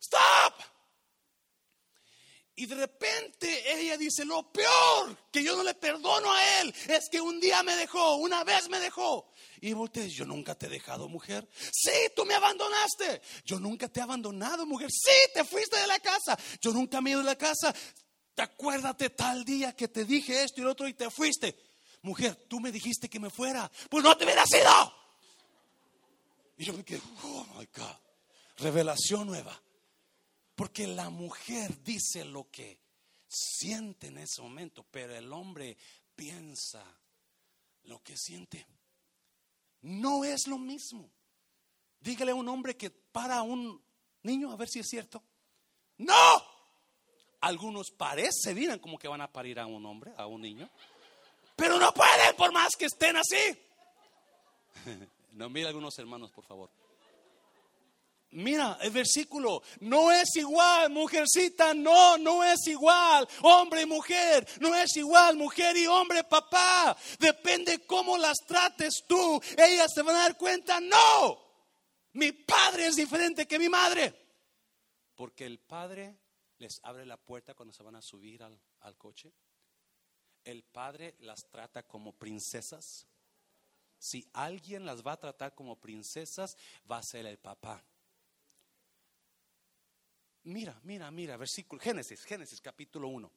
stop? 0.00 0.54
Y 2.54 2.64
de 2.64 2.76
repente 2.76 3.78
ella 3.78 3.98
dice, 3.98 4.24
lo 4.24 4.50
peor 4.50 5.18
que 5.30 5.44
yo 5.44 5.54
no 5.54 5.62
le 5.62 5.74
perdono 5.74 6.32
a 6.32 6.60
él 6.62 6.74
es 6.88 7.10
que 7.10 7.20
un 7.20 7.38
día 7.40 7.62
me 7.62 7.76
dejó, 7.76 8.16
una 8.16 8.42
vez 8.42 8.70
me 8.70 8.80
dejó. 8.80 9.30
Y 9.66 9.72
volteé, 9.72 10.08
yo 10.08 10.24
nunca 10.24 10.54
te 10.54 10.66
he 10.66 10.68
dejado, 10.68 11.08
mujer. 11.08 11.44
Sí, 11.72 11.90
tú 12.14 12.24
me 12.24 12.34
abandonaste. 12.34 13.20
Yo 13.44 13.58
nunca 13.58 13.88
te 13.88 13.98
he 13.98 14.02
abandonado, 14.04 14.64
mujer. 14.64 14.88
Sí, 14.92 15.10
te 15.34 15.44
fuiste 15.44 15.76
de 15.76 15.88
la 15.88 15.98
casa. 15.98 16.38
Yo 16.60 16.72
nunca 16.72 17.00
me 17.00 17.10
he 17.10 17.12
ido 17.14 17.18
de 17.18 17.26
la 17.26 17.36
casa. 17.36 17.74
Te 18.32 18.42
acuérdate 18.42 19.10
tal 19.10 19.44
día 19.44 19.74
que 19.74 19.88
te 19.88 20.04
dije 20.04 20.44
esto 20.44 20.60
y 20.60 20.64
lo 20.64 20.70
otro 20.70 20.86
y 20.86 20.94
te 20.94 21.10
fuiste. 21.10 21.58
Mujer, 22.02 22.36
tú 22.48 22.60
me 22.60 22.70
dijiste 22.70 23.08
que 23.08 23.18
me 23.18 23.28
fuera. 23.28 23.68
Pues 23.90 24.04
no 24.04 24.16
te 24.16 24.24
hubiera 24.24 24.46
sido. 24.46 24.70
Y 26.58 26.64
yo 26.66 26.72
me 26.72 26.84
quedé, 26.84 27.02
oh 27.24 27.46
my 27.58 27.68
God. 27.76 27.96
Revelación 28.58 29.26
nueva. 29.26 29.60
Porque 30.54 30.86
la 30.86 31.10
mujer 31.10 31.82
dice 31.82 32.24
lo 32.24 32.52
que 32.52 32.78
siente 33.26 34.06
en 34.06 34.18
ese 34.18 34.40
momento, 34.42 34.86
pero 34.88 35.16
el 35.16 35.32
hombre 35.32 35.76
piensa 36.14 36.84
lo 37.82 38.00
que 38.04 38.16
siente. 38.16 38.64
No 39.86 40.24
es 40.24 40.48
lo 40.48 40.58
mismo. 40.58 41.08
Dígale 42.00 42.32
a 42.32 42.34
un 42.34 42.48
hombre 42.48 42.76
que 42.76 42.90
para 42.90 43.38
a 43.38 43.42
un 43.42 43.80
niño 44.22 44.50
a 44.50 44.56
ver 44.56 44.68
si 44.68 44.80
es 44.80 44.88
cierto. 44.88 45.22
No. 45.98 46.42
Algunos 47.42 47.92
parece, 47.92 48.52
miran 48.52 48.80
como 48.80 48.98
que 48.98 49.06
van 49.06 49.20
a 49.20 49.30
parir 49.30 49.60
a 49.60 49.66
un 49.66 49.86
hombre, 49.86 50.12
a 50.16 50.26
un 50.26 50.40
niño. 50.40 50.68
Pero 51.54 51.78
no 51.78 51.92
pueden 51.94 52.34
por 52.36 52.52
más 52.52 52.74
que 52.76 52.86
estén 52.86 53.16
así. 53.16 53.36
No, 55.32 55.50
mira 55.50 55.68
algunos 55.68 55.98
hermanos, 55.98 56.30
por 56.30 56.44
favor. 56.44 56.70
Mira 58.36 58.76
el 58.82 58.90
versículo, 58.90 59.62
no 59.80 60.12
es 60.12 60.36
igual, 60.36 60.90
mujercita, 60.90 61.72
no, 61.72 62.18
no 62.18 62.44
es 62.44 62.66
igual, 62.66 63.26
hombre 63.40 63.80
y 63.80 63.86
mujer, 63.86 64.46
no 64.60 64.74
es 64.74 64.94
igual, 64.98 65.36
mujer 65.36 65.74
y 65.74 65.86
hombre, 65.86 66.22
papá, 66.22 66.94
depende 67.18 67.86
cómo 67.86 68.18
las 68.18 68.36
trates 68.46 69.04
tú, 69.08 69.40
ellas 69.56 69.90
se 69.94 70.02
van 70.02 70.16
a 70.16 70.24
dar 70.24 70.36
cuenta, 70.36 70.78
no, 70.80 71.40
mi 72.12 72.32
padre 72.32 72.88
es 72.88 72.96
diferente 72.96 73.46
que 73.46 73.58
mi 73.58 73.70
madre, 73.70 74.14
porque 75.14 75.46
el 75.46 75.58
padre 75.58 76.18
les 76.58 76.78
abre 76.82 77.06
la 77.06 77.16
puerta 77.16 77.54
cuando 77.54 77.72
se 77.72 77.82
van 77.84 77.96
a 77.96 78.02
subir 78.02 78.42
al, 78.42 78.60
al 78.80 78.98
coche, 78.98 79.32
el 80.44 80.62
padre 80.62 81.14
las 81.20 81.48
trata 81.48 81.84
como 81.84 82.12
princesas, 82.12 83.06
si 83.98 84.28
alguien 84.34 84.84
las 84.84 85.02
va 85.02 85.12
a 85.12 85.20
tratar 85.20 85.54
como 85.54 85.80
princesas, 85.80 86.58
va 86.90 86.98
a 86.98 87.02
ser 87.02 87.24
el 87.24 87.38
papá. 87.38 87.82
Mira, 90.46 90.78
mira, 90.84 91.10
mira, 91.10 91.36
versículo, 91.36 91.82
Génesis, 91.82 92.22
Génesis 92.22 92.60
capítulo 92.60 93.08
1. 93.08 93.28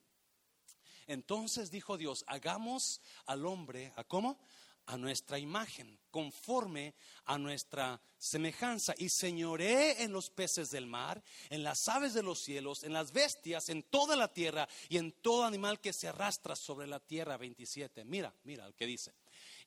Entonces 1.07 1.72
dijo 1.72 1.97
Dios, 1.97 2.24
hagamos 2.28 3.01
al 3.26 3.47
hombre, 3.47 3.91
¿a 3.95 4.03
cómo? 4.03 4.39
A 4.86 4.95
nuestra 4.95 5.39
imagen, 5.39 5.99
conforme 6.12 6.93
a 7.26 7.39
nuestra 7.39 7.99
semejanza, 8.20 8.93
y 8.95 9.10
señoré 9.10 10.03
en 10.03 10.12
los 10.14 10.30
peces 10.30 10.70
del 10.70 10.86
mar, 10.86 11.24
en 11.49 11.64
las 11.64 11.88
aves 11.89 12.14
de 12.14 12.22
los 12.22 12.43
cielos, 12.43 12.84
en 12.84 12.93
las 12.93 13.12
bestias, 13.12 13.70
en 13.70 13.82
toda 13.82 14.16
la 14.16 14.32
tierra 14.32 14.70
y 14.88 14.97
en 14.97 15.12
todo 15.14 15.45
animal 15.45 15.82
que 15.82 15.93
se 15.93 16.07
arrastra 16.07 16.55
sobre 16.55 16.86
la 16.86 16.99
tierra. 16.99 17.38
27. 17.38 18.05
Mira, 18.05 18.32
mira 18.43 18.68
lo 18.68 18.76
que 18.76 18.86
dice. 18.86 19.16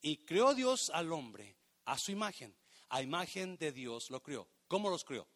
Y 0.01 0.19
creó 0.19 0.55
Dios 0.55 0.91
al 0.91 1.13
hombre 1.13 1.57
a 1.87 1.99
su 1.99 2.13
imagen, 2.13 2.55
a 2.91 3.03
imagen 3.03 3.57
de 3.57 3.73
Dios 3.73 4.11
lo 4.11 4.23
crió. 4.23 4.47
¿Cómo 4.69 4.91
los 4.91 5.03
crió? 5.03 5.27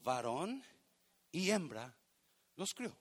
Varón 0.00 0.62
y 1.32 1.50
hembra 1.50 1.96
los 2.56 2.74
crió. 2.74 2.96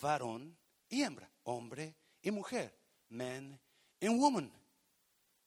Varón 0.00 0.56
y 0.88 1.02
hembra, 1.02 1.30
hombre 1.44 1.96
y 2.22 2.30
mujer, 2.30 2.72
men 3.08 3.58
and 4.00 4.20
woman. 4.20 4.52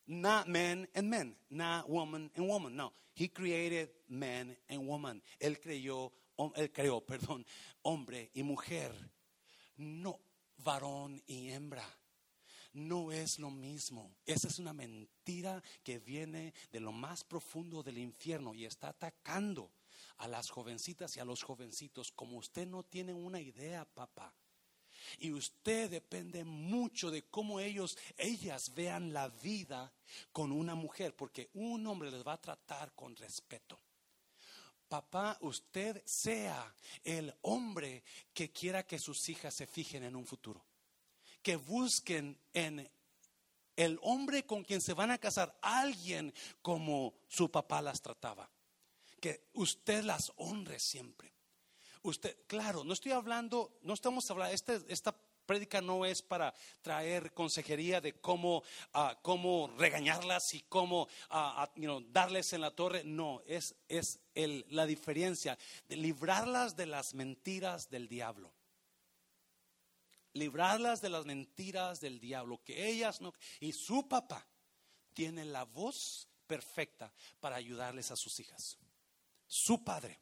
Not 0.08 0.48
men 0.48 0.90
and 0.94 1.10
men, 1.10 1.36
not 1.50 1.88
woman 1.88 2.32
and 2.36 2.48
woman. 2.48 2.76
No, 2.76 2.92
he 3.14 3.30
created 3.30 3.90
man 4.10 4.58
and 4.68 4.88
woman. 4.88 5.22
Él 5.40 5.60
creó, 5.60 6.12
él 6.56 6.72
creó, 6.72 7.02
perdón, 7.06 7.46
hombre 7.84 8.30
y 8.34 8.44
mujer. 8.44 8.92
No, 9.78 10.20
varón 10.58 11.22
y 11.28 11.50
hembra. 11.50 11.86
No 12.74 13.12
es 13.12 13.38
lo 13.38 13.52
mismo. 13.52 14.16
Esa 14.26 14.48
es 14.48 14.58
una 14.58 14.74
mentira 14.74 15.62
que 15.84 16.00
viene 16.00 16.54
de 16.72 16.80
lo 16.80 16.92
más 16.92 17.24
profundo 17.24 17.84
del 17.84 17.98
infierno 17.98 18.54
y 18.54 18.66
está 18.66 18.90
atacando 18.90 19.72
a 20.22 20.28
las 20.28 20.52
jovencitas 20.52 21.18
y 21.18 21.20
a 21.20 21.26
los 21.26 21.42
jovencitos 21.42 22.12
como 22.12 22.38
usted 22.38 22.68
no 22.68 22.84
tiene 22.84 23.12
una 23.12 23.42
idea, 23.42 23.86
papá. 23.86 24.32
Y 25.18 25.32
usted 25.32 25.90
depende 25.90 26.44
mucho 26.44 27.10
de 27.10 27.24
cómo 27.24 27.60
ellos, 27.60 27.98
ellas 28.18 28.72
vean 28.76 29.14
la 29.14 29.30
vida 29.30 29.92
con 30.32 30.52
una 30.52 30.76
mujer, 30.76 31.16
porque 31.16 31.50
un 31.56 31.88
hombre 31.88 32.12
les 32.12 32.26
va 32.26 32.34
a 32.34 32.42
tratar 32.42 32.94
con 32.94 33.16
respeto. 33.16 33.80
Papá, 34.88 35.40
usted 35.42 36.04
sea 36.06 36.72
el 37.04 37.34
hombre 37.42 38.04
que 38.32 38.52
quiera 38.52 38.86
que 38.86 39.00
sus 39.00 39.28
hijas 39.28 39.56
se 39.56 39.66
fijen 39.66 40.04
en 40.04 40.16
un 40.16 40.28
futuro. 40.28 40.64
Que 41.42 41.56
busquen 41.56 42.40
en 42.54 42.88
el 43.76 43.98
hombre 44.04 44.46
con 44.46 44.64
quien 44.64 44.82
se 44.82 44.94
van 44.94 45.10
a 45.10 45.18
casar, 45.18 45.58
alguien 45.64 46.32
como 46.62 47.16
su 47.28 47.50
papá 47.50 47.82
las 47.82 48.02
trataba 48.02 48.48
que 49.22 49.48
usted 49.54 50.04
las 50.04 50.34
honre 50.36 50.80
siempre. 50.80 51.32
Usted, 52.02 52.36
claro, 52.48 52.84
no 52.84 52.94
estoy 52.94 53.12
hablando, 53.12 53.78
no 53.84 53.94
estamos 53.94 54.30
hablando, 54.32 54.54
este, 54.54 54.82
esta 54.90 55.16
prédica 55.46 55.82
no 55.82 56.04
es 56.06 56.22
para 56.24 56.54
traer 56.82 57.32
consejería 57.34 58.02
de 58.02 58.20
cómo, 58.20 58.64
ah, 58.94 59.20
cómo 59.22 59.72
regañarlas 59.78 60.54
y 60.56 60.62
cómo 60.62 61.08
uh, 61.30 62.02
darles 62.10 62.54
en 62.54 62.62
la 62.62 62.72
torre. 62.72 63.04
No, 63.04 63.42
es, 63.46 63.76
es 63.88 64.20
el, 64.34 64.66
la 64.70 64.88
diferencia 64.88 65.58
de 65.88 65.98
librarlas 65.98 66.76
de 66.76 66.88
las 66.88 67.14
mentiras 67.14 67.90
del 67.90 68.08
diablo. 68.08 68.52
Librarlas 70.34 71.02
de 71.02 71.10
las 71.10 71.26
mentiras 71.26 72.00
del 72.00 72.20
diablo, 72.20 72.64
que 72.64 72.88
ellas 72.88 73.22
no. 73.22 73.34
Y 73.60 73.74
su 73.74 74.08
papá 74.08 74.48
tiene 75.14 75.46
la 75.46 75.66
voz 75.66 76.28
perfecta 76.48 77.14
para 77.40 77.58
ayudarles 77.58 78.10
a 78.10 78.16
sus 78.16 78.40
hijas 78.40 78.80
su 79.54 79.84
padre 79.84 80.18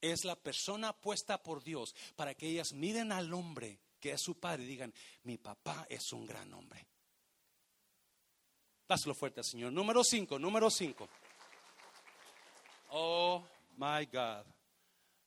es 0.00 0.24
la 0.24 0.36
persona 0.36 0.92
puesta 0.92 1.42
por 1.42 1.64
Dios 1.64 1.92
para 2.14 2.32
que 2.34 2.46
ellas 2.46 2.72
miren 2.72 3.10
al 3.10 3.34
hombre 3.34 3.80
que 3.98 4.12
es 4.12 4.20
su 4.20 4.38
padre 4.38 4.62
y 4.62 4.66
digan, 4.66 4.94
mi 5.24 5.38
papá 5.38 5.84
es 5.88 6.12
un 6.12 6.24
gran 6.24 6.52
hombre. 6.54 6.86
Dáselo 8.86 9.12
fuerte, 9.12 9.42
Señor. 9.42 9.72
Número 9.72 10.04
cinco, 10.04 10.38
número 10.38 10.70
cinco. 10.70 11.08
Oh 12.90 13.44
my 13.76 14.06
God, 14.06 14.46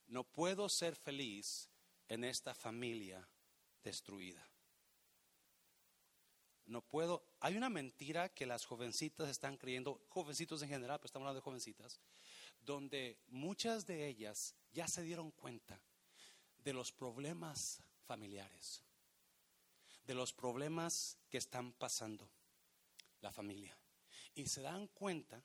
no 0.06 0.24
puedo 0.24 0.70
ser 0.70 0.96
feliz 0.96 1.68
en 2.08 2.24
esta 2.24 2.54
familia 2.54 3.28
destruida. 3.84 4.48
No 6.68 6.82
puedo. 6.82 7.24
Hay 7.40 7.56
una 7.56 7.70
mentira 7.70 8.28
que 8.28 8.46
las 8.46 8.64
jovencitas 8.64 9.28
están 9.28 9.56
creyendo, 9.56 10.02
jovencitos 10.10 10.62
en 10.62 10.68
general, 10.68 10.98
pero 10.98 11.06
estamos 11.06 11.24
hablando 11.24 11.40
de 11.40 11.44
jovencitas, 11.44 11.98
donde 12.68 13.16
muchas 13.28 13.86
de 13.86 14.06
ellas 14.06 14.54
ya 14.74 14.86
se 14.86 15.02
dieron 15.02 15.30
cuenta 15.30 15.80
de 16.62 16.74
los 16.74 16.92
problemas 16.92 17.80
familiares, 18.04 18.82
de 20.04 20.12
los 20.12 20.34
problemas 20.34 21.16
que 21.30 21.38
están 21.38 21.72
pasando 21.72 22.28
la 23.22 23.32
familia. 23.32 23.74
Y 24.34 24.48
se 24.48 24.60
dan 24.60 24.86
cuenta 24.88 25.42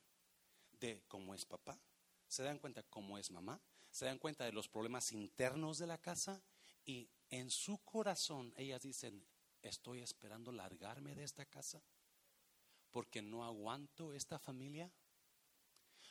de 0.82 1.02
cómo 1.08 1.34
es 1.34 1.46
papá, 1.46 1.80
se 2.28 2.44
dan 2.44 2.60
cuenta 2.60 2.84
cómo 2.84 3.18
es 3.18 3.32
mamá, 3.32 3.58
se 3.90 4.04
dan 4.04 4.20
cuenta 4.20 4.44
de 4.44 4.52
los 4.52 4.68
problemas 4.68 5.14
internos 5.14 5.78
de 5.78 5.88
la 5.88 5.98
casa 5.98 6.44
y 6.86 7.08
en 7.30 7.50
su 7.50 7.78
corazón 7.86 8.54
ellas 8.58 8.82
dicen, 8.82 9.26
estoy 9.62 10.02
esperando 10.02 10.52
largarme 10.52 11.16
de 11.16 11.24
esta 11.24 11.46
casa 11.46 11.82
porque 12.92 13.22
no 13.22 13.46
aguanto 13.46 14.12
esta 14.12 14.40
familia. 14.40 14.92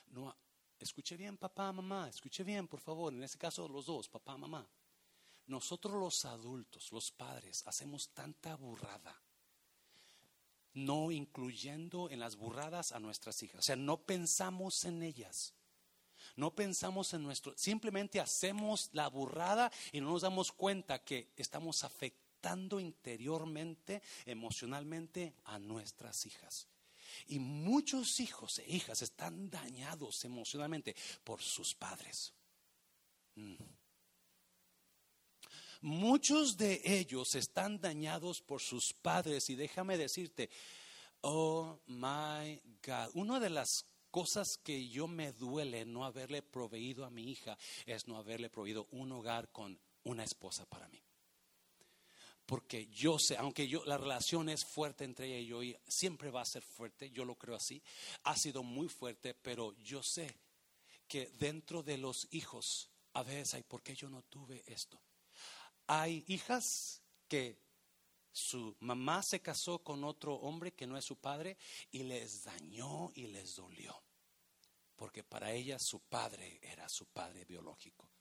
No, 0.07 0.35
escuche 0.83 1.17
bien, 1.17 1.37
papá, 1.37 1.73
mamá, 1.73 2.09
escuche 2.09 2.45
bien, 2.45 2.69
por 2.69 2.81
favor, 2.81 3.13
en 3.13 3.23
este 3.23 3.39
caso 3.39 3.69
los 3.69 3.87
dos, 3.87 4.09
papá, 4.09 4.37
mamá. 4.37 4.67
Nosotros 5.47 5.95
los 5.95 6.25
adultos, 6.25 6.93
los 6.93 7.11
padres, 7.11 7.67
hacemos 7.67 8.11
tanta 8.11 8.57
burrada, 8.57 9.21
no 10.75 11.11
incluyendo 11.11 12.09
en 12.11 12.21
las 12.21 12.37
burradas 12.37 12.93
a 12.93 13.01
nuestras 13.01 13.43
hijas. 13.43 13.59
O 13.59 13.63
sea, 13.63 13.77
no 13.77 13.99
pensamos 13.99 14.85
en 14.85 15.03
ellas. 15.03 15.55
No 16.37 16.55
pensamos 16.55 17.13
en 17.15 17.25
nuestro, 17.25 17.53
simplemente 17.57 18.21
hacemos 18.21 18.91
la 18.93 19.09
burrada 19.09 19.73
y 19.91 20.01
no 20.01 20.13
nos 20.13 20.23
damos 20.23 20.53
cuenta 20.53 21.03
que 21.03 21.33
estamos 21.37 21.83
afectando 21.85 22.81
interiormente, 22.81 24.03
emocionalmente 24.25 25.35
a 25.45 25.59
nuestras 25.59 26.25
hijas. 26.25 26.69
Y 27.27 27.39
muchos 27.39 28.21
hijos 28.21 28.59
e 28.59 28.77
hijas 28.77 29.03
están 29.03 29.51
dañados 29.51 30.25
emocionalmente 30.25 30.95
por 31.25 31.43
sus 31.43 31.75
padres. 31.75 32.33
Mm. 33.35 33.57
Muchos 35.83 36.57
de 36.57 36.81
ellos 36.85 37.35
están 37.35 37.81
dañados 37.81 38.41
por 38.41 38.61
sus 38.61 38.93
padres 38.93 39.51
y 39.51 39.57
déjame 39.57 39.99
decirte, 39.99 40.49
oh 41.23 41.81
my 41.87 42.61
God, 42.87 43.11
una 43.15 43.41
de 43.41 43.51
las 43.51 43.85
cosas 44.13 44.59
que 44.59 44.89
yo 44.89 45.09
me 45.09 45.33
duele 45.33 45.85
no 45.85 46.05
haberle 46.05 46.43
proveído 46.43 47.05
a 47.05 47.11
mi 47.11 47.31
hija 47.31 47.59
es 47.87 48.07
no 48.07 48.17
haberle 48.17 48.49
proveído 48.49 48.87
un 48.93 49.11
hogar 49.11 49.51
con 49.51 49.81
una 50.05 50.23
esposa 50.23 50.67
para 50.67 50.89
mí. 50.89 51.03
Porque 52.47 52.87
yo 52.89 53.19
sé, 53.19 53.37
aunque 53.37 53.69
yo 53.69 53.85
la 53.85 53.99
relación 53.99 54.49
es 54.49 54.65
fuerte 54.65 55.05
entre 55.05 55.27
ella 55.27 55.39
y 55.39 55.47
yo 55.47 55.63
y 55.63 55.77
siempre 55.87 56.31
va 56.31 56.43
a 56.43 56.47
ser 56.47 56.63
fuerte, 56.63 57.11
yo 57.11 57.25
lo 57.25 57.37
creo 57.37 57.55
así, 57.55 57.83
ha 58.25 58.37
sido 58.37 58.63
muy 58.63 58.89
fuerte, 58.89 59.35
pero 59.35 59.73
yo 59.75 60.03
sé 60.03 60.37
que 61.07 61.31
dentro 61.39 61.83
de 61.83 61.99
los 61.99 62.27
hijos 62.33 62.91
a 63.15 63.23
veces 63.23 63.55
hay, 63.55 63.63
¿por 63.63 63.83
qué 63.83 63.95
yo 63.95 64.09
no 64.09 64.23
tuve 64.23 64.63
esto? 64.67 65.01
Hay 65.87 66.25
hijas 66.27 67.03
que 67.29 67.59
su 68.33 68.75
mamá 68.81 69.23
se 69.23 69.41
casó 69.41 69.81
con 69.81 70.05
otro 70.05 70.35
hombre 70.37 70.73
que 70.73 70.87
no 70.87 70.97
es 70.97 71.05
su 71.05 71.17
padre 71.17 71.59
y 71.91 72.03
les 72.03 72.45
dañó 72.45 73.13
y 73.15 73.27
les 73.27 73.57
dolió. 73.57 73.95
Porque 74.97 75.23
para 75.23 75.53
ellas 75.53 75.83
su 75.83 76.01
padre 76.01 76.59
era 76.63 76.89
su 76.89 77.07
padre 77.07 77.45
biológico. 77.45 78.12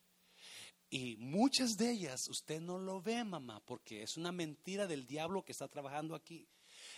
Y 0.93 1.15
muchas 1.15 1.77
de 1.77 1.89
ellas 1.89 2.27
usted 2.27 2.59
no 2.59 2.77
lo 2.77 3.01
ve, 3.01 3.23
mamá, 3.23 3.61
porque 3.65 4.03
es 4.03 4.17
una 4.17 4.33
mentira 4.33 4.87
del 4.87 5.07
diablo 5.07 5.41
que 5.41 5.53
está 5.53 5.69
trabajando 5.69 6.15
aquí. 6.15 6.49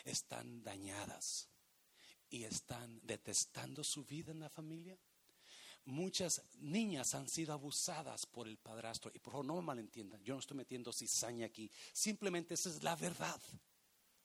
Están 0.03 0.63
dañadas 0.63 1.47
y 2.27 2.43
están 2.43 2.99
detestando 3.03 3.83
su 3.83 4.03
vida 4.03 4.31
en 4.31 4.39
la 4.39 4.49
familia. 4.49 4.97
Muchas 5.85 6.41
niñas 6.55 7.13
han 7.13 7.29
sido 7.29 7.53
abusadas 7.53 8.25
por 8.25 8.47
el 8.47 8.57
padrastro. 8.57 9.11
Y 9.13 9.19
por 9.19 9.33
favor, 9.33 9.45
no 9.45 9.55
me 9.57 9.61
malentiendan, 9.61 10.23
yo 10.23 10.33
no 10.33 10.39
estoy 10.39 10.57
metiendo 10.57 10.91
cizaña 10.91 11.45
aquí. 11.45 11.69
Simplemente 11.91 12.55
esa 12.55 12.69
es 12.69 12.81
la 12.81 12.95
verdad. 12.95 13.39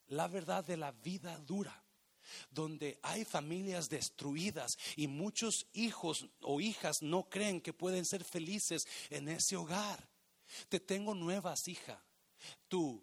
La 0.07 0.29
verdad 0.29 0.65
de 0.65 0.79
la 0.79 0.93
vida 0.93 1.37
dura. 1.41 1.85
Donde 2.51 2.99
hay 3.03 3.25
familias 3.25 3.89
destruidas 3.89 4.79
y 4.97 5.07
muchos 5.07 5.67
hijos 5.73 6.27
o 6.41 6.61
hijas 6.61 7.03
no 7.03 7.29
creen 7.29 7.61
que 7.61 7.73
pueden 7.73 8.05
ser 8.05 8.25
felices 8.25 8.87
en 9.11 9.29
ese 9.29 9.57
hogar. 9.57 10.09
Te 10.69 10.81
tengo 10.81 11.15
nuevas, 11.15 11.69
hija. 11.69 12.03
Tu 12.69 13.03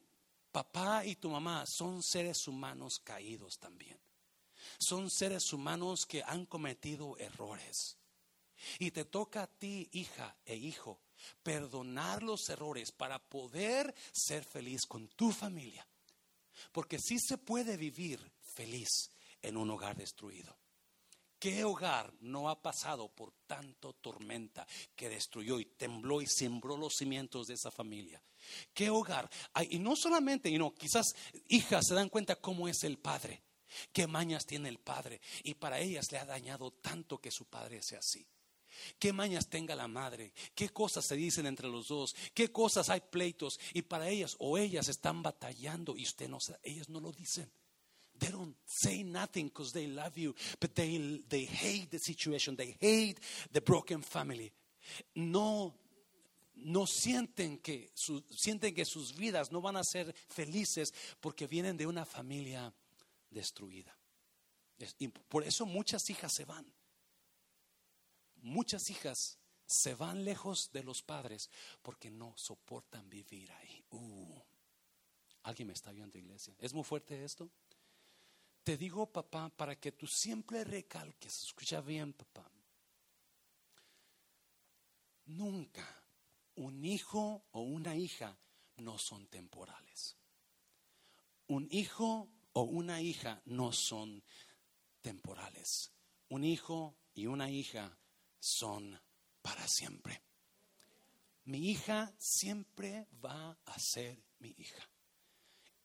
papá 0.52 1.06
y 1.06 1.16
tu 1.16 1.30
mamá 1.30 1.66
son 1.66 2.02
seres 2.02 2.48
humanos 2.48 3.00
caídos 3.04 3.58
también. 3.60 4.00
Son 4.80 5.10
seres 5.10 5.52
humanos 5.54 6.06
que 6.06 6.24
han 6.24 6.46
cometido 6.46 7.18
errores. 7.18 7.98
Y 8.80 8.92
te 8.92 9.06
toca 9.06 9.44
a 9.44 9.48
ti, 9.48 9.90
hija 9.92 10.38
e 10.46 10.56
hijo, 10.56 11.02
perdonar 11.44 12.24
los 12.24 12.50
errores 12.50 12.92
para 12.92 13.20
poder 13.20 13.94
ser 14.12 14.44
feliz 14.44 14.86
con 14.86 15.08
tu 15.10 15.32
familia. 15.32 15.86
Porque 16.72 17.00
sí 17.00 17.20
se 17.20 17.38
puede 17.38 17.78
vivir 17.78 18.20
feliz 18.42 19.12
en 19.48 19.58
un 19.58 19.70
hogar 19.70 19.96
destruido. 19.96 20.58
¿Qué 21.40 21.64
hogar 21.64 22.14
no 22.22 22.50
ha 22.50 22.62
pasado 22.62 23.10
por 23.10 23.34
tanto 23.46 23.94
tormenta 23.94 24.66
que 24.96 25.10
destruyó 25.10 25.60
y 25.60 25.66
tembló 25.66 26.22
y 26.22 26.28
sembró 26.28 26.78
los 26.78 26.96
cimientos 26.96 27.48
de 27.48 27.54
esa 27.54 27.72
familia? 27.72 28.22
¿Qué 28.74 28.90
hogar? 28.90 29.30
y 29.70 29.80
no 29.80 29.96
solamente, 29.96 30.50
y 30.50 30.58
no, 30.58 30.74
quizás 30.74 31.14
hijas 31.48 31.86
se 31.88 31.94
dan 31.94 32.10
cuenta 32.10 32.38
cómo 32.38 32.68
es 32.68 32.84
el 32.84 32.98
padre, 32.98 33.44
qué 33.92 34.08
mañas 34.08 34.46
tiene 34.46 34.70
el 34.70 34.80
padre, 34.80 35.22
y 35.44 35.54
para 35.56 35.80
ellas 35.80 36.12
le 36.12 36.18
ha 36.18 36.26
dañado 36.26 36.72
tanto 36.72 37.20
que 37.20 37.32
su 37.32 37.46
padre 37.46 37.82
sea 37.82 38.00
así 38.00 38.26
qué 39.00 39.14
mañas 39.14 39.48
tenga 39.48 39.76
la 39.76 39.88
madre, 39.88 40.34
qué 40.54 40.70
cosas 40.70 41.06
se 41.06 41.16
dicen 41.16 41.46
entre 41.46 41.68
los 41.68 41.88
dos, 41.88 42.16
qué 42.34 42.52
cosas 42.52 42.90
hay 42.90 43.02
pleitos 43.02 43.60
y 43.74 43.84
para 43.84 44.10
ellas 44.10 44.36
o 44.40 44.58
ellas 44.58 44.90
están 44.90 45.24
batallando 45.24 45.96
y 45.96 46.04
usted 46.04 46.28
no 46.28 46.40
ellas 46.64 46.90
no 46.90 47.00
lo 47.00 47.12
dicen. 47.12 47.50
They 48.20 48.32
don't 48.32 48.56
say 48.66 49.04
nothing 49.04 49.48
because 49.48 49.72
they 49.74 49.88
love 49.88 50.18
you, 50.18 50.34
but 50.60 50.74
they, 50.76 51.22
they 51.28 51.46
hate 51.46 51.92
the 51.92 52.00
situation, 52.00 52.56
they 52.56 52.76
hate 52.80 53.20
the 53.52 53.62
broken 53.62 54.02
family. 54.02 54.52
No, 55.16 55.74
no 56.56 56.86
sienten 56.86 57.62
que, 57.62 57.90
sienten 57.96 58.74
que 58.74 58.86
sus 58.86 59.14
vidas 59.14 59.52
no 59.52 59.62
van 59.62 59.76
a 59.76 59.84
ser 59.84 60.14
felices 60.30 60.94
porque 61.20 61.48
vienen 61.48 61.78
de 61.78 61.86
una 61.86 62.06
familia 62.06 62.74
destruida. 63.30 63.96
Y 65.00 65.08
por 65.08 65.44
eso 65.44 65.66
muchas 65.66 66.10
hijas 66.10 66.34
se 66.34 66.46
van 66.46 66.66
muchas 68.46 68.90
hijas 68.90 69.40
se 69.66 69.96
van 69.96 70.24
lejos 70.24 70.72
de 70.72 70.84
los 70.84 71.02
padres 71.02 71.50
porque 71.82 72.12
no 72.12 72.34
soportan 72.38 73.10
vivir 73.10 73.52
ahí. 73.52 73.84
Uh, 73.90 74.40
Alguien 75.44 75.68
me 75.68 75.74
está 75.74 75.92
viendo, 75.92 76.18
iglesia. 76.18 76.56
¿Es 76.60 76.74
muy 76.74 76.84
fuerte 76.84 77.24
esto? 77.24 77.52
Te 78.66 78.78
digo, 78.78 79.06
papá, 79.06 79.48
para 79.50 79.80
que 79.80 79.92
tú 79.92 80.08
siempre 80.08 80.64
recalques, 80.64 81.44
escucha 81.44 81.82
bien, 81.82 82.14
papá. 82.14 82.52
Nunca 85.28 85.88
un 86.56 86.84
hijo 86.84 87.46
o 87.52 87.62
una 87.62 87.96
hija 87.96 88.36
no 88.78 88.98
son 88.98 89.28
temporales. 89.28 90.18
Un 91.46 91.68
hijo 91.70 92.28
o 92.54 92.64
una 92.64 93.00
hija 93.02 93.40
no 93.46 93.72
son 93.72 94.24
temporales. 95.00 95.92
Un 96.30 96.44
hijo 96.44 96.98
y 97.14 97.28
una 97.28 97.52
hija 97.52 97.96
son 98.40 99.00
para 99.44 99.68
siempre. 99.68 100.24
Mi 101.44 101.70
hija 101.70 102.16
siempre 102.18 103.08
va 103.24 103.60
a 103.64 103.78
ser 103.78 104.24
mi 104.40 104.56
hija. 104.58 104.90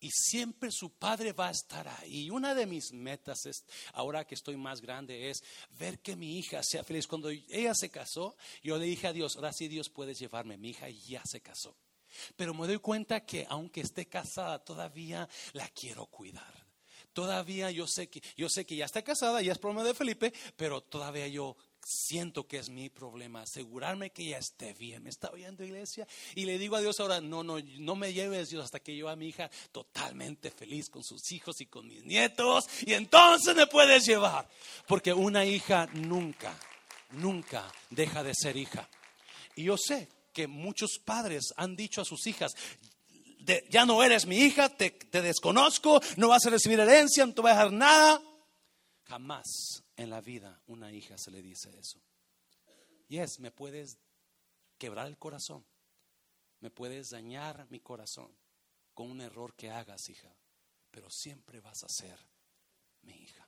Y 0.01 0.09
siempre 0.09 0.71
su 0.71 0.89
padre 0.89 1.31
va 1.31 1.49
a 1.49 1.51
estar 1.51 1.87
ahí. 1.87 2.25
Y 2.25 2.29
una 2.31 2.55
de 2.55 2.65
mis 2.65 2.91
metas 2.91 3.45
es, 3.45 3.63
ahora 3.93 4.25
que 4.25 4.33
estoy 4.33 4.57
más 4.57 4.81
grande, 4.81 5.29
es 5.29 5.43
ver 5.77 5.99
que 5.99 6.15
mi 6.15 6.39
hija 6.39 6.61
sea 6.63 6.83
feliz. 6.83 7.05
Cuando 7.05 7.29
ella 7.29 7.73
se 7.75 7.91
casó, 7.91 8.35
yo 8.63 8.79
le 8.79 8.85
dije 8.85 9.05
a 9.05 9.13
Dios, 9.13 9.35
ahora 9.35 9.53
sí 9.53 9.67
Dios 9.67 9.89
puede 9.89 10.15
llevarme. 10.15 10.57
Mi 10.57 10.71
hija 10.71 10.89
ya 10.89 11.21
se 11.23 11.39
casó. 11.41 11.77
Pero 12.35 12.55
me 12.55 12.65
doy 12.65 12.79
cuenta 12.79 13.23
que 13.23 13.45
aunque 13.47 13.81
esté 13.81 14.07
casada, 14.07 14.57
todavía 14.57 15.29
la 15.53 15.69
quiero 15.69 16.07
cuidar. 16.07 16.65
Todavía 17.13 17.69
yo 17.69 17.85
sé 17.87 18.09
que, 18.09 18.23
yo 18.35 18.49
sé 18.49 18.65
que 18.65 18.75
ya 18.75 18.85
está 18.85 19.03
casada, 19.03 19.41
ya 19.43 19.51
es 19.51 19.59
problema 19.59 19.83
de 19.83 19.93
Felipe, 19.93 20.33
pero 20.55 20.81
todavía 20.81 21.27
yo 21.27 21.55
siento 21.83 22.47
que 22.47 22.57
es 22.57 22.69
mi 22.69 22.89
problema, 22.89 23.41
asegurarme 23.41 24.11
que 24.11 24.23
ella 24.23 24.37
esté 24.37 24.73
bien. 24.73 25.03
¿Me 25.03 25.09
está 25.09 25.29
oyendo 25.31 25.63
iglesia? 25.63 26.07
Y 26.35 26.45
le 26.45 26.57
digo 26.57 26.75
a 26.75 26.81
Dios 26.81 26.99
ahora, 26.99 27.21
no, 27.21 27.43
no, 27.43 27.57
no 27.59 27.95
me 27.95 28.13
lleves 28.13 28.49
Dios 28.49 28.65
hasta 28.65 28.79
que 28.79 28.95
yo 28.95 29.09
a 29.09 29.15
mi 29.15 29.27
hija 29.27 29.49
totalmente 29.71 30.51
feliz 30.51 30.89
con 30.89 31.03
sus 31.03 31.31
hijos 31.31 31.59
y 31.61 31.65
con 31.65 31.87
mis 31.87 32.03
nietos. 32.03 32.65
Y 32.85 32.93
entonces 32.93 33.55
me 33.55 33.67
puedes 33.67 34.05
llevar. 34.05 34.47
Porque 34.87 35.13
una 35.13 35.45
hija 35.45 35.87
nunca, 35.93 36.57
nunca 37.11 37.71
deja 37.89 38.23
de 38.23 38.33
ser 38.35 38.57
hija. 38.57 38.87
Y 39.55 39.63
yo 39.63 39.77
sé 39.77 40.07
que 40.33 40.47
muchos 40.47 40.99
padres 41.03 41.53
han 41.57 41.75
dicho 41.75 42.01
a 42.01 42.05
sus 42.05 42.25
hijas, 42.27 42.53
ya 43.69 43.85
no 43.85 44.03
eres 44.03 44.25
mi 44.25 44.37
hija, 44.37 44.69
te, 44.69 44.91
desconozco, 45.11 45.99
no 46.17 46.29
vas 46.29 46.45
a 46.45 46.51
recibir 46.51 46.79
herencia, 46.79 47.25
no 47.25 47.33
te 47.33 47.41
voy 47.41 47.51
a 47.51 47.55
dejar 47.55 47.73
nada. 47.73 48.21
Jamás 49.05 49.83
en 49.95 50.09
la 50.09 50.21
vida 50.21 50.61
una 50.67 50.91
hija 50.91 51.17
se 51.17 51.31
le 51.31 51.41
dice 51.41 51.77
eso. 51.77 52.01
Y 53.07 53.17
es, 53.19 53.39
me 53.39 53.51
puedes 53.51 53.97
quebrar 54.77 55.07
el 55.07 55.17
corazón, 55.17 55.65
me 56.59 56.69
puedes 56.69 57.09
dañar 57.09 57.67
mi 57.69 57.79
corazón 57.79 58.31
con 58.93 59.11
un 59.11 59.21
error 59.21 59.53
que 59.55 59.69
hagas, 59.69 60.09
hija, 60.09 60.33
pero 60.89 61.09
siempre 61.09 61.59
vas 61.59 61.83
a 61.83 61.89
ser 61.89 62.17
mi 63.01 63.13
hija. 63.13 63.47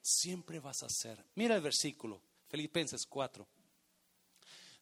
Siempre 0.00 0.58
vas 0.58 0.82
a 0.82 0.88
ser. 0.88 1.24
Mira 1.34 1.54
el 1.54 1.62
versículo, 1.62 2.22
Filipenses 2.48 3.06
4. 3.06 3.46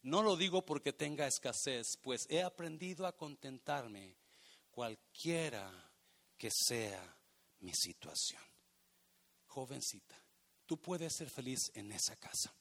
No 0.02 0.22
lo 0.22 0.36
digo 0.36 0.64
porque 0.64 0.92
tenga 0.92 1.26
escasez, 1.26 1.98
pues 1.98 2.26
he 2.30 2.42
aprendido 2.42 3.06
a 3.06 3.16
contentarme 3.16 4.16
cualquiera 4.70 5.70
que 6.38 6.50
sea 6.50 7.18
mi 7.58 7.74
situación. 7.74 8.42
Jovencita, 9.46 10.16
tú 10.70 10.80
puedes 10.80 11.12
ser 11.12 11.28
feliz 11.28 11.72
en 11.74 11.90
esa 11.90 12.14
casa. 12.14 12.54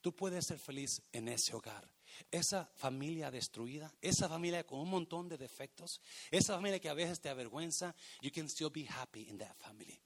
Tú 0.00 0.16
puedes 0.16 0.46
ser 0.46 0.58
feliz 0.58 1.02
en 1.12 1.28
ese 1.28 1.54
hogar. 1.54 1.86
Esa 2.30 2.64
familia 2.74 3.30
destruida, 3.30 3.92
esa 4.00 4.30
familia 4.30 4.64
con 4.64 4.80
un 4.80 4.88
montón 4.88 5.28
de 5.28 5.36
defectos, 5.36 6.00
esa 6.30 6.54
familia 6.54 6.80
que 6.80 6.88
a 6.88 6.94
veces 6.94 7.20
te 7.20 7.28
avergüenza, 7.28 7.94
you 8.22 8.30
can 8.30 8.48
still 8.48 8.70
be 8.70 8.86
happy 8.86 9.28
in 9.28 9.36
that 9.36 9.54
family. 9.58 10.00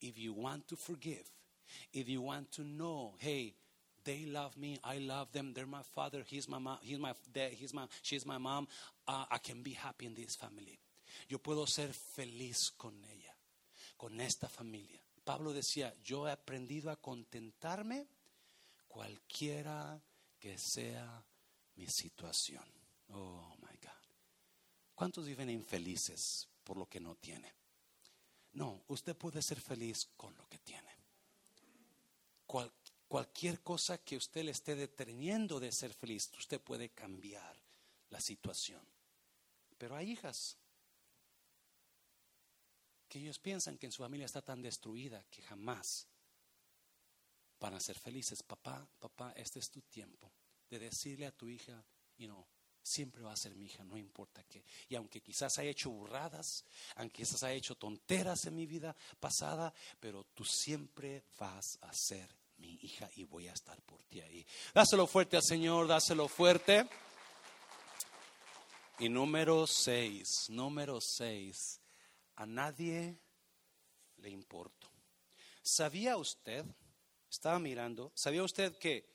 If 0.00 0.18
you 0.18 0.32
want 0.32 0.66
to 0.66 0.76
forgive, 0.76 1.22
if 1.92 2.08
you 2.08 2.22
want 2.22 2.50
to 2.56 2.64
know, 2.64 3.14
hey, 3.20 3.54
they 4.02 4.26
love 4.26 4.56
me, 4.56 4.80
I 4.82 4.98
love 4.98 5.30
them, 5.30 5.52
they're 5.54 5.66
my 5.66 5.84
father, 5.94 6.24
he's 6.26 6.48
my 6.48 6.58
mom, 6.58 6.78
he's 6.82 6.98
my 6.98 7.14
dad, 7.32 7.52
he's 7.52 7.72
my, 7.72 7.86
she's 8.02 8.26
my 8.26 8.38
mom, 8.38 8.66
uh, 9.06 9.26
I 9.30 9.38
can 9.38 9.62
be 9.62 9.74
happy 9.74 10.06
in 10.06 10.16
this 10.16 10.34
family. 10.34 10.80
Yo 11.28 11.38
puedo 11.38 11.68
ser 11.68 11.92
feliz 11.92 12.72
con 12.76 12.94
ella, 13.04 13.32
con 13.96 14.20
esta 14.20 14.48
familia. 14.48 15.00
Pablo 15.24 15.52
decía, 15.52 15.94
yo 16.02 16.26
he 16.26 16.32
aprendido 16.32 16.90
a 16.90 16.96
contentarme 16.96 18.06
cualquiera 18.88 20.00
que 20.38 20.58
sea 20.58 21.24
mi 21.76 21.86
situación. 21.86 22.64
Oh, 23.08 23.54
my 23.60 23.76
God. 23.78 23.90
¿Cuántos 24.94 25.26
viven 25.26 25.50
infelices 25.50 26.48
por 26.64 26.76
lo 26.76 26.88
que 26.88 27.00
no 27.00 27.14
tiene? 27.16 27.54
No, 28.52 28.82
usted 28.88 29.16
puede 29.16 29.42
ser 29.42 29.60
feliz 29.60 30.08
con 30.16 30.36
lo 30.36 30.48
que 30.48 30.58
tiene. 30.58 30.88
cualquier 33.06 33.60
cosa 33.62 33.98
que 33.98 34.16
usted 34.16 34.44
le 34.44 34.50
esté 34.50 34.74
deteniendo 34.74 35.60
de 35.60 35.72
ser 35.72 35.92
feliz, 35.94 36.30
usted 36.36 36.60
puede 36.60 36.90
cambiar 36.90 37.56
la 38.08 38.20
situación. 38.20 38.82
Pero 39.78 39.96
hay 39.96 40.12
hijas 40.12 40.59
que 43.10 43.18
ellos 43.18 43.40
piensan 43.40 43.76
que 43.76 43.86
en 43.86 43.92
su 43.92 44.02
familia 44.02 44.24
está 44.24 44.40
tan 44.40 44.62
destruida 44.62 45.26
que 45.28 45.42
jamás 45.42 46.06
van 47.58 47.74
a 47.74 47.80
ser 47.80 47.98
felices. 47.98 48.42
Papá, 48.44 48.88
papá, 49.00 49.32
este 49.36 49.58
es 49.58 49.68
tu 49.68 49.82
tiempo 49.82 50.32
de 50.70 50.78
decirle 50.78 51.26
a 51.26 51.32
tu 51.32 51.48
hija, 51.48 51.84
y 52.16 52.28
no, 52.28 52.46
siempre 52.80 53.22
va 53.22 53.32
a 53.32 53.36
ser 53.36 53.56
mi 53.56 53.66
hija, 53.66 53.82
no 53.82 53.98
importa 53.98 54.44
qué. 54.44 54.64
Y 54.88 54.94
aunque 54.94 55.20
quizás 55.20 55.58
haya 55.58 55.70
hecho 55.70 55.90
burradas, 55.90 56.64
aunque 56.94 57.22
quizás 57.22 57.42
haya 57.42 57.54
hecho 57.54 57.74
tonteras 57.74 58.46
en 58.46 58.54
mi 58.54 58.66
vida 58.66 58.96
pasada, 59.18 59.74
pero 59.98 60.24
tú 60.32 60.44
siempre 60.44 61.24
vas 61.36 61.78
a 61.80 61.92
ser 61.92 62.32
mi 62.58 62.78
hija 62.82 63.10
y 63.16 63.24
voy 63.24 63.48
a 63.48 63.52
estar 63.52 63.82
por 63.82 64.04
ti 64.04 64.20
ahí. 64.20 64.46
Dáselo 64.72 65.08
fuerte 65.08 65.36
al 65.36 65.42
Señor, 65.42 65.88
dáselo 65.88 66.28
fuerte. 66.28 66.88
Y 69.00 69.08
número 69.08 69.66
seis, 69.66 70.46
número 70.50 71.00
seis, 71.00 71.79
a 72.40 72.46
nadie 72.46 73.18
le 74.16 74.30
importo. 74.30 74.90
¿Sabía 75.62 76.16
usted? 76.16 76.64
Estaba 77.30 77.58
mirando, 77.58 78.12
¿sabía 78.14 78.42
usted 78.42 78.78
que 78.78 79.06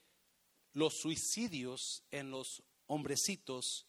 los 0.74 1.00
suicidios 1.00 2.04
en 2.12 2.30
los 2.30 2.62
hombrecitos, 2.86 3.88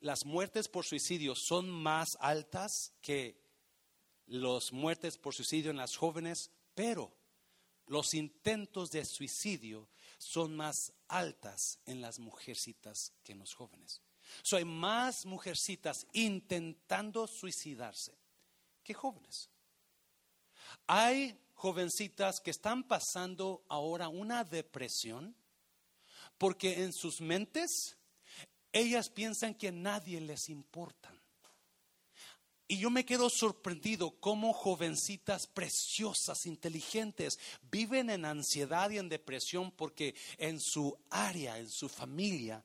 las 0.00 0.24
muertes 0.24 0.68
por 0.68 0.86
suicidio 0.86 1.34
son 1.34 1.68
más 1.68 2.16
altas 2.18 2.94
que 3.02 3.38
las 4.26 4.72
muertes 4.72 5.18
por 5.18 5.34
suicidio 5.34 5.70
en 5.70 5.76
las 5.76 5.96
jóvenes, 5.96 6.50
pero 6.74 7.14
los 7.88 8.14
intentos 8.14 8.90
de 8.90 9.04
suicidio 9.04 9.90
son 10.16 10.56
más 10.56 10.94
altas 11.08 11.78
en 11.84 12.00
las 12.00 12.18
mujercitas 12.18 13.12
que 13.22 13.32
en 13.32 13.40
los 13.40 13.52
jóvenes. 13.52 14.00
So, 14.42 14.56
hay 14.56 14.64
más 14.64 15.26
mujercitas 15.26 16.06
intentando 16.14 17.26
suicidarse 17.26 18.19
jóvenes. 18.94 19.50
Hay 20.86 21.38
jovencitas 21.54 22.40
que 22.40 22.50
están 22.50 22.84
pasando 22.84 23.64
ahora 23.68 24.08
una 24.08 24.44
depresión 24.44 25.36
porque 26.38 26.82
en 26.82 26.92
sus 26.92 27.20
mentes 27.20 27.98
ellas 28.72 29.10
piensan 29.10 29.54
que 29.54 29.68
a 29.68 29.72
nadie 29.72 30.20
les 30.20 30.48
importa. 30.48 31.12
Y 32.66 32.78
yo 32.78 32.88
me 32.88 33.04
quedo 33.04 33.28
sorprendido 33.28 34.12
cómo 34.20 34.52
jovencitas 34.52 35.48
preciosas, 35.48 36.46
inteligentes, 36.46 37.38
viven 37.70 38.10
en 38.10 38.24
ansiedad 38.24 38.90
y 38.90 38.98
en 38.98 39.08
depresión 39.08 39.72
porque 39.72 40.14
en 40.38 40.60
su 40.60 40.96
área, 41.10 41.58
en 41.58 41.68
su 41.68 41.88
familia, 41.88 42.64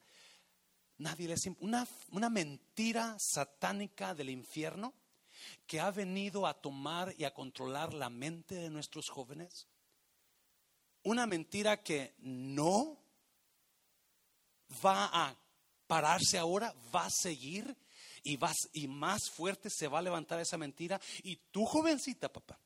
nadie 0.99 1.27
les. 1.27 1.47
Una, 1.59 1.87
una 2.11 2.29
mentira 2.29 3.17
satánica 3.19 4.13
del 4.13 4.29
infierno 4.29 4.93
que 5.67 5.79
ha 5.79 5.91
venido 5.91 6.47
a 6.47 6.53
tomar 6.53 7.13
y 7.17 7.23
a 7.23 7.33
controlar 7.33 7.93
la 7.93 8.09
mente 8.09 8.55
de 8.55 8.69
nuestros 8.69 9.09
jóvenes? 9.09 9.67
Una 11.03 11.25
mentira 11.25 11.83
que 11.83 12.15
no 12.19 12.97
va 14.83 15.09
a 15.11 15.35
pararse 15.87 16.37
ahora, 16.37 16.73
va 16.93 17.05
a 17.05 17.11
seguir 17.11 17.75
y, 18.23 18.39
y 18.73 18.87
más 18.87 19.29
fuerte 19.29 19.69
se 19.69 19.87
va 19.87 19.99
a 19.99 20.01
levantar 20.01 20.39
esa 20.39 20.57
mentira. 20.57 20.99
Y 21.23 21.35
tu 21.51 21.65
jovencita, 21.65 22.31
papá, 22.31 22.59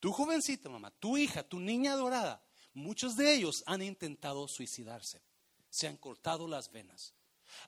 tu 0.00 0.12
jovencita, 0.12 0.68
mamá, 0.68 0.90
tu 0.90 1.16
hija, 1.16 1.42
tu 1.42 1.58
niña 1.58 1.94
dorada, 1.94 2.42
muchos 2.74 3.16
de 3.16 3.34
ellos 3.34 3.62
han 3.66 3.82
intentado 3.82 4.46
suicidarse, 4.48 5.22
se 5.70 5.88
han 5.88 5.96
cortado 5.96 6.46
las 6.46 6.70
venas, 6.70 7.14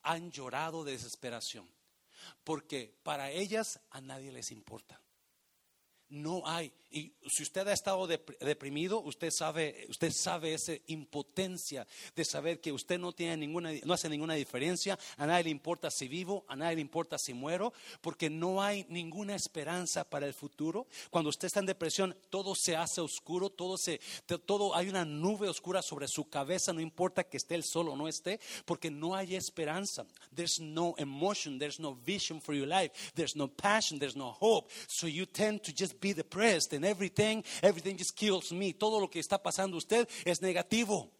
han 0.03 0.31
llorado 0.31 0.85
de 0.85 0.93
desesperación 0.93 1.78
porque 2.45 2.95
para 3.03 3.31
ellas 3.31 3.81
a 3.91 4.01
nadie 4.01 4.33
les 4.33 4.51
importa. 4.51 5.01
No 6.11 6.43
hay. 6.47 6.73
Y 6.91 7.13
si 7.29 7.43
usted 7.43 7.69
ha 7.69 7.75
estado 7.75 8.07
deprimido, 8.07 9.01
usted 9.01 9.31
sabe, 9.31 9.87
usted 9.91 10.11
sabe 10.11 10.55
esa 10.55 10.73
impotencia 10.87 11.87
de 12.17 12.25
saber 12.25 12.61
que 12.61 12.73
usted 12.73 12.99
no 12.99 13.13
tiene 13.13 13.37
ninguna, 13.37 13.73
no 13.85 13.93
hace 13.93 14.09
ninguna 14.09 14.35
diferencia. 14.35 14.99
A 15.19 15.27
nadie 15.27 15.45
le 15.45 15.51
importa 15.51 15.91
si 15.91 16.09
vivo, 16.09 16.47
a 16.49 16.57
nadie 16.57 16.77
le 16.77 16.81
importa 16.81 17.19
si 17.19 17.35
muero, 17.35 17.75
porque 18.01 18.31
no 18.31 18.63
hay 18.63 18.87
ninguna 18.89 19.35
esperanza 19.35 20.09
para 20.09 20.27
el 20.27 20.33
futuro. 20.33 20.87
Cuando 21.11 21.29
usted 21.29 21.47
está 21.47 21.61
en 21.61 21.67
depresión, 21.67 22.17
todo 22.31 22.55
se 22.55 22.75
hace 22.75 23.03
oscuro, 23.03 23.51
todo 23.51 23.77
se, 23.77 24.01
todo 24.47 24.75
hay 24.75 24.89
una 24.89 25.05
nube 25.05 25.47
oscura 25.47 25.83
sobre 25.83 26.09
su 26.09 26.31
cabeza. 26.31 26.73
No 26.73 26.81
importa 26.81 27.25
que 27.25 27.37
esté 27.37 27.55
el 27.55 27.65
sol 27.65 27.91
o 27.91 27.97
no 27.97 28.09
esté, 28.09 28.41
porque 28.65 28.91
no 28.91 29.15
hay 29.15 29.37
esperanza. 29.37 30.07
There's 30.35 30.59
no 30.59 30.95
emotion, 30.97 31.59
there's 31.59 31.79
no 31.79 31.95
vision 31.95 32.41
for 32.41 32.55
your 32.55 32.67
life, 32.67 33.13
there's 33.15 33.37
no 33.37 33.47
passion, 33.47 33.99
there's 33.99 34.17
no 34.17 34.33
hope. 34.33 34.73
So 34.87 35.07
you 35.07 35.27
tend 35.27 35.63
to 35.65 35.73
just 35.75 35.98
be 36.01 36.15
depressed 36.15 36.73
and 36.73 36.85
everything, 36.85 37.43
everything 37.63 37.97
just 37.97 38.17
kills 38.17 38.53
me. 38.53 38.73
Todo 38.73 39.01
lo 39.01 39.09
que 39.09 39.21
está 39.21 39.43
pasando 39.43 39.77
usted 39.77 40.09
es 40.25 40.41
negativo. 40.41 41.11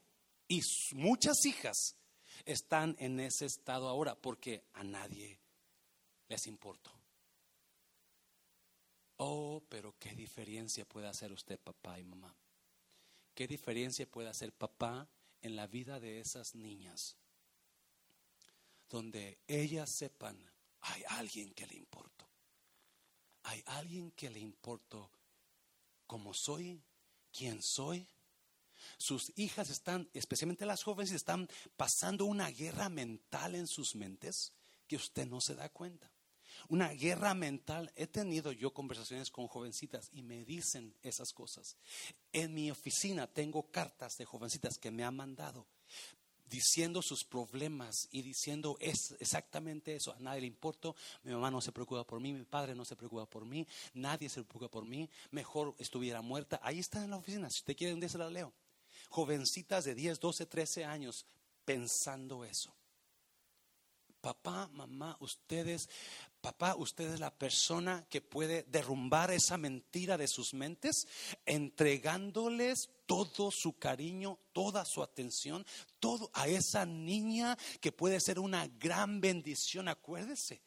Y 0.49 0.63
muchas 0.95 1.45
hijas 1.45 1.97
están 2.45 2.97
en 2.99 3.21
ese 3.21 3.47
estado 3.47 3.89
ahora 3.89 4.15
porque 4.15 4.65
a 4.75 4.85
nadie 4.85 5.39
les 6.29 6.47
importa. 6.47 6.91
Oh, 9.19 9.63
pero 9.69 9.95
qué 9.99 10.15
diferencia 10.15 10.85
puede 10.85 11.09
hacer 11.09 11.33
usted, 11.33 11.59
papá 11.59 11.99
y 11.99 12.05
mamá. 12.05 12.35
¿Qué 13.35 13.47
diferencia 13.47 14.07
puede 14.07 14.29
hacer 14.29 14.53
papá 14.53 15.09
en 15.43 15.57
la 15.57 15.67
vida 15.67 16.01
de 16.01 16.21
esas 16.21 16.55
niñas? 16.55 17.17
Donde 18.89 19.39
ellas 19.47 19.91
sepan, 19.91 20.39
hay 20.81 21.03
alguien 21.09 21.53
que 21.53 21.67
le 21.67 21.77
importa 21.77 22.18
hay 23.49 23.63
alguien 23.65 24.11
que 24.11 24.29
le 24.29 24.41
importó 24.41 25.11
cómo 26.07 26.35
soy, 26.35 26.83
quién 27.33 27.63
soy. 27.63 28.07
Sus 28.99 29.33
hijas 29.37 29.71
están, 29.71 30.09
especialmente 30.13 30.67
las 30.67 30.83
jóvenes, 30.83 31.13
están 31.13 31.49
pasando 31.77 32.27
una 32.27 32.51
guerra 32.51 32.91
mental 32.91 33.55
en 33.55 33.67
sus 33.67 33.95
mentes 33.95 34.53
que 34.87 34.97
usted 34.97 35.27
no 35.27 35.41
se 35.41 35.55
da 35.55 35.71
cuenta. 35.71 36.11
Una 36.69 36.89
guerra 36.89 37.33
mental. 37.33 37.91
He 37.97 38.07
tenido 38.07 38.53
yo 38.53 38.75
conversaciones 38.75 39.31
con 39.31 39.47
jovencitas 39.47 40.11
y 40.13 40.23
me 40.23 40.45
dicen 40.45 40.95
esas 41.03 41.33
cosas. 41.33 41.79
En 42.33 42.53
mi 42.53 42.71
oficina 42.71 43.27
tengo 43.27 43.71
cartas 43.71 44.19
de 44.19 44.27
jovencitas 44.27 44.77
que 44.77 44.91
me 44.91 45.05
han 45.05 45.17
mandado 45.17 45.67
diciendo 46.49 47.03
sus 47.03 47.25
problemas 47.25 48.09
y 48.11 48.23
diciendo 48.23 48.77
es 48.81 49.15
exactamente 49.21 49.95
eso. 49.95 50.13
A 50.13 50.21
nadie 50.21 50.43
le 50.43 50.47
importa, 50.47 50.93
mi 51.23 51.33
mamá 51.33 51.51
no 51.51 51.61
se 51.61 51.73
preocupa 51.73 52.05
por 52.05 52.21
mí, 52.21 52.33
mi 52.33 52.45
padre 52.45 52.75
no 52.75 52.85
se 52.85 52.97
preocupa 52.97 53.27
por 53.27 53.45
mí, 53.45 53.67
nadie 53.95 54.29
se 54.29 54.43
preocupa 54.43 54.71
por 54.71 54.85
mí, 54.85 55.09
mejor 55.31 55.75
estuviera 55.79 56.21
muerta. 56.21 56.61
Ahí 56.63 56.79
está 56.79 57.03
en 57.05 57.11
la 57.11 57.17
oficina, 57.17 57.51
si 57.51 57.59
usted 57.59 57.77
quiere, 57.77 57.95
un 57.95 58.01
día 58.01 58.09
se 58.09 58.19
la 58.19 58.31
leo. 58.31 58.53
Jovencitas 59.11 59.85
de 59.85 59.95
10, 59.95 60.21
12, 60.21 60.47
13 60.47 60.85
años 60.85 61.27
pensando 61.65 62.45
eso. 62.45 62.78
Papá, 64.29 64.69
mamá, 64.75 65.17
ustedes, 65.21 65.89
papá, 66.43 66.75
usted 66.77 67.15
es 67.15 67.19
la 67.19 67.31
persona 67.31 68.05
que 68.11 68.21
puede 68.21 68.63
derrumbar 68.65 69.31
esa 69.31 69.57
mentira 69.57 70.19
de 70.19 70.29
sus 70.29 70.53
mentes, 70.53 71.07
entregándoles 71.47 72.91
todo 73.07 73.51
su 73.51 73.79
cariño, 73.79 74.39
toda 74.53 74.85
su 74.85 75.03
atención, 75.03 75.65
todo 75.99 76.31
a 76.35 76.47
esa 76.47 76.85
niña 76.85 77.57
que 77.81 77.91
puede 77.91 78.21
ser 78.21 78.39
una 78.39 78.67
gran 78.67 79.23
bendición. 79.23 79.89
Acuérdese, 79.89 80.61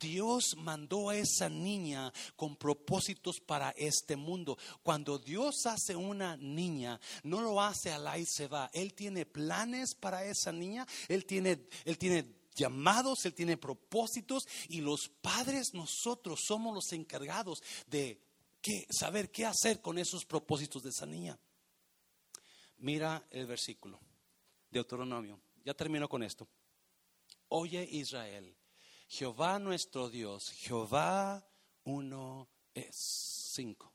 Dios 0.00 0.56
mandó 0.56 1.10
a 1.10 1.16
esa 1.18 1.50
niña 1.50 2.10
con 2.36 2.56
propósitos 2.56 3.38
para 3.38 3.74
este 3.76 4.16
mundo. 4.16 4.56
Cuando 4.82 5.18
Dios 5.18 5.66
hace 5.66 5.94
una 5.94 6.38
niña, 6.38 6.98
no 7.22 7.42
lo 7.42 7.60
hace 7.60 7.92
a 7.92 7.98
la 7.98 8.16
y 8.16 8.24
se 8.24 8.48
va. 8.48 8.70
Él 8.72 8.94
tiene 8.94 9.26
planes 9.26 9.94
para 9.94 10.24
esa 10.24 10.52
niña. 10.52 10.86
Él 11.08 11.26
tiene, 11.26 11.68
él 11.84 11.98
tiene 11.98 12.43
llamados, 12.54 13.24
Él 13.24 13.34
tiene 13.34 13.56
propósitos 13.56 14.46
y 14.68 14.80
los 14.80 15.08
padres 15.20 15.74
nosotros 15.74 16.40
somos 16.46 16.74
los 16.74 16.92
encargados 16.92 17.62
de 17.86 18.20
saber 18.90 19.30
qué 19.30 19.44
hacer 19.44 19.80
con 19.80 19.98
esos 19.98 20.24
propósitos 20.24 20.82
de 20.82 20.90
esa 20.90 21.06
niña. 21.06 21.38
Mira 22.78 23.26
el 23.30 23.46
versículo, 23.46 23.98
de 24.70 24.78
Deuteronomio. 24.80 25.40
Ya 25.64 25.74
termino 25.74 26.08
con 26.08 26.22
esto. 26.22 26.48
Oye 27.48 27.86
Israel, 27.90 28.56
Jehová 29.08 29.58
nuestro 29.58 30.10
Dios, 30.10 30.50
Jehová 30.50 31.46
uno 31.84 32.48
es. 32.74 33.34
Cinco. 33.54 33.93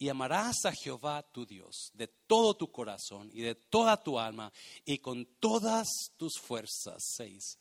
Y 0.00 0.08
amarás 0.08 0.64
a 0.64 0.72
Jehová 0.72 1.22
tu 1.22 1.44
Dios 1.44 1.90
de 1.92 2.08
todo 2.08 2.54
tu 2.54 2.72
corazón 2.72 3.30
y 3.34 3.42
de 3.42 3.54
toda 3.54 4.02
tu 4.02 4.18
alma 4.18 4.50
y 4.86 4.96
con 4.96 5.26
todas 5.38 5.86
tus 6.16 6.40
fuerzas. 6.40 7.04
Seis. 7.16 7.58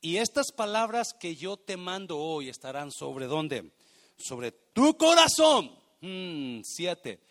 Y 0.00 0.18
estas 0.18 0.52
palabras 0.52 1.08
que 1.18 1.34
yo 1.34 1.56
te 1.56 1.76
mando 1.76 2.18
hoy 2.18 2.50
estarán 2.50 2.92
sobre 2.92 3.26
dónde? 3.26 3.72
Sobre 4.16 4.52
tu 4.52 4.96
corazón. 4.96 5.76
Mm, 6.02 6.60
siete. 6.62 7.26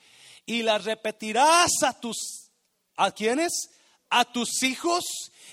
Y 0.46 0.64
las 0.64 0.84
repetirás 0.84 1.72
a 1.84 1.98
tus, 1.98 2.52
¿a 2.98 3.12
quiénes? 3.12 3.70
A 4.10 4.26
tus 4.26 4.64
hijos 4.64 5.06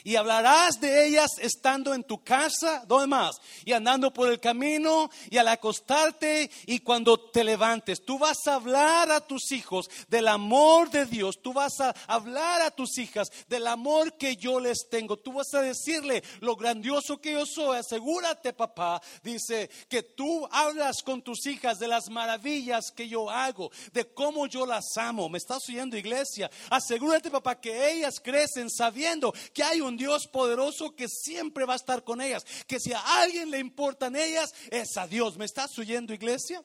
y 0.05 0.17
hablarás 0.17 0.81
de 0.81 1.07
ellas 1.07 1.31
estando 1.39 1.95
en 1.95 2.05
tu 2.05 2.23
casa, 2.23 2.85
¿dónde 2.87 3.07
más? 3.07 3.37
Y 3.65 3.73
andando 3.73 4.13
por 4.13 4.31
el 4.31 4.41
camino 4.41 5.11
y 5.31 5.39
al 5.39 5.49
acostarte 5.49 6.51
y 6.67 6.81
cuando 6.81 7.19
te 7.19 7.45
levantes. 7.45 8.05
Tú 8.05 8.19
vas 8.19 8.39
a 8.47 8.55
hablar 8.55 9.11
a 9.11 9.21
tus 9.21 9.53
hijos 9.53 9.89
del 10.09 10.29
amor 10.29 10.91
de 10.91 11.07
Dios. 11.07 11.41
Tú 11.43 11.53
vas 11.53 11.81
a 11.81 11.95
hablar 12.07 12.63
a 12.63 12.71
tus 12.71 12.99
hijas 12.99 13.29
del 13.49 13.67
amor 13.67 14.17
que 14.17 14.37
yo 14.37 14.61
les 14.61 14.89
tengo. 14.91 15.17
Tú 15.17 15.33
vas 15.33 15.53
a 15.55 15.63
decirle 15.63 16.23
lo 16.41 16.57
grandioso 16.57 17.21
que 17.21 17.33
yo 17.33 17.45
soy. 17.47 17.79
Asegúrate, 17.79 18.53
papá, 18.53 19.01
dice, 19.23 19.71
que 19.89 20.03
tú 20.03 20.49
hablas 20.51 21.03
con 21.03 21.23
tus 21.23 21.47
hijas 21.47 21.79
de 21.79 21.89
las 21.89 22.09
maravillas 22.09 22.91
que 22.95 23.09
yo 23.09 23.31
hago, 23.31 23.71
de 23.93 24.07
cómo 24.07 24.47
yo 24.47 24.67
las 24.67 24.97
amo. 24.97 25.29
¿Me 25.29 25.39
estás 25.39 25.69
oyendo, 25.69 25.97
iglesia? 25.97 26.51
Asegúrate, 26.71 27.31
papá, 27.31 27.61
que 27.61 27.93
ellas 27.93 28.21
crecen 28.23 28.71
sabiendo 28.71 29.33
que 29.53 29.63
hay 29.63 29.81
un 29.83 29.97
Dios 29.97 30.27
poderoso 30.27 30.95
que 30.95 31.09
siempre 31.09 31.65
va 31.65 31.75
a 31.75 31.77
estar 31.77 32.05
con 32.05 32.21
ellas. 32.21 32.45
Que 32.67 32.81
si 32.81 32.93
a 32.93 33.01
alguien 33.21 33.51
le 33.51 33.59
importan 33.59 34.17
ellas, 34.17 34.55
es 34.71 34.97
a 34.97 35.07
Dios. 35.07 35.37
¿Me 35.37 35.45
estás 35.45 35.79
oyendo, 35.79 36.15
iglesia? 36.15 36.63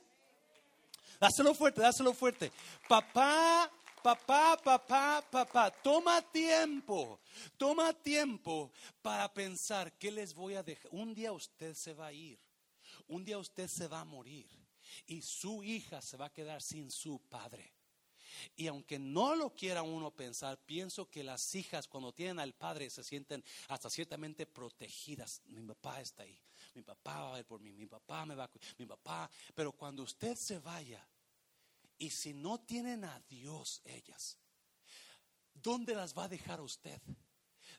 Dáselo 1.20 1.54
fuerte, 1.54 1.82
dáselo 1.82 2.14
fuerte. 2.14 2.52
Papá, 2.88 3.72
papá, 4.04 4.58
papá, 4.64 5.26
papá, 5.30 5.72
toma 5.84 6.22
tiempo, 6.22 7.20
toma 7.58 7.94
tiempo 7.94 8.72
para 9.02 9.34
pensar 9.34 9.92
qué 9.98 10.12
les 10.12 10.34
voy 10.34 10.56
a 10.56 10.64
dejar. 10.64 10.88
Un 10.92 11.14
día 11.14 11.32
usted 11.32 11.74
se 11.74 11.94
va 11.94 12.08
a 12.08 12.14
ir, 12.14 12.40
un 13.08 13.26
día 13.26 13.38
usted 13.38 13.68
se 13.68 13.88
va 13.88 14.02
a 14.02 14.06
morir 14.06 14.48
y 15.08 15.22
su 15.22 15.64
hija 15.64 16.02
se 16.02 16.18
va 16.18 16.28
a 16.28 16.34
quedar 16.34 16.62
sin 16.62 16.92
su 16.92 17.20
padre. 17.30 17.77
Y 18.56 18.68
aunque 18.68 19.00
no 19.00 19.36
lo 19.36 19.54
quiera 19.54 19.84
uno 19.84 20.12
pensar, 20.12 20.58
pienso 20.66 21.10
que 21.10 21.24
las 21.24 21.56
hijas 21.56 21.88
cuando 21.88 22.14
tienen 22.14 22.40
al 22.40 22.54
padre 22.54 22.90
se 22.90 23.04
sienten 23.04 23.44
hasta 23.68 23.90
ciertamente 23.90 24.46
protegidas. 24.46 25.42
Mi 25.46 25.62
papá 25.62 26.02
está 26.02 26.24
ahí, 26.24 26.40
mi 26.76 26.82
papá 26.82 27.22
va 27.22 27.30
a 27.30 27.36
ver 27.36 27.46
por 27.46 27.60
mí, 27.60 27.72
mi 27.74 27.86
papá 27.86 28.26
me 28.26 28.36
va 28.36 28.46
a 28.46 28.50
mi 28.78 28.86
papá. 28.86 29.30
Pero 29.54 29.72
cuando 29.72 30.04
usted 30.04 30.36
se 30.36 30.60
vaya 30.60 31.06
y 31.98 32.10
si 32.10 32.34
no 32.34 32.60
tienen 32.60 33.04
a 33.04 33.20
Dios 33.28 33.82
ellas, 33.86 34.38
¿dónde 35.54 35.96
las 35.96 36.18
va 36.18 36.26
a 36.26 36.30
dejar 36.30 36.62
usted? 36.62 37.02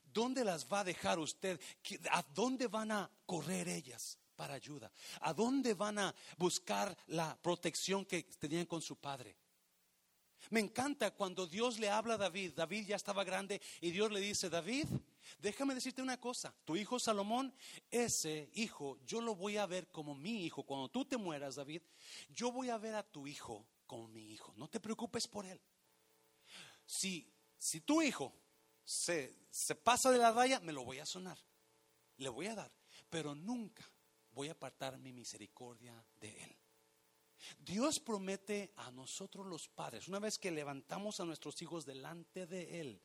¿Dónde 0.03 0.43
las 0.43 0.65
va 0.65 0.81
a 0.81 0.83
dejar 0.83 1.19
usted? 1.19 1.59
¿A 2.11 2.23
dónde 2.23 2.67
van 2.67 2.91
a 2.91 3.09
correr 3.25 3.67
ellas? 3.67 4.17
para 4.39 4.53
ayuda? 4.53 4.89
¿A 5.19 5.33
dónde 5.33 5.73
van 5.73 5.99
a 5.99 6.15
buscar 6.37 6.95
la 7.07 7.37
protección 7.41 8.05
que 8.05 8.23
tenían 8.39 8.65
con 8.65 8.81
su 8.81 8.95
padre? 8.95 9.35
Me 10.49 10.59
encanta 10.59 11.11
cuando 11.11 11.45
Dios 11.45 11.79
le 11.79 11.89
habla 11.89 12.15
a 12.15 12.17
David. 12.17 12.53
David 12.55 12.87
ya 12.87 12.95
estaba 12.95 13.23
grande 13.23 13.61
y 13.81 13.91
Dios 13.91 14.11
le 14.11 14.19
dice, 14.19 14.49
David, 14.49 14.87
déjame 15.39 15.75
decirte 15.75 16.01
una 16.01 16.19
cosa. 16.19 16.53
Tu 16.65 16.77
hijo 16.77 16.99
Salomón, 16.99 17.53
ese 17.91 18.49
hijo, 18.53 18.97
yo 19.05 19.21
lo 19.21 19.35
voy 19.35 19.57
a 19.57 19.65
ver 19.65 19.89
como 19.89 20.15
mi 20.15 20.45
hijo. 20.45 20.63
Cuando 20.63 20.89
tú 20.89 21.05
te 21.05 21.17
mueras, 21.17 21.55
David, 21.55 21.81
yo 22.29 22.51
voy 22.51 22.69
a 22.69 22.77
ver 22.77 22.95
a 22.95 23.03
tu 23.03 23.27
hijo 23.27 23.67
como 23.85 24.07
mi 24.07 24.31
hijo. 24.31 24.53
No 24.55 24.67
te 24.67 24.79
preocupes 24.79 25.27
por 25.27 25.45
él. 25.45 25.61
Si, 26.85 27.31
si 27.57 27.81
tu 27.81 28.01
hijo 28.01 28.33
se, 28.83 29.45
se 29.51 29.75
pasa 29.75 30.11
de 30.11 30.17
la 30.17 30.31
raya, 30.31 30.59
me 30.61 30.73
lo 30.73 30.83
voy 30.83 30.99
a 30.99 31.05
sonar. 31.05 31.37
Le 32.17 32.29
voy 32.29 32.47
a 32.47 32.55
dar. 32.55 32.71
Pero 33.09 33.35
nunca 33.35 33.83
voy 34.31 34.47
a 34.47 34.53
apartar 34.53 34.97
mi 34.97 35.11
misericordia 35.11 36.03
de 36.19 36.43
él. 36.43 36.58
Dios 37.59 37.99
promete 37.99 38.73
a 38.77 38.91
nosotros 38.91 39.45
los 39.45 39.67
padres, 39.67 40.07
una 40.07 40.19
vez 40.19 40.37
que 40.37 40.51
levantamos 40.51 41.19
a 41.19 41.25
nuestros 41.25 41.61
hijos 41.61 41.85
delante 41.85 42.45
de 42.45 42.81
Él, 42.81 43.01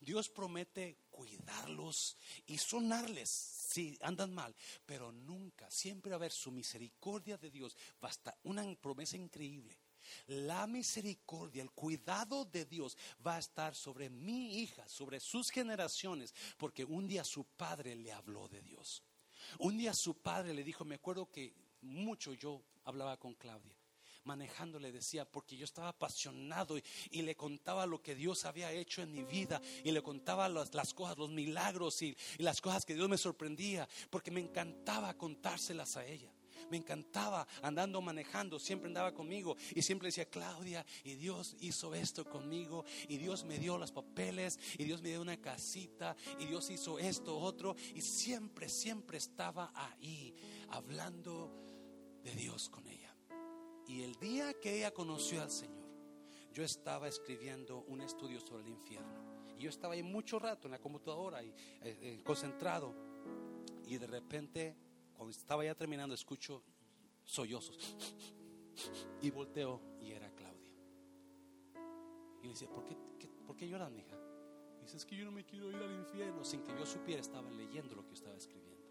Dios 0.00 0.28
promete 0.28 0.98
cuidarlos 1.10 2.16
y 2.46 2.58
sonarles 2.58 3.28
si 3.28 3.98
andan 4.00 4.32
mal, 4.32 4.54
pero 4.84 5.12
nunca, 5.12 5.70
siempre 5.70 6.10
va 6.10 6.16
a 6.16 6.18
haber 6.18 6.32
su 6.32 6.50
misericordia 6.50 7.36
de 7.36 7.50
Dios. 7.50 7.76
Basta 8.00 8.36
una 8.44 8.64
promesa 8.76 9.16
increíble. 9.16 9.78
La 10.28 10.66
misericordia, 10.66 11.62
el 11.62 11.72
cuidado 11.72 12.44
de 12.44 12.64
Dios 12.64 12.96
va 13.26 13.36
a 13.36 13.40
estar 13.40 13.74
sobre 13.74 14.08
mi 14.08 14.60
hija, 14.60 14.88
sobre 14.88 15.20
sus 15.20 15.50
generaciones, 15.50 16.34
porque 16.56 16.84
un 16.84 17.08
día 17.08 17.24
su 17.24 17.44
padre 17.44 17.96
le 17.96 18.12
habló 18.12 18.48
de 18.48 18.62
Dios. 18.62 19.02
Un 19.58 19.76
día 19.76 19.92
su 19.94 20.14
padre 20.14 20.54
le 20.54 20.64
dijo, 20.64 20.84
me 20.84 20.94
acuerdo 20.94 21.30
que 21.30 21.54
mucho 21.86 22.34
yo 22.34 22.62
hablaba 22.84 23.16
con 23.16 23.34
Claudia 23.34 23.76
manejando 24.26 24.78
le 24.78 24.92
decía, 24.92 25.24
porque 25.24 25.56
yo 25.56 25.64
estaba 25.64 25.88
apasionado 25.88 26.76
y, 27.10 27.22
le 27.22 27.34
contaba 27.34 27.86
lo 27.86 28.02
que 28.02 28.14
Dios 28.14 28.44
había 28.44 28.70
hecho 28.72 29.02
en 29.02 29.12
mi 29.12 29.24
vida 29.24 29.60
y 29.82 29.90
le 29.90 30.02
contaba 30.02 30.48
las, 30.48 30.94
cosas, 30.94 31.16
los 31.16 31.30
milagros 31.30 32.02
y, 32.02 32.16
y, 32.38 32.42
las 32.42 32.60
cosas 32.60 32.84
que 32.84 32.94
Dios 32.94 33.08
me 33.08 33.18
sorprendía, 33.18 33.88
porque 34.10 34.30
me 34.30 34.40
encantaba 34.40 35.14
contárselas 35.14 35.96
a 35.96 36.04
ella. 36.04 36.30
Me 36.70 36.76
encantaba 36.76 37.46
andando 37.62 38.00
manejando, 38.00 38.58
siempre 38.58 38.88
andaba 38.88 39.14
conmigo 39.14 39.56
y 39.74 39.82
siempre 39.82 40.08
decía, 40.08 40.28
Claudia, 40.28 40.84
y 41.04 41.14
Dios 41.14 41.56
hizo 41.60 41.94
esto 41.94 42.24
conmigo, 42.24 42.84
y 43.08 43.18
Dios 43.18 43.44
me 43.44 43.58
dio 43.58 43.78
los 43.78 43.92
papeles, 43.92 44.58
y 44.76 44.84
Dios 44.84 45.00
me 45.00 45.10
dio 45.10 45.20
una 45.20 45.40
casita, 45.40 46.16
y 46.40 46.46
Dios 46.46 46.68
hizo 46.70 46.98
esto, 46.98 47.38
otro, 47.38 47.76
y 47.94 48.02
siempre, 48.02 48.68
siempre 48.68 49.18
estaba 49.18 49.70
ahí 49.74 50.34
hablando 50.70 51.65
de 52.26 52.32
Dios 52.32 52.68
con 52.68 52.86
ella. 52.88 53.14
Y 53.86 54.02
el 54.02 54.16
día 54.16 54.52
que 54.54 54.78
ella 54.78 54.92
conoció 54.92 55.42
al 55.42 55.50
Señor, 55.50 55.86
yo 56.52 56.64
estaba 56.64 57.06
escribiendo 57.06 57.84
un 57.86 58.00
estudio 58.00 58.40
sobre 58.40 58.64
el 58.64 58.70
infierno. 58.70 59.54
Y 59.56 59.62
yo 59.62 59.70
estaba 59.70 59.94
ahí 59.94 60.02
mucho 60.02 60.40
rato 60.40 60.66
en 60.66 60.72
la 60.72 60.80
computadora 60.80 61.42
y 61.42 61.48
eh, 61.48 61.54
eh, 61.82 62.22
concentrado. 62.24 62.92
Y 63.86 63.96
de 63.98 64.06
repente, 64.08 64.76
cuando 65.16 65.30
estaba 65.30 65.64
ya 65.64 65.74
terminando, 65.76 66.14
escucho 66.14 66.62
sollozos. 67.24 67.96
Y 69.22 69.30
volteo 69.30 69.80
y 70.00 70.10
era 70.10 70.28
Claudia. 70.34 70.70
Y 72.42 72.46
le 72.46 72.48
decía, 72.50 72.68
¿por 72.68 72.84
qué, 72.84 72.96
¿por 73.46 73.56
qué 73.56 73.68
lloras, 73.68 73.90
mija? 73.90 74.14
Y 74.80 74.82
dice, 74.82 74.98
es 74.98 75.06
que 75.06 75.16
yo 75.16 75.24
no 75.24 75.32
me 75.32 75.44
quiero 75.44 75.70
ir 75.70 75.76
al 75.76 75.94
infierno. 75.94 76.44
Sin 76.44 76.62
que 76.62 76.72
yo 76.72 76.84
supiera, 76.84 77.22
estaba 77.22 77.50
leyendo 77.50 77.94
lo 77.94 78.04
que 78.04 78.14
estaba 78.14 78.36
escribiendo. 78.36 78.84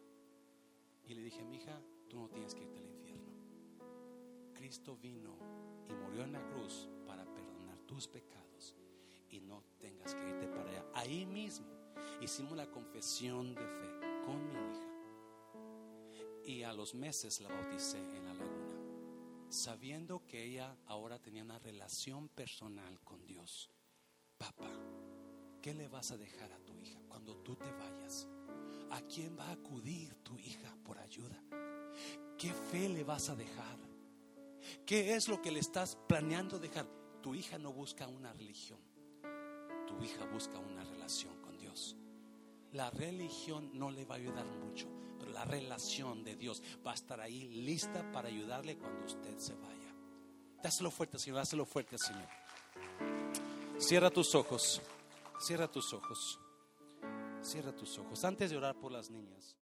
Y 1.08 1.14
le 1.14 1.22
dije, 1.22 1.44
mija, 1.44 1.80
tú 2.10 2.18
no 2.18 2.30
tienes 2.30 2.56
que 2.56 2.64
irte 2.64 2.80
al 2.80 2.86
infierno. 2.86 2.95
Cristo 4.66 4.98
vino 4.98 5.38
y 5.88 5.94
murió 5.94 6.24
en 6.24 6.32
la 6.32 6.44
cruz 6.50 6.90
para 7.06 7.24
perdonar 7.24 7.78
tus 7.82 8.08
pecados 8.08 8.76
y 9.30 9.40
no 9.40 9.64
tengas 9.80 10.16
que 10.16 10.28
irte 10.28 10.48
para 10.48 10.68
allá. 10.68 10.84
Ahí 10.96 11.24
mismo 11.24 11.68
hicimos 12.20 12.58
la 12.58 12.66
confesión 12.72 13.54
de 13.54 13.62
fe 13.62 14.24
con 14.26 14.44
mi 14.48 14.56
hija. 14.56 16.44
Y 16.46 16.64
a 16.64 16.74
los 16.74 16.96
meses 16.96 17.42
la 17.42 17.50
bauticé 17.50 18.00
en 18.00 18.26
la 18.26 18.34
laguna, 18.34 18.74
sabiendo 19.50 20.26
que 20.26 20.44
ella 20.44 20.76
ahora 20.88 21.20
tenía 21.20 21.44
una 21.44 21.60
relación 21.60 22.28
personal 22.30 23.00
con 23.02 23.24
Dios. 23.28 23.70
Papá, 24.40 24.72
¿qué 25.62 25.76
le 25.76 25.88
vas 25.90 26.10
a 26.10 26.18
dejar 26.18 26.52
a 26.52 26.58
tu 26.58 26.76
hija 26.80 27.00
cuando 27.08 27.38
tú 27.38 27.56
te 27.56 27.72
vayas? 27.72 28.28
¿A 28.90 29.00
quién 29.02 29.38
va 29.38 29.46
a 29.46 29.52
acudir 29.52 30.16
tu 30.24 30.40
hija 30.40 30.76
por 30.84 30.98
ayuda? 30.98 31.40
¿Qué 32.36 32.52
fe 32.52 32.90
le 32.90 33.04
vas 33.04 33.30
a 33.30 33.36
dejar? 33.36 33.95
¿Qué 34.86 35.16
es 35.16 35.28
lo 35.28 35.42
que 35.42 35.52
le 35.52 35.60
estás 35.60 35.98
planeando 36.08 36.60
dejar? 36.60 36.88
Tu 37.22 37.36
hija 37.36 37.58
no 37.58 37.74
busca 37.74 38.08
una 38.08 38.34
religión, 38.34 38.80
tu 39.88 40.04
hija 40.04 40.26
busca 40.26 40.60
una 40.60 40.84
relación 40.84 41.42
con 41.42 41.58
Dios. 41.58 41.96
La 42.72 42.90
religión 42.90 43.72
no 43.74 43.90
le 43.90 44.06
va 44.06 44.16
a 44.16 44.18
ayudar 44.18 44.46
mucho, 44.46 44.88
pero 45.18 45.32
la 45.32 45.46
relación 45.46 46.24
de 46.24 46.36
Dios 46.36 46.62
va 46.86 46.92
a 46.92 46.96
estar 46.96 47.22
ahí 47.22 47.48
lista 47.48 48.12
para 48.12 48.28
ayudarle 48.28 48.78
cuando 48.78 49.06
usted 49.06 49.38
se 49.38 49.54
vaya. 49.56 49.96
Dáselo 50.62 50.90
fuerte, 50.90 51.20
Señor, 51.20 51.38
dáselo 51.38 51.66
fuerte, 51.66 51.98
Señor. 51.98 52.28
Cierra 53.78 54.10
tus 54.10 54.34
ojos, 54.34 54.82
cierra 55.40 55.70
tus 55.70 55.94
ojos, 55.94 56.40
cierra 57.42 57.72
tus 57.72 58.00
ojos. 58.00 58.24
Antes 58.24 58.50
de 58.50 58.58
orar 58.58 58.76
por 58.76 58.92
las 58.92 59.12
niñas. 59.12 59.54